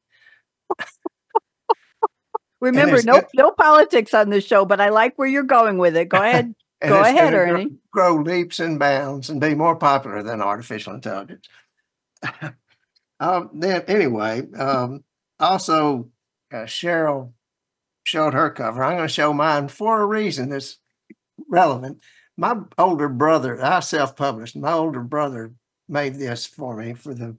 Remember, 2.60 3.02
no 3.04 3.24
no 3.34 3.52
politics 3.52 4.14
on 4.14 4.32
this 4.32 4.46
show, 4.46 4.66
but 4.66 4.82
I 4.82 4.90
like 4.90 5.18
where 5.18 5.30
you're 5.30 5.44
going 5.44 5.78
with 5.78 5.96
it. 5.96 6.10
Go 6.10 6.18
ahead. 6.22 6.54
Go 6.86 7.00
ahead, 7.00 7.34
Ernie. 7.34 7.78
Grow 7.92 8.16
leaps 8.16 8.60
and 8.60 8.78
bounds 8.78 9.30
and 9.30 9.40
be 9.40 9.56
more 9.56 9.78
popular 9.78 10.24
than 10.24 10.42
artificial 10.42 10.94
intelligence. 10.94 11.48
um, 13.22 13.52
then, 13.54 13.84
anyway, 13.88 14.42
um, 14.58 15.04
also, 15.40 16.10
uh, 16.52 16.66
Cheryl 16.66 17.34
showed 18.04 18.34
her 18.34 18.50
cover. 18.50 18.84
I'm 18.84 18.98
going 18.98 19.08
to 19.08 19.14
show 19.14 19.32
mine 19.32 19.68
for 19.68 20.02
a 20.02 20.06
reason 20.06 20.50
that's 20.50 20.80
relevant. 21.48 22.02
my 22.36 22.56
older 22.80 23.08
brother, 23.08 23.64
I 23.64 23.80
self-published. 23.82 24.56
My 24.56 24.74
older 24.74 25.02
brother 25.02 25.54
made 25.88 26.16
this 26.16 26.48
for 26.48 26.76
me 26.76 26.96
for 26.96 27.14
the. 27.14 27.38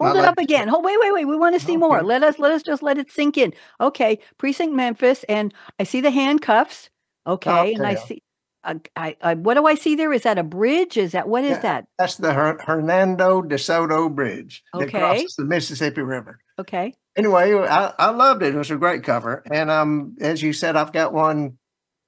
Hold 0.00 0.16
it 0.16 0.24
up 0.24 0.38
again. 0.38 0.66
Hold, 0.66 0.84
wait, 0.84 0.96
wait, 1.00 1.12
wait. 1.12 1.26
We 1.26 1.36
want 1.36 1.54
to 1.54 1.64
see 1.64 1.76
more. 1.76 2.02
Let 2.02 2.22
us 2.22 2.38
let 2.38 2.52
us 2.52 2.62
just 2.62 2.82
let 2.82 2.98
it 2.98 3.10
sink 3.10 3.36
in. 3.36 3.52
Okay, 3.80 4.18
precinct 4.38 4.74
Memphis, 4.74 5.24
and 5.28 5.52
I 5.78 5.84
see 5.84 6.00
the 6.00 6.10
handcuffs. 6.10 6.88
Okay, 7.26 7.74
and 7.74 7.86
I 7.86 7.94
see. 7.96 8.22
I, 8.64 9.16
I 9.22 9.34
what 9.34 9.54
do 9.54 9.66
I 9.66 9.74
see 9.74 9.94
there? 9.94 10.12
Is 10.12 10.22
that 10.22 10.38
a 10.38 10.42
bridge? 10.42 10.96
Is 10.96 11.12
that 11.12 11.28
what 11.28 11.44
is 11.44 11.52
Yeah. 11.52 11.60
that? 11.60 11.86
That's 11.98 12.16
the 12.16 12.32
Her- 12.32 12.58
Hernando 12.64 13.42
de 13.42 13.58
Soto 13.58 14.08
Bridge 14.08 14.62
that 14.74 14.90
crosses 14.90 15.34
the 15.36 15.44
Mississippi 15.44 16.02
River. 16.02 16.38
Okay, 16.58 16.94
Anyway, 17.16 17.54
I, 17.54 17.92
I 17.98 18.10
loved 18.10 18.42
it. 18.42 18.54
It 18.54 18.58
was 18.58 18.70
a 18.70 18.76
great 18.76 19.02
cover. 19.02 19.42
And 19.50 19.70
um, 19.70 20.16
as 20.20 20.42
you 20.42 20.52
said, 20.52 20.76
I've 20.76 20.92
got 20.92 21.12
one. 21.12 21.56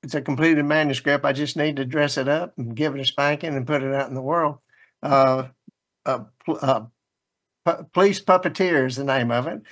It's 0.02 0.14
a 0.14 0.20
completed 0.20 0.64
manuscript. 0.64 1.24
I 1.24 1.32
just 1.32 1.56
need 1.56 1.76
to 1.76 1.84
dress 1.84 2.18
it 2.18 2.28
up 2.28 2.54
and 2.58 2.74
give 2.74 2.94
it 2.94 3.00
a 3.00 3.04
spanking 3.04 3.54
and 3.54 3.66
put 3.66 3.82
it 3.82 3.94
out 3.94 4.08
in 4.08 4.14
the 4.14 4.20
world. 4.22 4.58
Uh, 5.02 5.48
uh, 6.04 6.24
uh, 6.48 6.84
Pu- 7.64 7.84
Police 7.92 8.20
Puppeteer 8.22 8.86
is 8.86 8.96
the 8.96 9.04
name 9.04 9.30
of 9.30 9.46
it. 9.46 9.62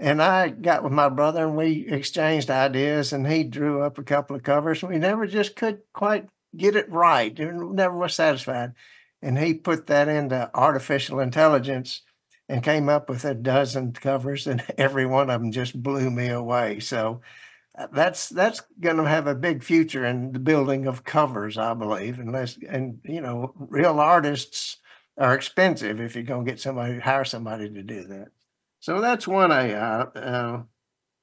And 0.00 0.22
I 0.22 0.48
got 0.48 0.82
with 0.82 0.94
my 0.94 1.10
brother 1.10 1.46
and 1.46 1.58
we 1.58 1.86
exchanged 1.86 2.48
ideas 2.48 3.12
and 3.12 3.30
he 3.30 3.44
drew 3.44 3.82
up 3.82 3.98
a 3.98 4.02
couple 4.02 4.34
of 4.34 4.42
covers. 4.42 4.82
We 4.82 4.96
never 4.96 5.26
just 5.26 5.56
could 5.56 5.82
quite 5.92 6.26
get 6.56 6.74
it 6.74 6.90
right. 6.90 7.38
and 7.38 7.72
Never 7.72 7.94
was 7.98 8.14
satisfied. 8.14 8.72
And 9.20 9.38
he 9.38 9.52
put 9.52 9.88
that 9.88 10.08
into 10.08 10.50
artificial 10.54 11.20
intelligence 11.20 12.00
and 12.48 12.62
came 12.62 12.88
up 12.88 13.10
with 13.10 13.26
a 13.26 13.34
dozen 13.34 13.92
covers 13.92 14.46
and 14.46 14.64
every 14.78 15.04
one 15.04 15.28
of 15.28 15.42
them 15.42 15.52
just 15.52 15.80
blew 15.82 16.10
me 16.10 16.28
away. 16.28 16.80
So 16.80 17.20
uh, 17.78 17.88
that's 17.92 18.30
that's 18.30 18.62
going 18.80 18.96
to 18.96 19.04
have 19.04 19.26
a 19.26 19.34
big 19.34 19.62
future 19.62 20.06
in 20.06 20.32
the 20.32 20.38
building 20.38 20.86
of 20.86 21.04
covers, 21.04 21.58
I 21.58 21.74
believe. 21.74 22.18
Unless 22.18 22.56
and 22.66 23.00
you 23.04 23.20
know, 23.20 23.52
real 23.54 24.00
artists 24.00 24.78
are 25.18 25.34
expensive 25.34 26.00
if 26.00 26.14
you're 26.14 26.24
going 26.24 26.46
to 26.46 26.50
get 26.50 26.58
somebody 26.58 26.98
hire 27.00 27.26
somebody 27.26 27.68
to 27.68 27.82
do 27.82 28.04
that. 28.04 28.28
So 28.80 29.00
that's 29.00 29.28
one 29.28 29.52
I 29.52 29.72
Uh, 29.72 30.62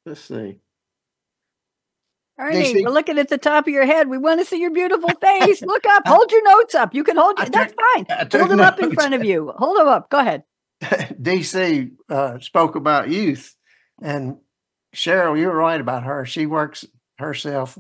let's 0.05 0.21
see. 0.21 0.59
Ernie, 2.39 2.65
see- 2.65 2.83
we're 2.85 2.91
looking 2.91 3.17
at 3.17 3.29
the 3.29 3.37
top 3.39 3.67
of 3.67 3.73
your 3.73 3.85
head. 3.85 4.07
We 4.09 4.19
want 4.19 4.39
to 4.39 4.45
see 4.45 4.61
your 4.61 4.71
beautiful 4.71 5.09
face. 5.19 5.61
Look 5.63 5.85
up. 5.87 6.03
Hold 6.07 6.31
your 6.31 6.43
notes 6.43 6.75
up. 6.75 6.93
You 6.93 7.03
can 7.03 7.17
hold. 7.17 7.39
I 7.39 7.49
That's 7.49 7.73
fine. 7.73 8.05
Hold 8.31 8.51
them 8.51 8.59
up 8.59 8.79
in 8.79 8.91
front 8.91 9.15
of 9.15 9.25
you. 9.25 9.53
Hold 9.57 9.77
them 9.77 9.87
up. 9.87 10.09
Go 10.09 10.19
ahead. 10.19 10.43
DC 10.81 11.91
uh, 12.09 12.37
spoke 12.39 12.75
about 12.75 13.09
youth, 13.09 13.55
and 13.99 14.37
Cheryl, 14.95 15.39
you're 15.39 15.55
right 15.55 15.81
about 15.81 16.03
her. 16.03 16.25
She 16.27 16.45
works 16.45 16.85
herself 17.17 17.77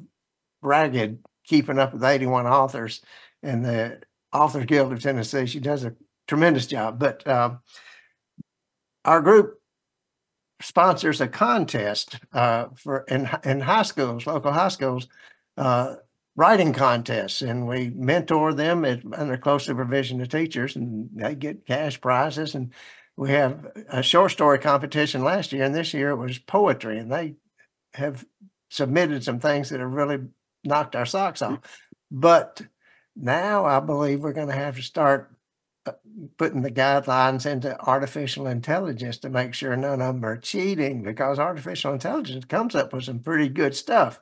ragged, 0.63 1.19
keeping 1.45 1.77
up 1.77 1.93
with 1.93 2.03
81 2.03 2.47
authors 2.47 3.01
and 3.43 3.63
the 3.63 4.01
Authors 4.33 4.65
Guild 4.65 4.91
of 4.91 5.01
Tennessee. 5.01 5.45
She 5.45 5.59
does 5.59 5.83
a 5.83 5.95
tremendous 6.27 6.65
job. 6.65 6.99
But 6.99 7.25
uh, 7.27 7.55
our 9.05 9.21
group 9.21 9.59
sponsors 10.61 11.21
a 11.21 11.27
contest 11.27 12.19
uh, 12.33 12.67
for 12.75 13.05
in 13.07 13.29
in 13.43 13.59
high 13.59 13.83
schools, 13.83 14.25
local 14.25 14.51
high 14.51 14.69
schools, 14.69 15.07
uh, 15.57 15.95
writing 16.35 16.73
contests, 16.73 17.41
and 17.41 17.67
we 17.67 17.89
mentor 17.89 18.53
them 18.53 18.85
at, 18.85 19.01
under 19.13 19.37
close 19.37 19.65
supervision 19.65 20.21
of 20.21 20.29
teachers, 20.29 20.75
and 20.75 21.09
they 21.13 21.35
get 21.35 21.65
cash 21.65 21.99
prizes. 21.99 22.55
And 22.55 22.73
we 23.15 23.31
have 23.31 23.65
a 23.89 24.03
short 24.03 24.31
story 24.31 24.59
competition 24.59 25.23
last 25.23 25.51
year, 25.51 25.63
and 25.63 25.75
this 25.75 25.93
year 25.93 26.11
it 26.11 26.17
was 26.17 26.37
poetry, 26.37 26.99
and 26.99 27.11
they 27.11 27.35
have 27.93 28.25
submitted 28.69 29.23
some 29.23 29.39
things 29.39 29.69
that 29.69 29.79
have 29.79 29.91
really 29.91 30.19
knocked 30.63 30.95
our 30.95 31.05
socks 31.05 31.41
off. 31.41 31.59
But 32.11 32.61
now 33.15 33.65
I 33.65 33.79
believe 33.79 34.19
we're 34.19 34.33
going 34.33 34.49
to 34.49 34.53
have 34.53 34.75
to 34.75 34.83
start 34.83 35.31
putting 36.37 36.61
the 36.61 36.71
guidelines 36.71 37.45
into 37.45 37.79
artificial 37.81 38.47
intelligence 38.47 39.17
to 39.19 39.29
make 39.29 39.53
sure 39.53 39.75
none 39.75 40.01
of 40.01 40.15
them 40.15 40.25
are 40.25 40.37
cheating 40.37 41.03
because 41.03 41.39
artificial 41.39 41.93
intelligence 41.93 42.45
comes 42.45 42.75
up 42.75 42.93
with 42.93 43.05
some 43.05 43.19
pretty 43.19 43.49
good 43.49 43.75
stuff. 43.75 44.21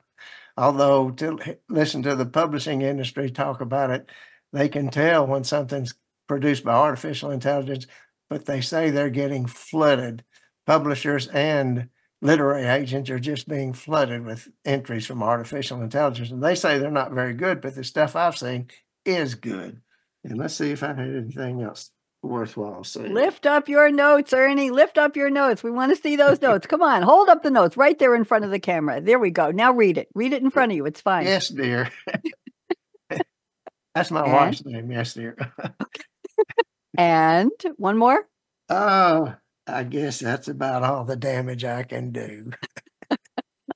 Although 0.57 1.11
to 1.11 1.57
listen 1.69 2.03
to 2.03 2.15
the 2.15 2.25
publishing 2.25 2.81
industry 2.81 3.29
talk 3.29 3.61
about 3.61 3.91
it, 3.91 4.09
they 4.53 4.69
can 4.69 4.89
tell 4.89 5.27
when 5.27 5.43
something's 5.43 5.95
produced 6.27 6.63
by 6.63 6.73
artificial 6.73 7.31
intelligence, 7.31 7.87
but 8.29 8.45
they 8.45 8.61
say 8.61 8.89
they're 8.89 9.09
getting 9.09 9.45
flooded. 9.45 10.23
Publishers 10.65 11.27
and 11.27 11.89
literary 12.21 12.65
agents 12.65 13.09
are 13.09 13.19
just 13.19 13.47
being 13.47 13.73
flooded 13.73 14.25
with 14.25 14.47
entries 14.63 15.05
from 15.05 15.21
artificial 15.21 15.81
intelligence. 15.81 16.31
And 16.31 16.41
they 16.41 16.55
say 16.55 16.77
they're 16.77 16.89
not 16.89 17.11
very 17.11 17.33
good, 17.33 17.61
but 17.61 17.75
the 17.75 17.83
stuff 17.83 18.15
I've 18.15 18.37
seen 18.37 18.69
is 19.03 19.35
good. 19.35 19.81
And 20.25 20.37
let's 20.39 20.55
see 20.55 20.71
if 20.71 20.81
I 20.83 20.87
had 20.87 20.99
anything 20.99 21.61
else 21.61 21.91
worthwhile 22.23 22.83
saying. 22.83 23.13
Lift 23.13 23.45
up 23.45 23.69
your 23.69 23.91
notes, 23.91 24.33
Ernie. 24.33 24.71
Lift 24.71 24.97
up 24.97 25.15
your 25.15 25.29
notes. 25.29 25.61
We 25.63 25.69
want 25.69 25.95
to 25.95 26.01
see 26.01 26.15
those 26.15 26.41
notes. 26.41 26.65
Come 26.65 26.81
on, 26.81 27.03
hold 27.03 27.29
up 27.29 27.43
the 27.43 27.51
notes 27.51 27.77
right 27.77 27.97
there 27.99 28.15
in 28.15 28.23
front 28.23 28.43
of 28.43 28.51
the 28.51 28.59
camera. 28.59 28.99
There 29.01 29.19
we 29.19 29.29
go. 29.29 29.51
Now 29.51 29.71
read 29.73 29.97
it. 29.99 30.07
Read 30.15 30.33
it 30.33 30.41
in 30.41 30.49
front 30.49 30.71
of 30.71 30.75
you. 30.75 30.85
It's 30.87 31.01
fine. 31.01 31.25
Yes, 31.25 31.49
dear. 31.49 31.89
That's 33.93 34.11
my 34.11 34.23
And? 34.23 34.33
wife's 34.33 34.65
name. 34.65 34.91
Yes, 34.91 35.13
dear. 35.13 35.37
And 36.97 37.51
one 37.75 37.97
more. 37.97 38.25
Oh, 38.69 39.33
I 39.67 39.83
guess 39.83 40.19
that's 40.19 40.47
about 40.47 40.83
all 40.83 41.03
the 41.03 41.17
damage 41.17 41.65
I 41.65 41.83
can 41.83 42.11
do. 42.11 42.51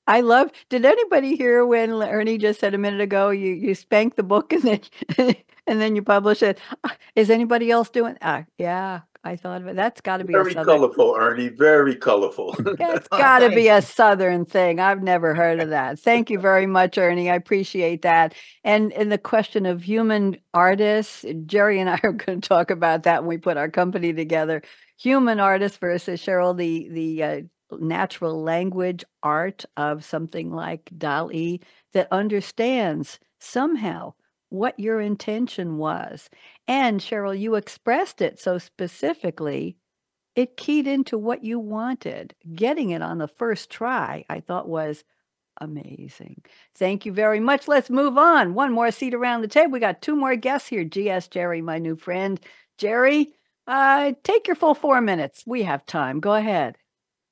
I 0.10 0.22
love. 0.22 0.51
Did 0.70 0.86
anybody 0.86 1.36
hear 1.36 1.64
when 1.64 1.91
Ernie 1.91 2.39
just 2.39 2.60
said 2.60 2.74
a 2.74 2.80
minute 2.80 2.99
ago? 2.99 3.30
You 3.30 3.53
you 3.53 3.76
spank 3.76 4.16
the 4.16 4.24
book 4.24 4.51
and 4.53 4.64
then 4.64 5.36
and 5.68 5.80
then 5.80 5.95
you 5.95 6.01
publish 6.01 6.41
it. 6.41 6.57
Ah, 6.84 6.95
anybody 7.16 7.70
else 7.70 7.89
doing? 7.91 8.18
Ah, 8.24 8.45
yeah, 8.57 9.01
I 9.24 9.36
thought 9.36 9.62
of 9.62 9.68
it. 9.68 9.76
That's 9.76 10.01
got 10.01 10.18
to 10.18 10.24
be 10.24 10.34
a 10.34 10.38
Very 10.38 10.53
southern. 10.53 10.66
colorful, 10.66 11.16
Ernie. 11.16 11.49
Very 11.49 11.95
colorful. 11.95 12.55
It's 12.80 13.07
got 13.10 13.39
to 13.39 13.49
be 13.49 13.68
a 13.68 13.84
southern 13.84 14.45
thing. 14.45 14.80
I've 14.80 15.03
never 15.03 15.36
heard 15.36 15.60
of 15.60 15.70
that. 15.70 15.99
Thank 15.99 16.32
you 16.32 16.39
very 16.39 16.66
much, 16.66 16.97
Ernie. 16.97 17.30
I 17.30 17.36
appreciate 17.36 18.01
that. 18.01 18.34
And 18.64 18.91
in 18.93 19.10
the 19.10 19.20
question 19.20 19.68
of 19.68 19.84
human 19.84 20.38
artists, 20.55 21.24
Gerry 21.45 21.80
and 21.80 21.88
I 21.89 21.99
are 22.01 22.14
going 22.14 22.41
to 22.41 22.49
talk 22.49 22.72
about 22.72 23.03
that 23.03 23.22
when 23.22 23.30
we 23.30 23.38
put 23.38 23.57
our 23.57 23.70
company 23.70 24.12
together. 24.12 24.64
Human 24.97 25.39
artists 25.39 25.78
versus 25.78 26.20
Cheryl, 26.20 26.57
the 26.57 26.89
the 26.89 27.24
uh, 27.24 27.41
natural 27.72 28.41
language 28.41 29.03
art 29.24 29.65
of 29.78 30.03
something 30.03 30.51
like 30.51 30.89
DALL-E 30.97 31.61
that 31.93 32.07
understands 32.11 33.20
somehow 33.39 34.13
what 34.49 34.80
your 34.80 34.99
intention 34.99 35.78
was. 35.78 36.30
And 36.67 36.99
Cheryl, 36.99 37.38
you 37.38 37.55
expressed 37.55 38.22
it 38.22 38.39
so 38.39 38.57
specifically 38.57 39.78
it 40.36 40.57
keyed 40.57 40.88
into 40.88 41.17
what 41.17 41.43
you 41.43 41.59
wanted. 41.59 42.34
Getting 42.55 42.91
it 42.91 43.01
on 43.01 43.17
the 43.17 43.28
first 43.28 43.70
try, 43.70 44.24
I 44.30 44.39
thought 44.39 44.70
was 44.70 45.03
amazing. 45.59 46.41
Thank 46.76 47.05
you 47.05 47.11
very 47.11 47.39
much. 47.39 47.67
Let's 47.67 47.89
move 47.89 48.17
on. 48.17 48.53
One 48.53 48.72
more 48.72 48.91
seat 48.91 49.13
around 49.13 49.41
the 49.41 49.47
table. 49.47 49.72
We 49.74 49.80
got 49.80 50.01
two 50.01 50.15
more 50.15 50.36
guests 50.36 50.70
here. 50.70 50.84
GS 50.86 51.28
Gerry, 51.28 51.61
my 51.61 51.78
new 51.78 51.95
friend. 51.95 52.39
Gerry, 52.78 53.34
uh, 53.67 54.13
take 54.24 54.47
your 54.47 54.55
full 54.55 54.76
four 54.76 55.01
minutes. 55.01 55.43
We 55.45 55.63
have 55.63 55.86
time. 55.86 56.20
Go 56.20 56.34
ahead. 56.34 56.78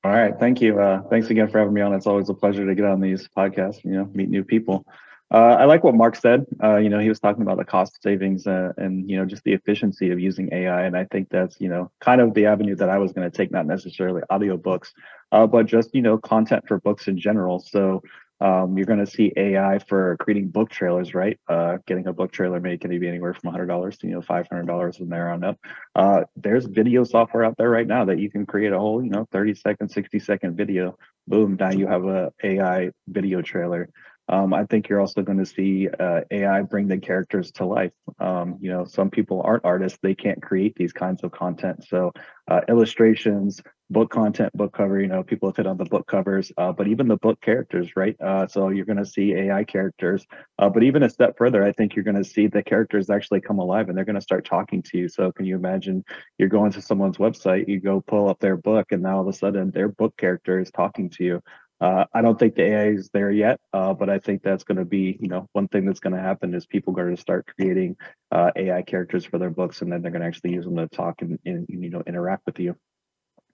All 0.03 0.11
right. 0.11 0.33
Thank 0.39 0.61
you. 0.61 0.79
Uh, 0.79 1.01
thanks 1.09 1.29
again 1.29 1.49
for 1.49 1.59
having 1.59 1.73
me 1.73 1.81
on. 1.81 1.93
It's 1.93 2.07
always 2.07 2.29
a 2.29 2.33
pleasure 2.33 2.65
to 2.65 2.75
get 2.75 2.85
on 2.85 3.01
these 3.01 3.27
podcasts, 3.35 3.83
you 3.83 3.91
know, 3.91 4.09
meet 4.13 4.29
new 4.29 4.43
people. 4.43 4.85
Uh, 5.29 5.57
I 5.59 5.65
like 5.65 5.83
what 5.83 5.95
Mark 5.95 6.15
said. 6.15 6.45
Uh, 6.63 6.77
you 6.77 6.87
know, 6.87 6.99
he 6.99 7.09
was 7.09 7.19
talking 7.19 7.41
about 7.41 7.57
the 7.57 7.65
cost 7.65 8.01
savings 8.01 8.47
uh, 8.47 8.71
and, 8.77 9.09
you 9.09 9.17
know, 9.17 9.25
just 9.25 9.43
the 9.43 9.51
efficiency 9.51 10.11
of 10.11 10.19
using 10.19 10.47
AI. 10.53 10.83
And 10.83 10.95
I 10.95 11.03
think 11.05 11.27
that's, 11.29 11.59
you 11.59 11.67
know, 11.67 11.91
kind 11.99 12.21
of 12.21 12.33
the 12.33 12.45
avenue 12.45 12.75
that 12.75 12.89
I 12.89 12.97
was 12.97 13.11
going 13.11 13.29
to 13.29 13.35
take, 13.35 13.51
not 13.51 13.65
necessarily 13.65 14.21
audiobooks, 14.31 14.89
uh, 15.33 15.45
but 15.45 15.65
just, 15.65 15.93
you 15.93 16.01
know, 16.01 16.17
content 16.17 16.65
for 16.67 16.79
books 16.79 17.09
in 17.09 17.19
general. 17.19 17.59
So 17.59 18.03
um, 18.39 18.77
you're 18.77 18.85
going 18.85 18.99
to 18.99 19.07
see 19.07 19.31
AI 19.35 19.79
for 19.79 20.15
creating 20.17 20.49
book 20.49 20.69
trailers, 20.69 21.13
right? 21.13 21.39
Uh, 21.47 21.77
getting 21.87 22.07
a 22.07 22.13
book 22.13 22.31
trailer 22.31 22.59
made 22.59 22.81
can 22.81 22.97
be 22.97 23.07
anywhere 23.07 23.33
from 23.33 23.53
$100 23.53 23.99
to, 23.99 24.07
you 24.07 24.13
know, 24.13 24.21
$500 24.21 24.97
from 24.97 25.09
there 25.09 25.31
on 25.31 25.43
up. 25.43 25.57
Uh, 25.95 26.23
there's 26.35 26.65
video 26.65 27.03
software 27.03 27.43
out 27.43 27.57
there 27.57 27.69
right 27.69 27.87
now 27.87 28.05
that 28.05 28.19
you 28.19 28.29
can 28.29 28.45
create 28.45 28.73
a 28.73 28.79
whole, 28.79 29.03
you 29.03 29.09
know, 29.09 29.27
30 29.31 29.55
second, 29.55 29.89
60 29.89 30.19
second 30.19 30.55
video. 30.55 30.97
Boom, 31.27 31.57
now 31.59 31.71
you 31.71 31.87
have 31.87 32.05
a 32.05 32.31
AI 32.43 32.91
video 33.07 33.41
trailer. 33.41 33.89
Um, 34.29 34.53
I 34.53 34.65
think 34.65 34.89
you're 34.89 34.99
also 34.99 35.21
going 35.21 35.37
to 35.37 35.45
see 35.45 35.87
uh, 35.87 36.21
AI 36.31 36.61
bring 36.63 36.87
the 36.87 36.97
characters 36.97 37.51
to 37.53 37.65
life. 37.65 37.93
Um, 38.19 38.57
you 38.59 38.69
know, 38.69 38.83
some 38.83 39.09
people 39.09 39.41
aren't 39.43 39.63
artists; 39.63 39.99
they 40.01 40.15
can't 40.15 40.41
create 40.41 40.75
these 40.75 40.91
kinds 40.91 41.23
of 41.23 41.31
content. 41.31 41.85
So, 41.87 42.11
uh, 42.49 42.61
illustrations, 42.67 43.61
book 43.89 44.09
content, 44.11 44.51
book 44.53 44.73
cover. 44.73 44.99
You 44.99 45.07
know, 45.07 45.23
people 45.23 45.49
have 45.49 45.57
hit 45.57 45.67
on 45.67 45.77
the 45.77 45.85
book 45.85 46.07
covers, 46.07 46.51
uh, 46.57 46.71
but 46.71 46.87
even 46.87 47.07
the 47.07 47.17
book 47.17 47.39
characters, 47.41 47.95
right? 47.95 48.15
Uh, 48.21 48.47
so 48.47 48.69
you're 48.69 48.85
going 48.85 48.97
to 48.97 49.05
see 49.05 49.33
AI 49.33 49.63
characters. 49.63 50.25
Uh, 50.59 50.69
but 50.69 50.83
even 50.83 51.03
a 51.03 51.09
step 51.09 51.37
further, 51.37 51.63
I 51.63 51.71
think 51.71 51.95
you're 51.95 52.03
going 52.03 52.21
to 52.21 52.23
see 52.23 52.47
the 52.47 52.63
characters 52.63 53.09
actually 53.09 53.41
come 53.41 53.59
alive, 53.59 53.89
and 53.89 53.97
they're 53.97 54.05
going 54.05 54.15
to 54.15 54.21
start 54.21 54.45
talking 54.45 54.81
to 54.83 54.97
you. 54.97 55.09
So, 55.09 55.31
can 55.31 55.45
you 55.45 55.55
imagine 55.55 56.03
you're 56.37 56.49
going 56.49 56.71
to 56.73 56.81
someone's 56.81 57.17
website, 57.17 57.67
you 57.67 57.79
go 57.79 58.01
pull 58.01 58.29
up 58.29 58.39
their 58.39 58.57
book, 58.57 58.91
and 58.91 59.03
now 59.03 59.17
all 59.17 59.21
of 59.21 59.27
a 59.27 59.33
sudden 59.33 59.71
their 59.71 59.89
book 59.89 60.15
character 60.17 60.59
is 60.59 60.71
talking 60.71 61.09
to 61.11 61.23
you. 61.23 61.41
Uh, 61.79 62.05
I 62.11 62.21
don't 62.21 62.39
think 62.39 62.55
the 62.55 62.63
AI 62.63 62.87
is 62.87 63.09
there 63.13 63.31
yet, 63.31 63.59
uh, 63.71 63.93
but 63.93 64.09
I 64.09 64.17
think 64.17 64.41
that's 64.41 64.63
going 64.63 64.79
to 64.79 64.85
be, 64.85 65.17
you 65.21 65.27
know, 65.27 65.47
one 65.53 65.67
thing 65.67 65.85
that's 65.85 65.99
going 65.99 66.15
to 66.15 66.21
happen 66.21 66.55
is 66.55 66.65
people 66.65 66.93
are 66.93 67.03
going 67.03 67.15
to 67.15 67.21
start 67.21 67.47
creating 67.55 67.97
uh, 68.31 68.49
AI 68.55 68.81
characters 68.81 69.25
for 69.25 69.37
their 69.37 69.51
books, 69.51 69.81
and 69.81 69.91
then 69.91 70.01
they're 70.01 70.11
going 70.11 70.21
to 70.21 70.27
actually 70.27 70.53
use 70.53 70.65
them 70.65 70.75
to 70.77 70.87
talk 70.87 71.21
and, 71.21 71.37
and 71.45 71.67
you 71.69 71.91
know 71.91 72.01
interact 72.07 72.47
with 72.47 72.59
you. 72.59 72.75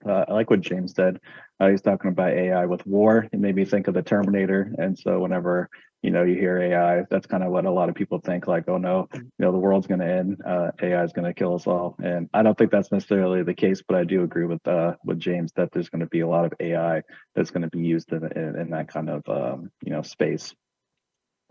Uh, 0.06 0.24
I 0.28 0.32
like 0.32 0.50
what 0.50 0.60
James 0.60 0.94
said. 0.94 1.20
Uh, 1.60 1.68
he's 1.68 1.82
talking 1.82 2.10
about 2.10 2.32
AI 2.32 2.66
with 2.66 2.86
war. 2.86 3.28
It 3.32 3.38
made 3.38 3.54
me 3.54 3.64
think 3.64 3.88
of 3.88 3.94
the 3.94 4.02
Terminator. 4.02 4.72
And 4.78 4.98
so 4.98 5.20
whenever 5.20 5.70
you 6.02 6.10
know 6.10 6.22
you 6.22 6.34
hear 6.34 6.58
AI, 6.58 7.04
that's 7.10 7.26
kind 7.26 7.42
of 7.42 7.50
what 7.50 7.64
a 7.64 7.70
lot 7.70 7.88
of 7.88 7.94
people 7.94 8.18
think. 8.18 8.46
Like, 8.46 8.68
oh 8.68 8.76
no, 8.78 9.08
you 9.14 9.30
know 9.38 9.52
the 9.52 9.58
world's 9.58 9.86
going 9.86 10.00
to 10.00 10.06
end. 10.06 10.40
Uh, 10.46 10.70
AI 10.82 11.02
is 11.04 11.12
going 11.12 11.24
to 11.24 11.34
kill 11.34 11.54
us 11.54 11.66
all. 11.66 11.96
And 12.02 12.28
I 12.34 12.42
don't 12.42 12.56
think 12.58 12.70
that's 12.70 12.92
necessarily 12.92 13.42
the 13.42 13.54
case, 13.54 13.82
but 13.86 13.96
I 13.96 14.04
do 14.04 14.22
agree 14.22 14.46
with 14.46 14.66
uh, 14.66 14.94
with 15.04 15.18
James 15.20 15.52
that 15.56 15.70
there's 15.72 15.88
going 15.88 16.00
to 16.00 16.06
be 16.06 16.20
a 16.20 16.28
lot 16.28 16.44
of 16.44 16.52
AI 16.60 17.02
that's 17.34 17.50
going 17.50 17.62
to 17.62 17.70
be 17.70 17.80
used 17.80 18.12
in, 18.12 18.24
in, 18.36 18.56
in 18.56 18.70
that 18.70 18.88
kind 18.88 19.08
of 19.08 19.28
um, 19.28 19.70
you 19.82 19.92
know 19.92 20.02
space. 20.02 20.54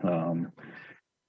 Um, 0.02 0.52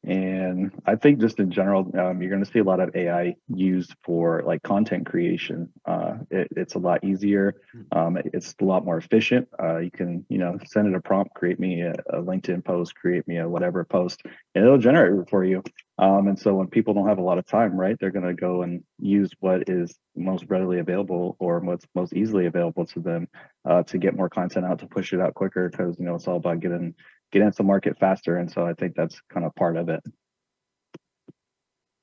and 0.08 0.72
I 0.86 0.96
think 0.96 1.20
just 1.20 1.40
in 1.40 1.50
general, 1.50 1.92
um, 1.98 2.22
you're 2.22 2.30
going 2.30 2.44
to 2.44 2.52
see 2.52 2.60
a 2.60 2.64
lot 2.64 2.80
of 2.80 2.96
AI 2.96 3.36
used 3.48 3.96
for 4.04 4.44
like 4.46 4.62
content 4.62 5.08
creation. 5.08 5.70
Uh, 5.84 6.18
it, 6.30 6.48
it's 6.56 6.76
a 6.76 6.80
lot 6.80 7.04
easier. 7.04 7.56
Hmm. 7.72 7.98
Um, 7.98 8.18
it's 8.24 8.54
a 8.62 8.66
lot 8.66 8.86
more 8.86 8.98
efficient. 8.98 9.48
Uh, 9.60 9.78
you 9.78 9.90
can, 9.90 10.24
you 10.30 10.38
know, 10.38 10.60
send 10.68 10.88
it 10.88 10.96
a 10.96 11.02
prompt, 11.02 11.34
create 11.34 11.60
me 11.60 11.82
a, 11.82 11.94
a, 12.10 12.22
LinkedIn 12.22 12.64
post, 12.64 12.94
create 12.94 13.28
me 13.28 13.40
a 13.40 13.50
whatever 13.50 13.84
post, 13.84 14.22
and 14.54 14.64
it'll 14.64 14.78
generate 14.78 15.20
it 15.20 15.30
for 15.30 15.44
you. 15.44 15.64
Um, 15.98 16.28
and 16.28 16.38
so 16.38 16.54
when 16.54 16.68
people 16.68 16.94
don't 16.94 17.08
have 17.08 17.18
a 17.18 17.24
lot 17.24 17.40
of 17.40 17.48
time, 17.48 17.76
right, 17.76 17.98
they're 18.00 18.12
going 18.12 18.28
to 18.28 18.34
go 18.34 18.62
and 18.62 18.84
use 19.00 19.32
what 19.40 19.70
is 19.70 19.98
most 20.16 20.46
readily 20.50 20.80
available 20.80 21.36
or 21.40 21.60
what's 21.62 21.86
most 21.96 22.14
easily 22.14 22.46
available 22.46 22.86
to 22.86 23.00
them 23.00 23.28
uh, 23.68 23.82
to 23.84 23.98
get 23.98 24.16
more 24.16 24.30
content 24.30 24.66
out, 24.66 24.80
to 24.80 24.88
push 24.88 25.14
it 25.14 25.20
out 25.20 25.34
quicker, 25.34 25.70
because 25.70 25.98
you 25.98 26.06
know 26.06 26.16
it's 26.16 26.28
all 26.28 26.38
about 26.38 26.60
getting 26.60 26.94
get 27.36 27.46
into 27.46 27.58
the 27.58 27.64
market 27.64 28.00
faster. 28.00 28.38
And 28.38 28.50
so 28.50 28.66
I 28.66 28.74
think 28.74 28.96
that's 28.96 29.22
kind 29.30 29.46
of 29.46 29.54
part 29.56 29.76
of 29.76 29.90
it. 29.90 30.02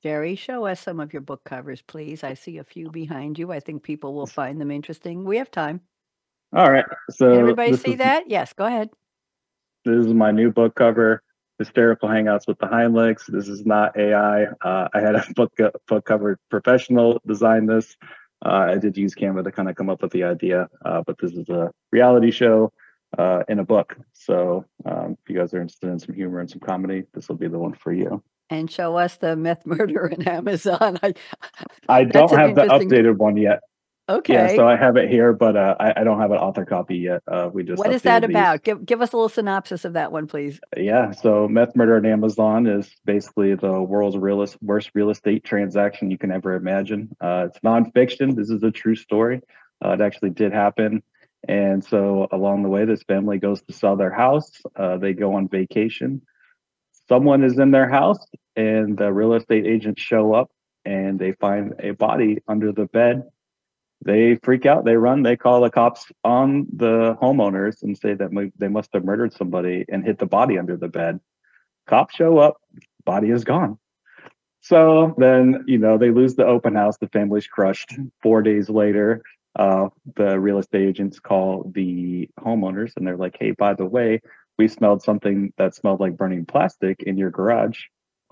Gerry, 0.02 0.34
show 0.34 0.66
us 0.66 0.80
some 0.80 1.00
of 1.00 1.12
your 1.12 1.22
book 1.22 1.42
covers, 1.44 1.80
please. 1.80 2.22
I 2.22 2.34
see 2.34 2.58
a 2.58 2.64
few 2.64 2.90
behind 2.90 3.38
you. 3.38 3.50
I 3.50 3.60
think 3.60 3.82
people 3.82 4.14
will 4.14 4.26
find 4.26 4.60
them 4.60 4.70
interesting. 4.70 5.24
We 5.24 5.38
have 5.38 5.50
time. 5.50 5.80
All 6.54 6.70
right. 6.70 6.84
So 7.10 7.30
everybody 7.30 7.76
see 7.76 7.92
is, 7.92 7.98
that? 7.98 8.28
Yes, 8.28 8.52
go 8.52 8.66
ahead. 8.66 8.90
This 9.84 10.06
is 10.06 10.12
my 10.12 10.32
new 10.32 10.50
book 10.50 10.74
cover, 10.74 11.22
Hysterical 11.58 12.08
Hangouts 12.08 12.46
with 12.46 12.58
the 12.58 12.66
Heimlichs. 12.66 13.26
This 13.26 13.48
is 13.48 13.64
not 13.64 13.96
AI. 13.96 14.44
Uh, 14.60 14.88
I 14.92 15.00
had 15.00 15.14
a 15.14 15.24
book 15.34 15.52
book 15.88 16.04
cover 16.04 16.38
professional 16.50 17.20
design 17.26 17.66
this. 17.66 17.96
Uh, 18.44 18.66
I 18.70 18.78
did 18.78 18.98
use 18.98 19.14
Canva 19.14 19.44
to 19.44 19.52
kind 19.52 19.70
of 19.70 19.76
come 19.76 19.88
up 19.88 20.02
with 20.02 20.10
the 20.10 20.24
idea, 20.24 20.68
uh, 20.84 21.02
but 21.06 21.16
this 21.18 21.32
is 21.32 21.48
a 21.48 21.70
reality 21.92 22.32
show 22.32 22.72
uh, 23.18 23.42
in 23.48 23.58
a 23.58 23.64
book. 23.64 23.96
So 24.12 24.64
um, 24.84 25.16
if 25.22 25.30
you 25.30 25.38
guys 25.38 25.52
are 25.54 25.60
interested 25.60 25.88
in 25.88 25.98
some 25.98 26.14
humor 26.14 26.40
and 26.40 26.50
some 26.50 26.60
comedy, 26.60 27.04
this 27.14 27.28
will 27.28 27.36
be 27.36 27.48
the 27.48 27.58
one 27.58 27.74
for 27.74 27.92
you. 27.92 28.22
And 28.50 28.70
show 28.70 28.96
us 28.96 29.16
the 29.16 29.34
Meth 29.36 29.64
Murder 29.64 30.06
in 30.06 30.28
Amazon. 30.28 30.98
I, 31.02 31.14
I 31.88 32.04
don't 32.04 32.36
have 32.36 32.54
the 32.54 32.62
updated 32.62 33.16
one 33.16 33.36
yet. 33.36 33.60
Okay. 34.08 34.34
Yeah, 34.34 34.56
so 34.56 34.68
I 34.68 34.76
have 34.76 34.96
it 34.96 35.08
here, 35.08 35.32
but 35.32 35.56
uh, 35.56 35.76
I, 35.78 36.00
I, 36.00 36.04
don't 36.04 36.18
have 36.18 36.32
an 36.32 36.38
author 36.38 36.64
copy 36.64 36.96
yet. 36.96 37.22
Uh, 37.26 37.48
we 37.52 37.62
just 37.62 37.78
what 37.78 37.92
is 37.92 38.02
that 38.02 38.24
about? 38.24 38.64
Give 38.64 38.84
give 38.84 39.00
us 39.00 39.12
a 39.12 39.16
little 39.16 39.28
synopsis 39.28 39.84
of 39.84 39.92
that 39.92 40.10
one, 40.10 40.26
please. 40.26 40.60
Yeah, 40.76 41.12
so 41.12 41.46
meth 41.46 41.76
murder 41.76 41.96
in 41.96 42.04
Amazon 42.04 42.66
is 42.66 42.90
basically 43.04 43.54
the 43.54 43.80
world's 43.80 44.16
realest, 44.18 44.56
worst 44.60 44.90
real 44.94 45.10
estate 45.10 45.44
transaction 45.44 46.10
you 46.10 46.18
can 46.18 46.32
ever 46.32 46.54
imagine. 46.54 47.14
Uh, 47.20 47.46
it's 47.48 47.60
nonfiction. 47.60 48.34
This 48.34 48.50
is 48.50 48.64
a 48.64 48.72
true 48.72 48.96
story. 48.96 49.40
Uh, 49.84 49.90
it 49.90 50.00
actually 50.00 50.30
did 50.30 50.52
happen. 50.52 51.02
And 51.48 51.84
so 51.84 52.28
along 52.30 52.62
the 52.62 52.68
way, 52.68 52.84
this 52.84 53.02
family 53.02 53.38
goes 53.38 53.62
to 53.62 53.72
sell 53.72 53.96
their 53.96 54.12
house. 54.12 54.50
Uh, 54.76 54.96
they 54.96 55.12
go 55.12 55.34
on 55.34 55.48
vacation. 55.48 56.22
Someone 57.08 57.42
is 57.42 57.58
in 57.58 57.72
their 57.72 57.88
house, 57.88 58.24
and 58.56 58.96
the 58.96 59.12
real 59.12 59.34
estate 59.34 59.66
agents 59.66 60.00
show 60.00 60.34
up 60.34 60.50
and 60.84 61.18
they 61.18 61.32
find 61.32 61.74
a 61.78 61.92
body 61.92 62.42
under 62.48 62.72
the 62.72 62.86
bed. 62.86 63.24
They 64.04 64.36
freak 64.42 64.66
out, 64.66 64.84
they 64.84 64.96
run, 64.96 65.22
they 65.22 65.36
call 65.36 65.60
the 65.60 65.70
cops 65.70 66.10
on 66.24 66.66
the 66.74 67.16
homeowners 67.22 67.82
and 67.82 67.96
say 67.96 68.14
that 68.14 68.50
they 68.58 68.68
must 68.68 68.90
have 68.94 69.04
murdered 69.04 69.32
somebody 69.32 69.84
and 69.88 70.04
hit 70.04 70.18
the 70.18 70.26
body 70.26 70.58
under 70.58 70.76
the 70.76 70.88
bed. 70.88 71.20
Cops 71.86 72.16
show 72.16 72.38
up, 72.38 72.56
body 73.04 73.30
is 73.30 73.44
gone. 73.44 73.78
So 74.60 75.14
then, 75.18 75.64
you 75.66 75.78
know, 75.78 75.98
they 75.98 76.10
lose 76.10 76.34
the 76.34 76.46
open 76.46 76.74
house, 76.74 76.96
the 76.98 77.08
family's 77.08 77.46
crushed. 77.46 77.94
Four 78.22 78.42
days 78.42 78.68
later, 78.68 79.22
uh, 79.56 79.88
the 80.16 80.38
real 80.38 80.58
estate 80.58 80.88
agents 80.88 81.20
call 81.20 81.70
the 81.74 82.28
homeowners 82.38 82.92
and 82.96 83.06
they're 83.06 83.16
like, 83.16 83.36
hey, 83.38 83.50
by 83.52 83.74
the 83.74 83.84
way, 83.84 84.20
we 84.58 84.68
smelled 84.68 85.02
something 85.02 85.52
that 85.58 85.74
smelled 85.74 86.00
like 86.00 86.16
burning 86.16 86.46
plastic 86.46 87.02
in 87.02 87.16
your 87.16 87.30
garage. 87.30 87.80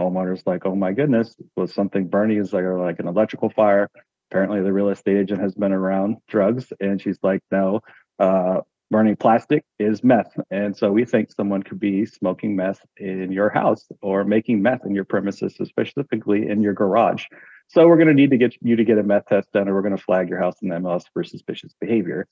Homeowners 0.01 0.43
like, 0.47 0.65
oh 0.65 0.75
my 0.75 0.93
goodness, 0.93 1.37
was 1.57 1.75
something 1.75 2.09
burning? 2.09 2.39
Is 2.39 2.53
like, 2.53 2.65
like 2.65 3.01
an 3.01 3.09
electrical 3.09 3.51
fire? 3.51 3.91
Apparently, 4.31 4.63
the 4.63 4.73
real 4.73 4.89
estate 4.89 5.17
agent 5.17 5.41
has 5.41 5.55
been 5.55 5.73
around 5.73 6.19
drugs, 6.29 6.73
and 6.81 7.03
she's 7.03 7.19
like, 7.23 7.43
no, 7.51 7.81
uh, 8.19 8.61
burning 8.91 9.17
plastic 9.17 9.65
is 9.79 10.03
meth. 10.03 10.33
And 10.51 10.77
so 10.77 10.91
we 10.91 11.05
think 11.05 11.33
someone 11.33 11.63
could 11.63 11.81
be 11.81 12.07
smoking 12.07 12.57
meth 12.57 12.81
in 12.97 13.31
your 13.33 13.49
house 13.49 13.87
or 14.03 14.25
making 14.25 14.63
meth 14.63 14.85
in 14.85 14.95
your 14.95 15.05
premises, 15.05 15.55
specifically 15.55 16.49
in 16.49 16.63
your 16.63 16.75
garage. 16.75 17.27
So 17.69 17.87
we're 17.87 17.97
going 17.97 18.09
to 18.09 18.15
need 18.15 18.31
to 18.31 18.37
get 18.37 18.57
you 18.61 18.77
to 18.77 18.85
get 18.85 18.99
a 18.99 19.03
meth 19.03 19.27
test 19.27 19.53
done, 19.53 19.69
or 19.69 19.75
we're 19.75 19.83
going 19.83 19.97
to 19.97 20.03
flag 20.03 20.29
your 20.29 20.41
house 20.41 20.57
in 20.61 20.69
the 20.69 20.77
MLS 20.77 21.05
for 21.13 21.23
suspicious 21.23 21.73
behavior. 21.81 22.27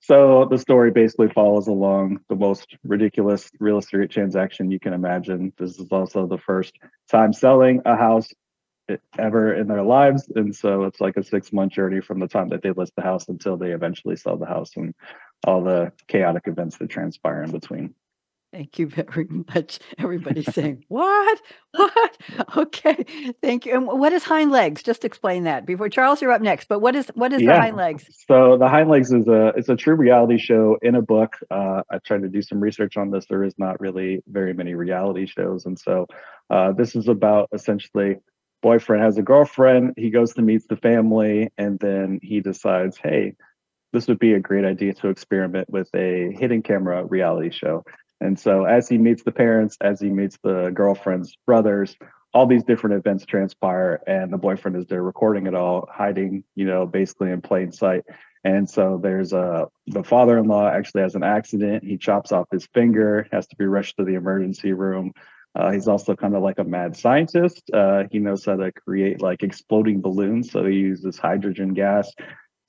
So 0.00 0.48
the 0.50 0.58
story 0.58 0.90
basically 0.90 1.28
follows 1.28 1.68
along 1.68 2.20
the 2.28 2.34
most 2.34 2.76
ridiculous 2.82 3.50
real 3.60 3.78
estate 3.78 4.10
transaction 4.10 4.70
you 4.70 4.80
can 4.80 4.94
imagine. 4.94 5.52
This 5.58 5.78
is 5.78 5.88
also 5.90 6.26
the 6.26 6.38
first 6.38 6.74
time 7.10 7.32
selling 7.32 7.82
a 7.84 7.96
house 7.96 8.28
ever 9.18 9.54
in 9.54 9.68
their 9.68 9.82
lives. 9.82 10.28
And 10.34 10.56
so 10.56 10.84
it's 10.84 11.00
like 11.00 11.16
a 11.16 11.22
six 11.22 11.52
month 11.52 11.72
journey 11.72 12.00
from 12.00 12.18
the 12.18 12.26
time 12.26 12.48
that 12.48 12.62
they 12.62 12.70
list 12.70 12.94
the 12.96 13.02
house 13.02 13.28
until 13.28 13.56
they 13.56 13.72
eventually 13.72 14.16
sell 14.16 14.36
the 14.36 14.46
house 14.46 14.70
and 14.76 14.94
all 15.44 15.62
the 15.62 15.92
chaotic 16.08 16.46
events 16.46 16.78
that 16.78 16.88
transpire 16.88 17.42
in 17.42 17.50
between. 17.50 17.94
Thank 18.52 18.80
you 18.80 18.88
very 18.88 19.26
much. 19.54 19.78
Everybody's 19.98 20.52
saying, 20.52 20.84
What? 20.88 21.40
What? 21.72 22.16
Okay. 22.56 23.34
Thank 23.42 23.66
you. 23.66 23.74
And 23.74 23.86
what 23.86 24.12
is 24.12 24.24
Heimlichs? 24.24 24.82
Just 24.82 25.04
explain 25.04 25.44
that. 25.44 25.66
Before 25.66 25.88
Charles, 25.88 26.20
you're 26.20 26.32
up 26.32 26.42
next. 26.42 26.68
But 26.68 26.80
what 26.80 26.96
is 26.96 27.08
what 27.14 27.32
is 27.32 27.42
yeah. 27.42 27.70
the 27.70 27.72
Heimlichs? 27.72 28.06
So 28.26 28.56
the 28.58 28.66
Heimlichs 28.66 29.14
is 29.16 29.28
a 29.28 29.52
it's 29.56 29.68
a 29.68 29.76
true 29.76 29.94
reality 29.94 30.38
show 30.38 30.78
in 30.82 30.96
a 30.96 31.02
book. 31.02 31.36
Uh, 31.50 31.82
I 31.90 31.98
tried 31.98 32.22
to 32.22 32.28
do 32.28 32.42
some 32.42 32.60
research 32.60 32.96
on 32.96 33.10
this. 33.10 33.26
There 33.26 33.44
is 33.44 33.54
not 33.56 33.80
really 33.80 34.22
very 34.26 34.52
many 34.52 34.74
reality 34.74 35.26
shows. 35.26 35.66
And 35.66 35.78
so 35.78 36.06
uh, 36.50 36.72
this 36.72 36.96
is 36.96 37.08
about 37.08 37.48
essentially 37.52 38.16
boyfriend 38.62 39.02
has 39.02 39.18
a 39.18 39.22
girlfriend, 39.22 39.94
he 39.96 40.10
goes 40.10 40.34
to 40.34 40.42
meet 40.42 40.66
the 40.68 40.76
family, 40.76 41.50
and 41.56 41.78
then 41.78 42.20
he 42.22 42.40
decides, 42.40 42.96
hey, 42.98 43.34
this 43.92 44.06
would 44.08 44.18
be 44.18 44.34
a 44.34 44.40
great 44.40 44.64
idea 44.64 44.92
to 44.94 45.08
experiment 45.08 45.68
with 45.70 45.88
a 45.94 46.30
hidden 46.32 46.62
camera 46.62 47.04
reality 47.04 47.50
show. 47.50 47.84
And 48.20 48.38
so 48.38 48.64
as 48.64 48.88
he 48.88 48.98
meets 48.98 49.22
the 49.22 49.32
parents, 49.32 49.76
as 49.80 50.00
he 50.00 50.10
meets 50.10 50.38
the 50.42 50.70
girlfriend's 50.74 51.36
brothers, 51.46 51.96
all 52.32 52.46
these 52.46 52.64
different 52.64 52.96
events 52.96 53.26
transpire 53.26 54.00
and 54.06 54.32
the 54.32 54.38
boyfriend 54.38 54.76
is 54.76 54.86
there 54.86 55.02
recording 55.02 55.46
it 55.46 55.54
all, 55.54 55.88
hiding, 55.90 56.44
you 56.54 56.66
know, 56.66 56.86
basically 56.86 57.30
in 57.30 57.40
plain 57.40 57.72
sight. 57.72 58.04
And 58.44 58.68
so 58.68 58.98
there's 59.02 59.32
a 59.32 59.68
the 59.86 60.04
father-in-law 60.04 60.68
actually 60.68 61.02
has 61.02 61.14
an 61.14 61.24
accident. 61.24 61.84
He 61.84 61.98
chops 61.98 62.32
off 62.32 62.46
his 62.50 62.66
finger, 62.72 63.26
has 63.32 63.46
to 63.48 63.56
be 63.56 63.66
rushed 63.66 63.96
to 63.96 64.04
the 64.04 64.14
emergency 64.14 64.72
room. 64.72 65.12
Uh, 65.54 65.72
he's 65.72 65.88
also 65.88 66.14
kind 66.14 66.36
of 66.36 66.42
like 66.42 66.58
a 66.58 66.64
mad 66.64 66.96
scientist. 66.96 67.62
Uh, 67.72 68.04
he 68.10 68.18
knows 68.18 68.44
how 68.44 68.56
to 68.56 68.70
create 68.72 69.20
like 69.20 69.42
exploding 69.42 70.00
balloons. 70.00 70.52
So 70.52 70.64
he 70.64 70.76
uses 70.76 71.18
hydrogen 71.18 71.74
gas, 71.74 72.10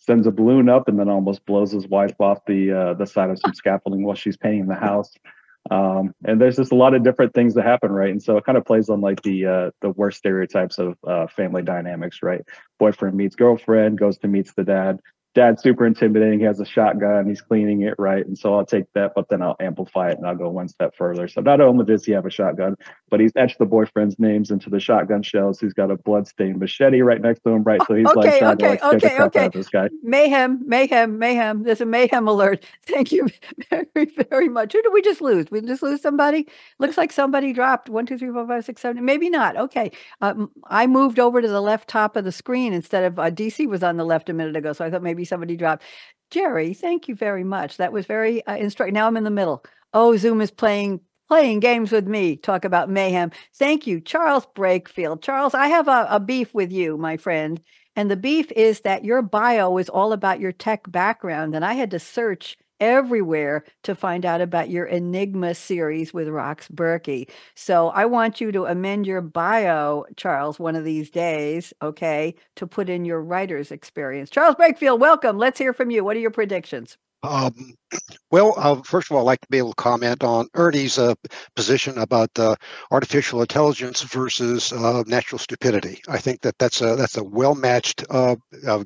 sends 0.01 0.27
a 0.27 0.31
balloon 0.31 0.67
up, 0.67 0.87
and 0.87 0.99
then 0.99 1.09
almost 1.09 1.45
blows 1.45 1.71
his 1.71 1.87
wife 1.87 2.19
off 2.19 2.43
the 2.45 2.71
uh, 2.71 2.93
the 2.95 3.05
side 3.05 3.29
of 3.29 3.39
some 3.39 3.53
scaffolding 3.53 4.03
while 4.03 4.15
she's 4.15 4.37
painting 4.37 4.67
the 4.67 4.75
house. 4.75 5.13
Um, 5.69 6.15
and 6.25 6.41
there's 6.41 6.57
just 6.57 6.71
a 6.71 6.75
lot 6.75 6.95
of 6.95 7.03
different 7.03 7.35
things 7.35 7.53
that 7.53 7.63
happen, 7.63 7.91
right? 7.91 8.09
And 8.09 8.21
so 8.21 8.35
it 8.35 8.45
kind 8.45 8.57
of 8.57 8.65
plays 8.65 8.89
on 8.89 8.99
like 8.99 9.21
the 9.21 9.45
uh, 9.45 9.71
the 9.81 9.91
worst 9.91 10.17
stereotypes 10.17 10.79
of 10.79 10.97
uh, 11.07 11.27
family 11.27 11.61
dynamics, 11.61 12.19
right? 12.23 12.41
Boyfriend 12.79 13.15
meets 13.15 13.35
girlfriend, 13.35 13.99
goes 13.99 14.17
to 14.19 14.27
meets 14.27 14.53
the 14.53 14.63
dad, 14.63 14.99
dad's 15.33 15.61
super 15.61 15.85
intimidating. 15.85 16.39
He 16.39 16.45
has 16.45 16.59
a 16.59 16.65
shotgun. 16.65 17.27
He's 17.27 17.41
cleaning 17.41 17.81
it 17.83 17.95
right. 17.97 18.25
And 18.25 18.37
so 18.37 18.53
I'll 18.55 18.65
take 18.65 18.85
that, 18.93 19.13
but 19.15 19.29
then 19.29 19.41
I'll 19.41 19.55
amplify 19.59 20.09
it 20.09 20.17
and 20.17 20.27
I'll 20.27 20.35
go 20.35 20.49
one 20.49 20.67
step 20.67 20.95
further. 20.95 21.27
So 21.27 21.41
not 21.41 21.61
only 21.61 21.85
does 21.85 22.05
he 22.05 22.11
have 22.11 22.25
a 22.25 22.29
shotgun, 22.29 22.75
but 23.09 23.19
he's 23.19 23.31
etched 23.35 23.59
the 23.59 23.65
boyfriend's 23.65 24.19
names 24.19 24.51
into 24.51 24.69
the 24.69 24.79
shotgun 24.79 25.23
shells. 25.23 25.59
He's 25.59 25.73
got 25.73 25.89
a 25.89 25.97
bloodstained 25.97 26.59
machete 26.59 27.01
right 27.01 27.21
next 27.21 27.43
to 27.43 27.51
him, 27.51 27.63
right? 27.63 27.81
So 27.87 27.95
he's 27.95 28.07
okay, 28.07 28.17
like 28.17 28.43
okay, 28.43 28.55
to 28.57 28.67
like 28.67 28.83
okay, 28.83 29.21
okay. 29.21 29.49
this 29.53 29.69
guy. 29.69 29.89
Mayhem, 30.03 30.61
mayhem, 30.65 31.17
mayhem. 31.17 31.63
There's 31.63 31.81
a 31.81 31.85
mayhem 31.85 32.27
alert. 32.27 32.65
Thank 32.83 33.11
you 33.11 33.27
very, 33.69 34.11
very 34.29 34.49
much. 34.49 34.73
Who 34.73 34.81
did 34.81 34.91
we 34.93 35.01
just 35.01 35.21
lose? 35.21 35.45
We 35.49 35.61
just 35.61 35.83
lose 35.83 36.01
somebody? 36.01 36.47
Looks 36.79 36.97
like 36.97 37.11
somebody 37.11 37.53
dropped 37.53 37.89
one, 37.89 38.05
two, 38.05 38.17
three, 38.17 38.31
four, 38.31 38.45
five, 38.47 38.65
six, 38.65 38.81
seven. 38.81 39.03
Maybe 39.05 39.29
not. 39.29 39.55
Okay. 39.55 39.91
Um, 40.21 40.51
I 40.65 40.87
moved 40.87 41.19
over 41.19 41.41
to 41.41 41.47
the 41.47 41.61
left 41.61 41.87
top 41.87 42.15
of 42.15 42.25
the 42.25 42.31
screen 42.31 42.73
instead 42.73 43.03
of 43.03 43.17
uh, 43.17 43.31
DC 43.31 43.67
was 43.67 43.83
on 43.83 43.97
the 43.97 44.05
left 44.05 44.29
a 44.29 44.33
minute 44.33 44.55
ago. 44.55 44.73
So 44.73 44.85
I 44.85 44.89
thought 44.89 45.03
maybe 45.03 45.20
maybe 45.21 45.25
somebody 45.27 45.55
dropped. 45.55 45.83
Gerry, 46.31 46.73
thank 46.73 47.07
you 47.07 47.15
very 47.15 47.43
much. 47.43 47.77
That 47.77 47.93
was 47.93 48.05
very 48.05 48.45
uh, 48.47 48.55
instructive. 48.55 48.93
Now 48.93 49.05
I'm 49.05 49.17
in 49.17 49.23
the 49.23 49.29
middle. 49.29 49.63
Oh, 49.93 50.17
Zoom 50.17 50.41
is 50.41 50.51
playing 50.51 51.01
playing 51.27 51.59
games 51.59 51.91
with 51.91 52.07
me. 52.07 52.35
Talk 52.35 52.65
about 52.65 52.89
mayhem. 52.89 53.31
Thank 53.55 53.87
you, 53.87 54.01
Charles 54.01 54.47
Breakfield. 54.55 55.21
Charles, 55.21 55.53
I 55.53 55.67
have 55.67 55.87
a, 55.87 56.07
a 56.09 56.19
beef 56.19 56.53
with 56.53 56.71
you, 56.71 56.97
my 56.97 57.17
friend. 57.17 57.61
And 57.95 58.09
the 58.09 58.17
beef 58.17 58.51
is 58.53 58.81
that 58.81 59.05
your 59.05 59.21
bio 59.21 59.77
is 59.77 59.89
all 59.89 60.11
about 60.11 60.39
your 60.39 60.51
tech 60.51 60.89
background. 60.91 61.55
And 61.55 61.63
I 61.63 61.73
had 61.73 61.91
to 61.91 61.99
search 61.99 62.57
everywhere 62.81 63.63
to 63.83 63.95
find 63.95 64.25
out 64.25 64.41
about 64.41 64.69
your 64.69 64.85
Enigma 64.85 65.55
series 65.55 66.13
with 66.13 66.27
Rox 66.27 66.69
Burkey. 66.69 67.29
So 67.55 67.89
I 67.89 68.05
want 68.05 68.41
you 68.41 68.51
to 68.51 68.65
amend 68.65 69.07
your 69.07 69.21
bio, 69.21 70.05
Charles, 70.17 70.59
one 70.59 70.75
of 70.75 70.83
these 70.83 71.09
days, 71.09 71.73
okay, 71.81 72.35
to 72.57 72.67
put 72.67 72.89
in 72.89 73.05
your 73.05 73.21
writer's 73.21 73.71
experience. 73.71 74.29
Charles 74.29 74.55
Breakfield, 74.55 74.99
welcome. 74.99 75.37
Let's 75.37 75.59
hear 75.59 75.71
from 75.71 75.91
you. 75.91 76.03
What 76.03 76.17
are 76.17 76.21
your 76.21 76.31
predictions? 76.31 76.97
Um, 77.23 77.75
well, 78.31 78.55
uh, 78.57 78.81
first 78.81 79.11
of 79.11 79.15
all, 79.15 79.21
I'd 79.21 79.31
like 79.31 79.41
to 79.41 79.47
be 79.51 79.59
able 79.59 79.73
to 79.73 79.75
comment 79.75 80.23
on 80.23 80.47
Ernie's 80.55 80.97
uh, 80.97 81.13
position 81.55 81.99
about 81.99 82.31
uh, 82.39 82.55
artificial 82.89 83.41
intelligence 83.41 84.01
versus 84.01 84.73
uh, 84.73 85.03
natural 85.05 85.37
stupidity. 85.37 86.01
I 86.07 86.17
think 86.17 86.41
that 86.41 86.57
that's 86.57 86.81
a 86.81 86.95
that's 86.95 87.17
a 87.17 87.23
well 87.23 87.53
matched 87.53 88.03
uh, 88.09 88.37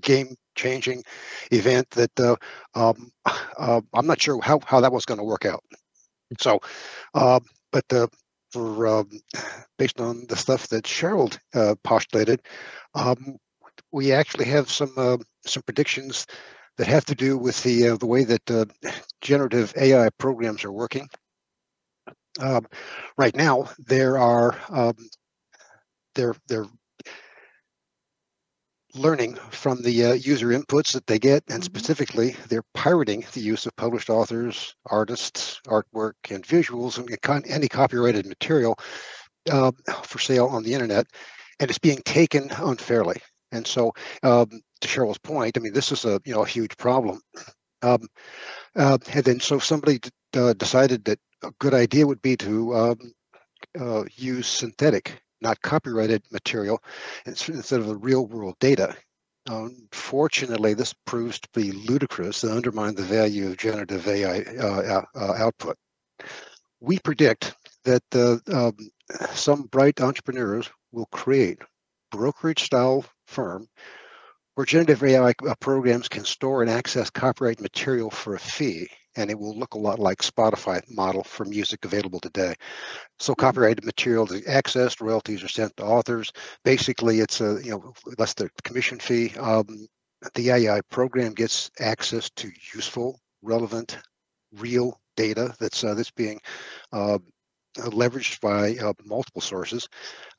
game 0.01 0.35
changing 0.55 1.03
event 1.51 1.89
that 1.91 2.19
uh, 2.19 2.35
um, 2.75 3.11
I'm 3.93 4.07
not 4.07 4.21
sure 4.21 4.41
how 4.41 4.59
how 4.65 4.81
that 4.81 4.91
was 4.91 5.05
going 5.05 5.19
to 5.19 5.23
work 5.23 5.45
out. 5.45 5.63
So, 6.39 6.59
but 7.13 7.85
for 8.51 8.87
um, 8.87 9.09
based 9.77 9.99
on 9.99 10.25
the 10.27 10.35
stuff 10.35 10.67
that 10.69 10.85
Cheryl 10.85 11.37
postulated, 11.83 12.41
um, 12.93 13.37
we 13.91 14.11
actually 14.11 14.45
have 14.45 14.69
some 14.69 15.21
some 15.45 15.63
predictions 15.63 16.25
that 16.77 16.87
have 16.87 17.05
to 17.05 17.15
do 17.15 17.37
with 17.37 17.61
the 17.63 17.89
uh, 17.89 17.97
the 17.97 18.05
way 18.05 18.23
that 18.23 18.51
uh, 18.51 18.65
generative 19.21 19.73
AI 19.77 20.09
programs 20.17 20.63
are 20.63 20.71
working. 20.71 21.07
Um, 22.39 22.67
right 23.17 23.35
now, 23.35 23.69
there 23.79 24.17
are 24.17 24.57
um, 24.69 24.95
they're 26.15 26.35
they're 26.47 26.67
learning 28.95 29.35
from 29.51 29.81
the 29.81 30.05
uh, 30.05 30.13
user 30.13 30.47
inputs 30.47 30.93
that 30.93 31.07
they 31.07 31.19
get, 31.19 31.43
and 31.47 31.61
mm-hmm. 31.61 31.63
specifically, 31.63 32.35
they're 32.49 32.63
pirating 32.73 33.25
the 33.33 33.41
use 33.41 33.65
of 33.65 33.75
published 33.75 34.09
authors, 34.09 34.75
artists, 34.87 35.61
artwork, 35.67 36.13
and 36.29 36.45
visuals, 36.45 36.97
and 36.97 37.45
any 37.47 37.67
copyrighted 37.67 38.25
material 38.25 38.77
uh, 39.51 39.71
for 40.03 40.19
sale 40.19 40.47
on 40.47 40.63
the 40.63 40.73
internet, 40.73 41.07
and 41.59 41.69
it's 41.69 41.79
being 41.79 42.01
taken 42.05 42.49
unfairly. 42.57 43.17
And 43.51 43.65
so, 43.65 43.93
um, 44.23 44.49
to 44.81 44.87
Cheryl's 44.87 45.17
point, 45.17 45.57
I 45.57 45.61
mean, 45.61 45.73
this 45.73 45.91
is 45.91 46.05
a 46.05 46.19
you 46.25 46.33
know 46.33 46.43
a 46.43 46.47
huge 46.47 46.75
problem. 46.77 47.21
Um, 47.81 48.07
uh, 48.75 48.97
and 49.13 49.23
then 49.23 49.39
so 49.39 49.59
somebody 49.59 49.99
d- 49.99 50.09
uh, 50.35 50.53
decided 50.53 51.05
that 51.05 51.19
a 51.43 51.51
good 51.59 51.73
idea 51.73 52.07
would 52.07 52.21
be 52.21 52.35
to 52.37 52.75
um, 52.75 53.13
uh, 53.79 54.03
use 54.15 54.47
synthetic, 54.47 55.21
not 55.45 55.61
copyrighted 55.61 56.23
material 56.31 56.81
instead 57.25 57.79
of 57.79 57.87
the 57.87 57.95
real 57.95 58.25
world 58.25 58.55
data. 58.59 58.95
Unfortunately, 59.47 60.73
this 60.73 60.93
proves 61.05 61.39
to 61.39 61.47
be 61.53 61.71
ludicrous 61.71 62.43
and 62.43 62.51
undermine 62.51 62.95
the 62.95 63.03
value 63.03 63.47
of 63.47 63.57
generative 63.57 64.07
AI 64.07 64.39
uh, 64.59 65.03
uh, 65.13 65.33
output. 65.37 65.77
We 66.79 66.97
predict 66.99 67.55
that 67.83 68.03
um, 68.51 68.75
some 69.33 69.63
bright 69.63 70.01
entrepreneurs 70.01 70.67
will 70.91 71.05
create 71.11 71.59
brokerage 72.11 72.63
style 72.63 73.05
firm 73.27 73.67
generative 74.63 75.03
AI 75.03 75.33
uh, 75.45 75.55
programs 75.59 76.07
can 76.07 76.23
store 76.23 76.61
and 76.61 76.71
access 76.71 77.09
copyright 77.09 77.59
material 77.59 78.09
for 78.09 78.35
a 78.35 78.39
fee, 78.39 78.87
and 79.17 79.29
it 79.29 79.37
will 79.37 79.57
look 79.57 79.73
a 79.73 79.79
lot 79.79 79.99
like 79.99 80.19
Spotify 80.19 80.81
model 80.89 81.23
for 81.23 81.43
music 81.43 81.83
available 81.83 82.21
today. 82.21 82.53
So 83.19 83.33
mm-hmm. 83.33 83.41
copyrighted 83.41 83.83
material 83.83 84.31
is 84.31 84.41
accessed, 84.43 85.01
royalties 85.01 85.43
are 85.43 85.49
sent 85.49 85.75
to 85.77 85.83
authors. 85.83 86.31
Basically, 86.63 87.19
it's 87.19 87.41
a 87.41 87.59
you 87.61 87.71
know 87.71 87.93
less 88.17 88.33
the 88.33 88.49
commission 88.63 88.99
fee. 88.99 89.33
Um, 89.37 89.87
the 90.35 90.51
AI 90.51 90.79
program 90.89 91.33
gets 91.33 91.69
access 91.79 92.29
to 92.37 92.49
useful, 92.73 93.19
relevant, 93.41 93.97
real 94.53 94.99
data 95.17 95.53
that's 95.59 95.83
uh, 95.83 95.93
that's 95.93 96.11
being 96.11 96.39
uh, 96.93 97.19
uh, 97.77 97.89
leveraged 97.89 98.39
by 98.39 98.75
uh, 98.77 98.93
multiple 99.05 99.41
sources, 99.41 99.87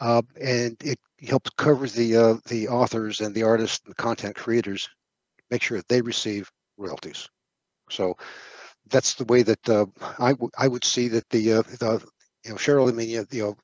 uh, 0.00 0.22
and 0.40 0.76
it 0.82 0.98
helps 1.22 1.50
cover 1.56 1.86
the 1.88 2.16
uh, 2.16 2.34
the 2.48 2.68
authors 2.68 3.20
and 3.20 3.34
the 3.34 3.42
artists 3.42 3.80
and 3.84 3.92
the 3.92 4.02
content 4.02 4.36
creators, 4.36 4.88
make 5.50 5.62
sure 5.62 5.78
that 5.78 5.88
they 5.88 6.02
receive 6.02 6.50
royalties. 6.78 7.28
So 7.90 8.16
that's 8.90 9.14
the 9.14 9.24
way 9.26 9.42
that 9.42 9.68
uh, 9.68 9.86
I, 10.18 10.30
w- 10.32 10.50
I 10.58 10.68
would 10.68 10.84
see 10.84 11.08
that 11.08 11.28
the 11.30 11.54
uh, 11.54 11.62
the 11.62 12.04
you 12.44 12.50
know 12.50 12.56
Cheryl 12.56 12.88
I 12.88 12.92
mean 12.92 13.08
you 13.08 13.56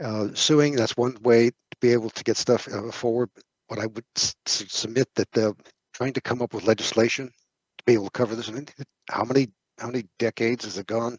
know 0.00 0.30
suing 0.34 0.76
that's 0.76 0.96
one 0.96 1.16
way 1.22 1.50
to 1.50 1.76
be 1.80 1.92
able 1.92 2.10
to 2.10 2.24
get 2.24 2.36
stuff 2.36 2.68
forward. 2.92 3.30
But 3.68 3.78
I 3.78 3.86
would 3.86 4.04
s- 4.16 4.34
submit 4.46 5.08
that 5.16 5.54
trying 5.92 6.12
to 6.14 6.20
come 6.20 6.42
up 6.42 6.54
with 6.54 6.64
legislation 6.66 7.26
to 7.28 7.84
be 7.86 7.94
able 7.94 8.06
to 8.06 8.10
cover 8.10 8.34
this. 8.34 8.48
I 8.48 8.52
mean, 8.52 8.66
how 9.10 9.24
many 9.24 9.48
how 9.78 9.88
many 9.88 10.04
decades 10.18 10.64
has 10.64 10.78
it 10.78 10.86
gone 10.86 11.18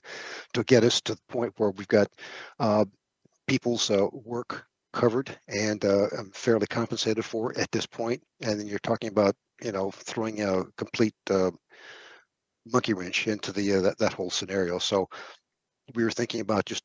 to 0.53 0.63
get 0.63 0.83
us 0.83 1.01
to 1.01 1.15
the 1.15 1.21
point 1.29 1.53
where 1.57 1.71
we've 1.71 1.87
got 1.87 2.07
uh, 2.59 2.85
people's 3.47 3.89
uh, 3.91 4.07
work 4.13 4.65
covered 4.93 5.37
and 5.47 5.85
uh, 5.85 6.07
fairly 6.33 6.67
compensated 6.67 7.23
for 7.23 7.57
at 7.57 7.71
this 7.71 7.85
point 7.85 8.21
and 8.41 8.59
then 8.59 8.67
you're 8.67 8.79
talking 8.79 9.09
about 9.09 9.35
you 9.61 9.71
know 9.71 9.91
throwing 9.91 10.41
a 10.41 10.63
complete 10.77 11.15
uh, 11.29 11.51
monkey 12.71 12.93
wrench 12.93 13.27
into 13.27 13.51
the 13.51 13.73
uh, 13.73 13.81
that, 13.81 13.97
that 13.97 14.13
whole 14.13 14.29
scenario 14.29 14.79
so 14.79 15.07
we 15.95 16.03
were 16.03 16.11
thinking 16.11 16.41
about 16.41 16.65
just 16.65 16.83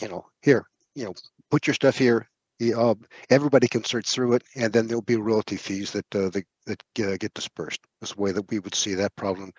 you 0.00 0.08
know 0.08 0.24
here 0.42 0.66
you 0.94 1.04
know 1.04 1.14
put 1.50 1.66
your 1.66 1.74
stuff 1.74 1.96
here 1.96 2.28
uh, 2.76 2.94
everybody 3.30 3.68
can 3.68 3.84
search 3.84 4.08
through 4.08 4.32
it, 4.32 4.42
and 4.56 4.72
then 4.72 4.86
there'll 4.88 5.02
be 5.02 5.16
royalty 5.16 5.56
fees 5.56 5.92
that 5.92 6.04
uh, 6.14 6.28
that, 6.30 6.44
that 6.66 6.82
get, 6.94 7.08
uh, 7.08 7.16
get 7.16 7.32
dispersed. 7.34 7.80
This 8.00 8.16
way 8.16 8.32
that 8.32 8.50
we 8.50 8.58
would 8.58 8.74
see 8.74 8.94
that 8.94 9.14
problem 9.14 9.52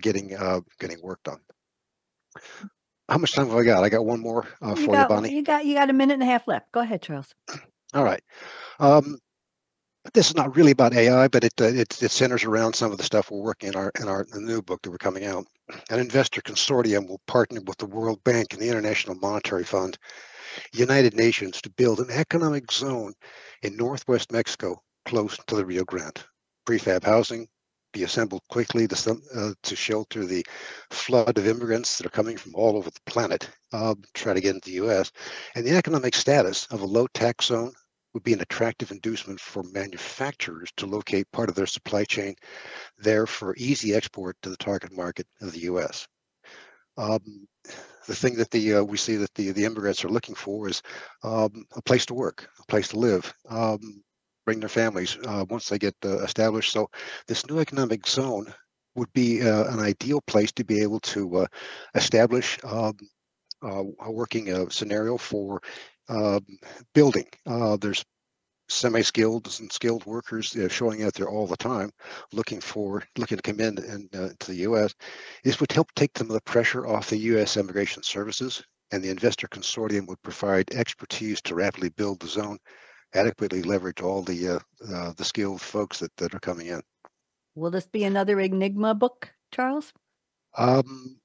getting 0.00 0.28
getting 0.78 1.02
worked 1.02 1.28
on. 1.28 1.38
How 3.12 3.18
much 3.18 3.32
time 3.34 3.48
have 3.48 3.58
I 3.58 3.62
got? 3.62 3.84
I 3.84 3.90
got 3.90 4.06
one 4.06 4.20
more 4.20 4.46
uh, 4.62 4.70
you 4.70 4.86
for 4.86 4.92
got, 4.92 5.02
you, 5.02 5.08
Bonnie. 5.14 5.34
You 5.34 5.42
got 5.42 5.66
you 5.66 5.74
got 5.74 5.90
a 5.90 5.92
minute 5.92 6.14
and 6.14 6.22
a 6.22 6.26
half 6.26 6.48
left. 6.48 6.72
Go 6.72 6.80
ahead, 6.80 7.02
Charles. 7.02 7.34
All 7.92 8.04
right. 8.04 8.22
Um, 8.80 9.18
this 10.14 10.30
is 10.30 10.34
not 10.34 10.56
really 10.56 10.70
about 10.70 10.94
AI, 10.94 11.28
but 11.28 11.44
it, 11.44 11.52
it, 11.60 12.02
it 12.02 12.10
centers 12.10 12.44
around 12.44 12.74
some 12.74 12.90
of 12.90 12.96
the 12.96 13.04
stuff 13.04 13.30
we're 13.30 13.42
working 13.42 13.68
in 13.68 13.76
our 13.76 13.92
in 14.00 14.08
our 14.08 14.26
in 14.34 14.46
new 14.46 14.62
book 14.62 14.80
that 14.80 14.90
we're 14.90 14.96
coming 14.96 15.26
out. 15.26 15.44
An 15.90 15.98
investor 15.98 16.40
consortium 16.40 17.06
will 17.06 17.20
partner 17.26 17.60
with 17.66 17.76
the 17.76 17.86
World 17.86 18.24
Bank 18.24 18.54
and 18.54 18.62
the 18.62 18.70
International 18.70 19.14
Monetary 19.16 19.64
Fund 19.64 19.98
United 20.72 21.14
Nations 21.14 21.60
to 21.60 21.70
build 21.70 22.00
an 22.00 22.10
economic 22.10 22.72
zone 22.72 23.12
in 23.62 23.76
northwest 23.76 24.32
Mexico 24.32 24.82
close 25.04 25.38
to 25.48 25.54
the 25.54 25.66
Rio 25.66 25.84
Grande. 25.84 26.24
Prefab 26.64 27.04
housing 27.04 27.46
be 27.92 28.04
assembled 28.04 28.42
quickly 28.48 28.88
to, 28.88 29.20
uh, 29.34 29.52
to 29.62 29.76
shelter 29.76 30.24
the 30.24 30.44
flood 30.90 31.38
of 31.38 31.46
immigrants 31.46 31.98
that 31.98 32.06
are 32.06 32.10
coming 32.10 32.36
from 32.36 32.54
all 32.54 32.76
over 32.76 32.90
the 32.90 33.00
planet, 33.06 33.48
uh, 33.72 33.94
try 34.14 34.34
to 34.34 34.40
get 34.40 34.54
into 34.54 34.70
the 34.70 34.76
U.S. 34.76 35.12
And 35.54 35.64
the 35.64 35.76
economic 35.76 36.14
status 36.14 36.66
of 36.70 36.80
a 36.80 36.86
low 36.86 37.06
tax 37.14 37.46
zone 37.46 37.72
would 38.14 38.22
be 38.22 38.32
an 38.32 38.40
attractive 38.40 38.90
inducement 38.90 39.40
for 39.40 39.62
manufacturers 39.62 40.70
to 40.76 40.86
locate 40.86 41.30
part 41.32 41.48
of 41.48 41.54
their 41.54 41.66
supply 41.66 42.04
chain 42.04 42.34
there 42.98 43.26
for 43.26 43.56
easy 43.56 43.94
export 43.94 44.36
to 44.42 44.50
the 44.50 44.56
target 44.56 44.92
market 44.94 45.26
of 45.40 45.52
the 45.52 45.60
U.S. 45.60 46.06
Um, 46.98 47.48
the 48.06 48.14
thing 48.14 48.34
that 48.36 48.50
the 48.50 48.74
uh, 48.74 48.82
we 48.82 48.96
see 48.96 49.16
that 49.16 49.32
the 49.34 49.52
the 49.52 49.64
immigrants 49.64 50.04
are 50.04 50.08
looking 50.08 50.34
for 50.34 50.68
is 50.68 50.82
um, 51.22 51.64
a 51.76 51.82
place 51.82 52.04
to 52.06 52.14
work, 52.14 52.48
a 52.60 52.66
place 52.66 52.88
to 52.88 52.98
live, 52.98 53.32
um, 53.48 54.02
bring 54.44 54.60
their 54.60 54.68
families 54.68 55.18
uh, 55.26 55.44
once 55.48 55.68
they 55.68 55.78
get 55.78 55.94
uh, 56.04 56.18
established. 56.18 56.72
So 56.72 56.88
this 57.26 57.46
new 57.46 57.58
economic 57.58 58.06
zone 58.06 58.52
would 58.94 59.12
be 59.12 59.42
uh, 59.42 59.72
an 59.72 59.80
ideal 59.80 60.20
place 60.22 60.52
to 60.52 60.64
be 60.64 60.80
able 60.80 61.00
to 61.00 61.38
uh, 61.38 61.46
establish 61.94 62.58
um, 62.64 62.96
uh, 63.62 63.84
a 64.00 64.10
working 64.10 64.70
scenario 64.70 65.16
for 65.16 65.60
building. 66.94 67.26
there's 67.80 68.04
semi-skilled 68.68 69.54
and 69.60 69.70
skilled 69.70 70.04
workers 70.06 70.56
showing 70.68 71.02
out 71.02 71.14
there 71.14 71.28
all 71.28 71.46
the 71.46 71.56
time, 71.56 71.90
looking 72.32 72.60
for 72.60 73.02
looking 73.18 73.36
to 73.36 73.42
come 73.42 73.60
in 73.60 73.78
and 73.78 74.10
to 74.12 74.46
the 74.46 74.56
U.S. 74.56 74.94
This 75.44 75.60
would 75.60 75.72
help 75.72 75.92
take 75.94 76.16
some 76.16 76.28
of 76.28 76.34
the 76.34 76.40
pressure 76.40 76.86
off 76.86 77.10
the 77.10 77.18
U.S. 77.18 77.56
immigration 77.56 78.02
services, 78.02 78.62
and 78.90 79.02
the 79.02 79.10
investor 79.10 79.46
consortium 79.48 80.06
would 80.06 80.22
provide 80.22 80.72
expertise 80.72 81.40
to 81.42 81.54
rapidly 81.54 81.90
build 81.90 82.20
the 82.20 82.26
zone, 82.26 82.58
adequately 83.14 83.62
leverage 83.62 84.00
all 84.00 84.22
the 84.22 84.48
uh, 84.48 84.58
uh, 84.92 85.12
the 85.16 85.24
skilled 85.24 85.60
folks 85.60 85.98
that, 85.98 86.14
that 86.16 86.34
are 86.34 86.40
coming 86.40 86.68
in. 86.68 86.82
Will 87.54 87.70
this 87.70 87.86
be 87.86 88.04
another 88.04 88.40
Enigma 88.40 88.94
book, 88.94 89.30
Charles? 89.52 89.92
Um, 90.56 91.20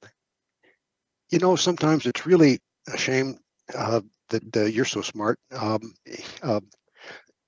you 1.30 1.38
know, 1.38 1.56
sometimes 1.56 2.06
it's 2.06 2.26
really 2.26 2.60
a 2.92 2.96
shame 2.96 3.38
uh, 3.74 4.00
that 4.30 4.56
uh, 4.56 4.64
you're 4.64 4.84
so 4.84 5.02
smart. 5.02 5.38
Um, 5.52 5.94
uh, 6.42 6.60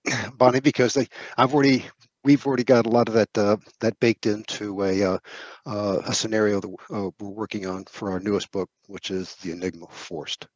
Bonnie, 0.36 0.60
because 0.60 0.94
they, 0.94 1.08
I've 1.36 1.54
already 1.54 1.84
we've 2.24 2.46
already 2.46 2.64
got 2.64 2.86
a 2.86 2.90
lot 2.90 3.08
of 3.08 3.14
that 3.14 3.36
uh, 3.36 3.56
that 3.80 3.98
baked 4.00 4.26
into 4.26 4.82
a 4.82 5.02
uh, 5.02 5.18
uh, 5.66 6.02
a 6.06 6.14
scenario 6.14 6.60
that 6.60 6.74
uh, 6.90 7.10
we're 7.18 7.28
working 7.28 7.66
on 7.66 7.84
for 7.86 8.10
our 8.10 8.20
newest 8.20 8.50
book, 8.50 8.68
which 8.86 9.10
is 9.10 9.34
the 9.36 9.52
Enigma 9.52 9.86
Forced. 9.90 10.46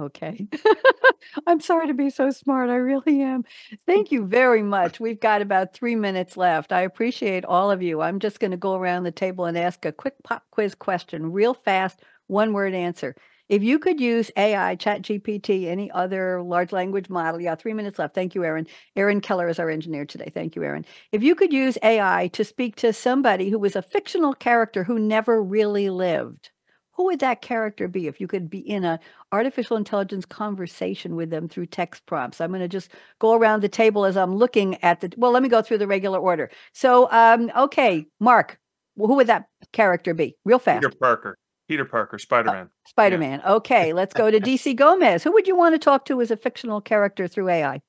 Okay. 0.00 0.46
I'm 1.46 1.60
sorry 1.60 1.86
to 1.86 1.94
be 1.94 2.10
so 2.10 2.30
smart. 2.30 2.68
I 2.68 2.74
really 2.76 3.22
am. 3.22 3.44
Thank 3.86 4.12
you 4.12 4.26
very 4.26 4.62
much. 4.62 5.00
We've 5.00 5.20
got 5.20 5.40
about 5.40 5.72
three 5.72 5.96
minutes 5.96 6.36
left. 6.36 6.72
I 6.72 6.82
appreciate 6.82 7.44
all 7.44 7.70
of 7.70 7.82
you. 7.82 8.02
I'm 8.02 8.18
just 8.18 8.40
going 8.40 8.50
to 8.50 8.56
go 8.56 8.74
around 8.74 9.04
the 9.04 9.12
table 9.12 9.46
and 9.46 9.56
ask 9.56 9.84
a 9.86 9.92
quick 9.92 10.14
pop 10.24 10.44
quiz 10.50 10.74
question, 10.74 11.32
real 11.32 11.54
fast, 11.54 12.00
one 12.26 12.52
word 12.52 12.74
answer. 12.74 13.14
If 13.48 13.62
you 13.62 13.78
could 13.78 14.00
use 14.00 14.30
AI, 14.36 14.74
Chat 14.74 15.02
GPT, 15.02 15.66
any 15.66 15.90
other 15.92 16.42
large 16.42 16.72
language 16.72 17.08
model, 17.08 17.40
yeah, 17.40 17.54
three 17.54 17.74
minutes 17.74 17.98
left. 17.98 18.14
Thank 18.14 18.34
you, 18.34 18.44
Aaron. 18.44 18.66
Aaron 18.96 19.20
Keller 19.20 19.48
is 19.48 19.58
our 19.60 19.70
engineer 19.70 20.04
today. 20.04 20.30
Thank 20.34 20.56
you, 20.56 20.64
Aaron. 20.64 20.84
If 21.12 21.22
you 21.22 21.34
could 21.34 21.52
use 21.52 21.78
AI 21.82 22.28
to 22.32 22.44
speak 22.44 22.76
to 22.76 22.92
somebody 22.92 23.50
who 23.50 23.58
was 23.58 23.76
a 23.76 23.82
fictional 23.82 24.34
character 24.34 24.84
who 24.84 24.98
never 24.98 25.42
really 25.42 25.90
lived, 25.90 26.50
who 26.96 27.04
would 27.06 27.20
that 27.20 27.42
character 27.42 27.88
be 27.88 28.06
if 28.06 28.20
you 28.20 28.26
could 28.26 28.48
be 28.48 28.58
in 28.58 28.84
a 28.84 28.98
artificial 29.32 29.76
intelligence 29.76 30.24
conversation 30.24 31.16
with 31.16 31.30
them 31.30 31.48
through 31.48 31.66
text 31.66 32.04
prompts 32.06 32.40
i'm 32.40 32.50
going 32.50 32.60
to 32.60 32.68
just 32.68 32.90
go 33.18 33.34
around 33.34 33.62
the 33.62 33.68
table 33.68 34.04
as 34.04 34.16
i'm 34.16 34.34
looking 34.36 34.82
at 34.82 35.00
the 35.00 35.12
well 35.16 35.30
let 35.30 35.42
me 35.42 35.48
go 35.48 35.62
through 35.62 35.78
the 35.78 35.86
regular 35.86 36.18
order 36.18 36.50
so 36.72 37.10
um 37.12 37.50
okay 37.56 38.06
mark 38.20 38.58
who 38.96 39.14
would 39.14 39.26
that 39.26 39.46
character 39.72 40.14
be 40.14 40.36
real 40.44 40.58
fast 40.58 40.82
Peter 40.82 40.96
Parker. 40.98 41.38
Peter 41.66 41.84
Parker, 41.84 42.18
Spider 42.18 42.52
Man. 42.52 42.70
spider-man 42.86 43.42
okay 43.46 43.92
let's 43.92 44.14
go 44.14 44.30
to 44.30 44.38
dc 44.38 44.76
gomez 44.76 45.22
who 45.24 45.32
would 45.32 45.46
you 45.46 45.56
want 45.56 45.74
to 45.74 45.78
talk 45.78 46.04
to 46.04 46.20
as 46.20 46.30
a 46.30 46.36
fictional 46.36 46.80
character 46.80 47.26
through 47.26 47.48
ai 47.48 47.80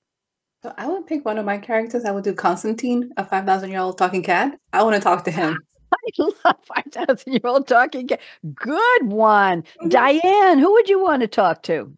So 0.64 0.74
I 0.78 0.88
would 0.88 1.06
pick 1.06 1.26
one 1.26 1.38
of 1.38 1.45
my 1.45 1.60
characters. 1.60 2.06
I 2.06 2.12
would 2.12 2.24
do 2.24 2.34
Constantine, 2.34 3.12
a 3.18 3.24
5,000 3.24 3.70
year 3.70 3.82
old 3.82 3.99
talking 3.99 4.24
cat. 4.24 4.58
I 4.74 4.82
want 4.82 4.95
to 4.95 5.01
talk 5.01 5.24
to 5.26 5.32
him. 5.32 5.60
I 6.20 6.32
love 6.46 6.58
5,000 6.64 7.34
year 7.34 7.41
old 7.43 7.68
talking 7.68 8.08
cat. 8.08 8.22
Good 8.54 9.04
one. 9.04 9.64
Diann, 9.84 10.60
who 10.60 10.74
would 10.74 10.89
you 10.89 11.02
want 11.02 11.22
to 11.22 11.28
talk 11.28 11.64
to? 11.64 11.91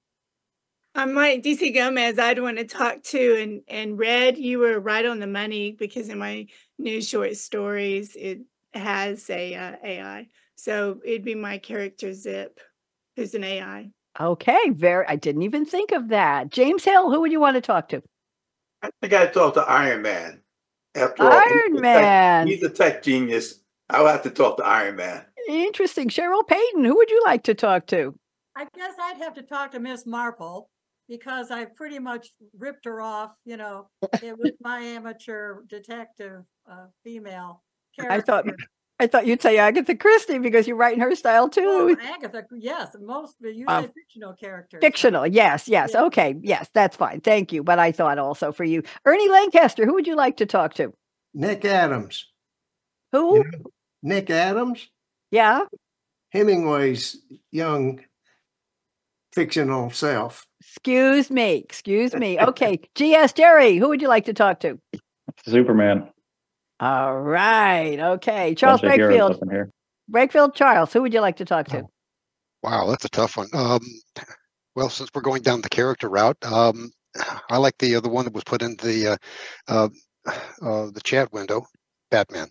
I'm 0.96 1.14
Mike 1.14 1.44
DC 1.44 1.76
Gomez. 1.76 2.18
I'd 2.18 2.42
want 2.42 2.58
to 2.58 2.64
talk 2.64 3.04
to 3.04 3.40
and 3.40 3.62
and 3.68 4.00
Red. 4.00 4.38
You 4.38 4.58
were 4.58 4.80
right 4.80 5.06
on 5.06 5.20
the 5.20 5.28
money 5.28 5.74
because 5.74 6.10
in 6.10 6.18
my 6.18 6.48
new 6.80 7.04
short 7.04 7.38
stories 7.38 8.16
it 8.16 8.40
has 8.74 9.30
a 9.30 9.54
uh, 9.54 9.76
AI. 9.84 10.28
So 10.56 11.00
it'd 11.06 11.24
be 11.24 11.36
my 11.36 11.60
character 11.60 12.14
Zip, 12.14 12.60
who's 13.16 13.36
an 13.36 13.44
AI. 13.44 13.92
Okay, 14.20 14.72
very. 14.72 15.06
I 15.08 15.16
didn't 15.18 15.44
even 15.44 15.66
think 15.66 15.92
of 15.92 16.08
that. 16.08 16.50
James 16.50 16.84
Hill, 16.84 17.12
who 17.12 17.22
would 17.22 17.32
you 17.32 17.40
want 17.40 17.56
to 17.56 17.62
talk 17.62 17.90
to? 17.90 18.02
I 18.82 18.90
think 19.00 19.14
I'd 19.14 19.34
talk 19.34 19.54
to 19.54 19.62
Iron 19.62 20.02
Man. 20.02 20.42
After 20.96 21.24
all, 21.24 21.30
he's 21.32 21.52
Iron 21.52 21.72
a 21.74 21.76
tech- 21.76 21.82
Man. 21.82 22.48
he's 22.48 22.64
a 22.64 22.70
tech 22.70 23.04
genius. 23.04 23.60
I 23.90 24.02
would 24.02 24.12
have 24.12 24.24
to 24.24 24.30
talk 24.30 24.58
to 24.58 24.66
Iron 24.66 24.98
Man. 24.98 25.26
Interesting. 25.48 26.10
Cheryl 26.10 26.46
Payton, 26.46 26.84
who 26.84 26.96
would 26.96 27.10
you 27.10 27.22
like 27.26 27.44
to 27.44 27.54
talk 27.54 27.88
to? 27.88 28.14
I 28.56 28.66
guess 28.76 28.96
I'd 29.02 29.18
have 29.18 29.36
to 29.36 29.44
talk 29.44 29.72
to 29.72 29.80
Miss 29.80 30.06
Marple 30.06 30.70
because 31.08 31.52
I 31.52 31.66
pretty 31.66 32.00
much 32.00 32.34
ripped 32.58 32.86
her 32.86 33.00
off, 33.02 33.32
you 33.46 33.56
know, 33.56 33.88
it 34.22 34.38
was 34.38 34.52
my 34.62 34.80
amateur 34.80 35.62
detective 35.68 36.44
uh, 36.70 36.88
female 37.04 37.64
I 38.00 38.22
thought. 38.22 38.46
I 39.00 39.06
thought 39.06 39.28
you'd 39.28 39.44
say 39.44 39.58
Agatha 39.60 39.96
Christie 39.96 40.40
because 40.40 40.68
you 40.68 40.74
write 40.76 40.96
in 40.96 41.02
her 41.02 41.16
style 41.16 41.46
Oh, 41.46 41.50
too. 41.50 41.98
Agatha, 42.02 42.44
yes, 42.58 42.96
most 43.00 43.36
but 43.40 43.54
you 43.54 43.66
said 43.70 43.92
fictional 43.94 44.34
characters. 44.34 44.80
Fictional, 44.82 45.28
yes, 45.28 45.68
yes. 45.68 45.92
Yeah. 45.94 46.06
Okay, 46.06 46.36
yes, 46.42 46.68
that's 46.74 46.96
fine. 46.96 47.22
Thank 47.22 47.54
you. 47.54 47.64
But 47.64 47.78
I 47.78 47.92
thought 47.92 48.18
also 48.18 48.52
for 48.52 48.64
you, 48.64 48.82
Ernie 49.06 49.30
Lancaster, 49.30 49.86
who 49.86 49.94
would 49.94 50.08
you 50.08 50.16
like 50.16 50.38
to 50.38 50.48
talk 50.48 50.74
to? 50.76 50.94
Nick 51.36 51.64
Adams. 51.64 52.26
Who? 53.12 53.38
You 53.38 53.44
know, 53.44 53.66
Nick 54.08 54.30
Adams, 54.30 54.88
Yeah. 55.32 55.62
Hemingway's 56.32 57.18
young 57.52 58.00
fictional 59.34 59.90
self. 59.92 60.46
Excuse 60.62 61.30
me. 61.30 61.56
Excuse 61.58 62.14
me. 62.16 62.40
Okay. 62.48 62.80
G.S. 62.96 63.34
Gerry, 63.34 63.76
who 63.78 63.90
would 63.90 64.02
you 64.02 64.08
like 64.08 64.26
to 64.26 64.34
talk 64.34 64.62
to? 64.62 64.80
Superman. 65.46 66.10
All 66.80 67.20
right. 67.20 68.00
Okay. 68.00 68.56
Charles 68.56 68.82
Bunch 68.82 68.94
of 68.94 69.10
heroes 69.10 69.20
Breakfield. 69.20 69.36
up 69.36 69.42
in 69.44 69.50
here. 69.50 69.72
Breakfield 70.12 70.56
Charles, 70.56 70.94
who 70.94 71.02
would 71.02 71.14
you 71.14 71.20
like 71.22 71.38
to 71.38 71.46
talk 71.46 71.68
to? 71.70 71.84
Wow, 72.64 72.88
that's 72.88 73.04
a 73.06 73.10
tough 73.10 73.36
one. 73.36 73.48
Um, 73.54 73.82
well, 74.76 74.90
since 74.90 75.10
we're 75.14 75.22
going 75.22 75.42
down 75.42 75.62
the 75.62 75.70
character 75.70 76.10
route, 76.10 76.38
um, 76.46 76.92
I 77.50 77.58
like 77.58 77.78
the 77.80 77.96
uh, 77.96 78.00
the 78.00 78.10
one 78.10 78.24
that 78.26 78.34
was 78.34 78.44
put 78.46 78.62
in 78.62 78.78
the 78.78 79.08
uh, 79.08 79.18
uh, 79.68 79.90
uh, 80.62 80.92
the 80.92 81.02
chat 81.04 81.32
window, 81.34 81.66
Batman. 82.10 82.48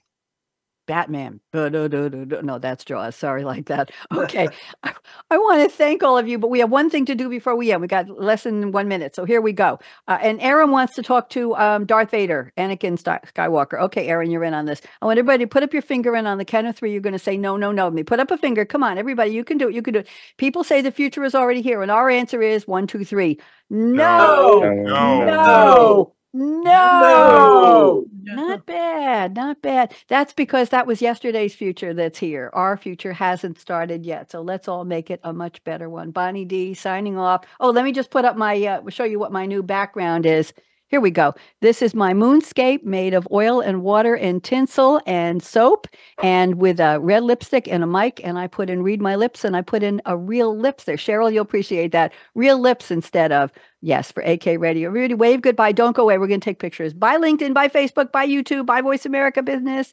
Batman. 0.87 1.41
No, 1.53 2.59
that's 2.59 2.85
Jaws. 2.85 3.17
Sorry, 3.17 3.45
like 3.53 3.67
that. 3.67 3.91
Okay. 4.17 4.49
I, 4.83 4.93
I 5.31 5.39
want 5.39 5.63
to 5.63 5.77
thank 5.77 6.03
all 6.03 6.19
of 6.19 6.27
you, 6.27 6.39
but 6.39 6.49
we 6.49 6.59
have 6.61 6.71
one 6.71 6.91
thing 6.91 7.05
to 7.07 7.15
do 7.15 7.29
before 7.29 7.55
we 7.55 7.71
end. 7.71 7.81
We 7.81 7.87
got 7.87 8.09
less 8.09 8.43
than 8.45 8.73
one 8.73 8.89
minute. 8.89 9.15
So 9.15 9.25
here 9.25 9.41
we 9.41 9.53
go. 9.53 9.79
Uh, 10.09 10.19
and 10.21 10.41
Aaron 10.41 10.71
wants 10.71 10.95
to 10.95 11.03
talk 11.03 11.31
to 11.31 11.55
um, 11.57 11.87
Darth 11.87 12.11
Vader, 12.11 12.53
Anakin 12.57 13.01
Skywalker. 13.01 13.81
Okay, 13.83 14.09
Aaron, 14.09 14.31
you're 14.31 14.43
in 14.45 14.55
on 14.55 14.65
this. 14.65 14.81
I 15.01 15.07
want 15.07 15.19
everybody 15.19 15.45
to 15.45 15.49
put 15.49 15.63
up 15.63 15.73
your 15.73 15.83
finger 15.83 16.17
in 16.17 16.27
on 16.27 16.39
the 16.39 16.45
count 16.45 16.67
of 16.67 16.77
three. 16.77 16.93
You're 16.93 17.01
going 17.01 17.13
to 17.13 17.19
say 17.19 17.37
no, 17.37 17.57
no, 17.57 17.73
no 17.73 17.89
to 17.91 17.95
me. 17.95 18.03
Put 18.03 18.21
up 18.21 18.31
a 18.31 18.39
finger. 18.39 18.65
Come 18.65 18.83
on, 18.83 18.99
everybody. 18.99 19.31
You 19.31 19.45
can 19.45 19.59
do 19.59 19.69
it. 19.69 19.75
You 19.75 19.83
can 19.83 19.95
do 19.95 20.01
it. 20.01 20.09
People 20.39 20.65
say 20.65 20.81
the 20.81 20.91
future 20.91 21.25
is 21.25 21.35
already 21.35 21.63
here. 21.63 21.83
And 21.83 21.91
our 21.91 22.11
answer 22.11 22.43
is 22.43 22.67
one, 22.67 22.87
two, 22.87 23.05
three. 23.05 23.39
No. 23.71 24.61
No. 24.61 26.16
No. 26.39 28.05
No. 28.23 28.35
Not 28.35 28.67
bad. 28.67 29.35
Not 29.35 29.63
bad. 29.63 29.95
That's 30.09 30.35
because 30.35 30.69
that 30.69 30.87
was 30.87 31.01
yesterday's 31.01 31.55
future 31.55 31.95
that's 31.95 32.19
here. 32.19 32.51
Our 32.53 32.77
future 32.77 33.15
hasn't 33.15 33.59
started 33.59 34.05
yet. 34.05 34.31
So 34.31 34.43
let's 34.43 34.69
all 34.69 34.85
make 34.85 35.11
it 35.11 35.21
a 35.25 35.33
much 35.33 35.65
better 35.65 35.89
one. 35.89 36.11
Bonnie 36.11 36.45
D 36.45 36.75
signing 36.75 37.17
off. 37.17 37.47
Oh, 37.59 37.71
let 37.71 37.85
me 37.85 37.93
just 37.93 38.11
put 38.11 38.27
up 38.27 38.37
my, 38.37 38.63
uh, 38.67 38.83
show 38.91 39.05
you 39.05 39.19
what 39.19 39.33
my 39.33 39.47
new 39.47 39.63
background 39.63 40.27
is. 40.27 40.53
Here 40.89 41.01
we 41.01 41.11
go. 41.11 41.35
This 41.61 41.83
is 41.83 41.95
my 41.95 42.13
moonscape 42.13 42.85
made 42.85 43.13
of 43.13 43.27
oil 43.33 43.61
and 43.61 43.83
water 43.83 44.15
and 44.15 44.43
tinsel 44.43 45.01
and 45.05 45.43
soap 45.43 45.89
and 46.23 46.61
with 46.61 46.79
a 46.79 47.01
red 47.01 47.25
lipstick 47.25 47.67
and 47.67 47.83
a 47.83 47.89
mic. 47.89 48.21
And 48.23 48.39
I 48.39 48.47
put 48.47 48.71
in 48.71 48.85
read 48.85 49.03
my 49.03 49.17
lips 49.17 49.45
and 49.45 49.57
I 49.57 49.63
put 49.63 49.83
in 49.83 50.01
a 50.07 50.17
real 50.17 50.57
lips 50.57 50.85
there. 50.85 50.97
Cheryl, 50.97 51.33
you'll 51.33 51.43
appreciate 51.43 51.91
that. 51.91 52.13
Real 52.37 52.61
lips 52.61 52.93
instead 52.93 53.33
of 53.33 53.51
yes 53.83 54.13
for 54.13 54.23
AK 54.23 54.47
Radio. 54.61 54.89
Everybody 54.89 55.15
wave 55.15 55.43
goodbye. 55.43 55.73
Don't 55.73 55.97
go 55.97 56.05
away. 56.05 56.19
We're 56.19 56.29
going 56.29 56.41
to 56.41 56.45
take 56.45 56.61
pictures. 56.61 56.95
Bye 56.95 57.17
LinkedIn, 57.17 57.53
bye 57.53 57.69
Facebook, 57.69 58.13
bye 58.13 58.27
YouTube, 58.27 58.67
bye 58.67 58.81
Voice 58.81 59.05
America 59.05 59.43
Business. 59.43 59.93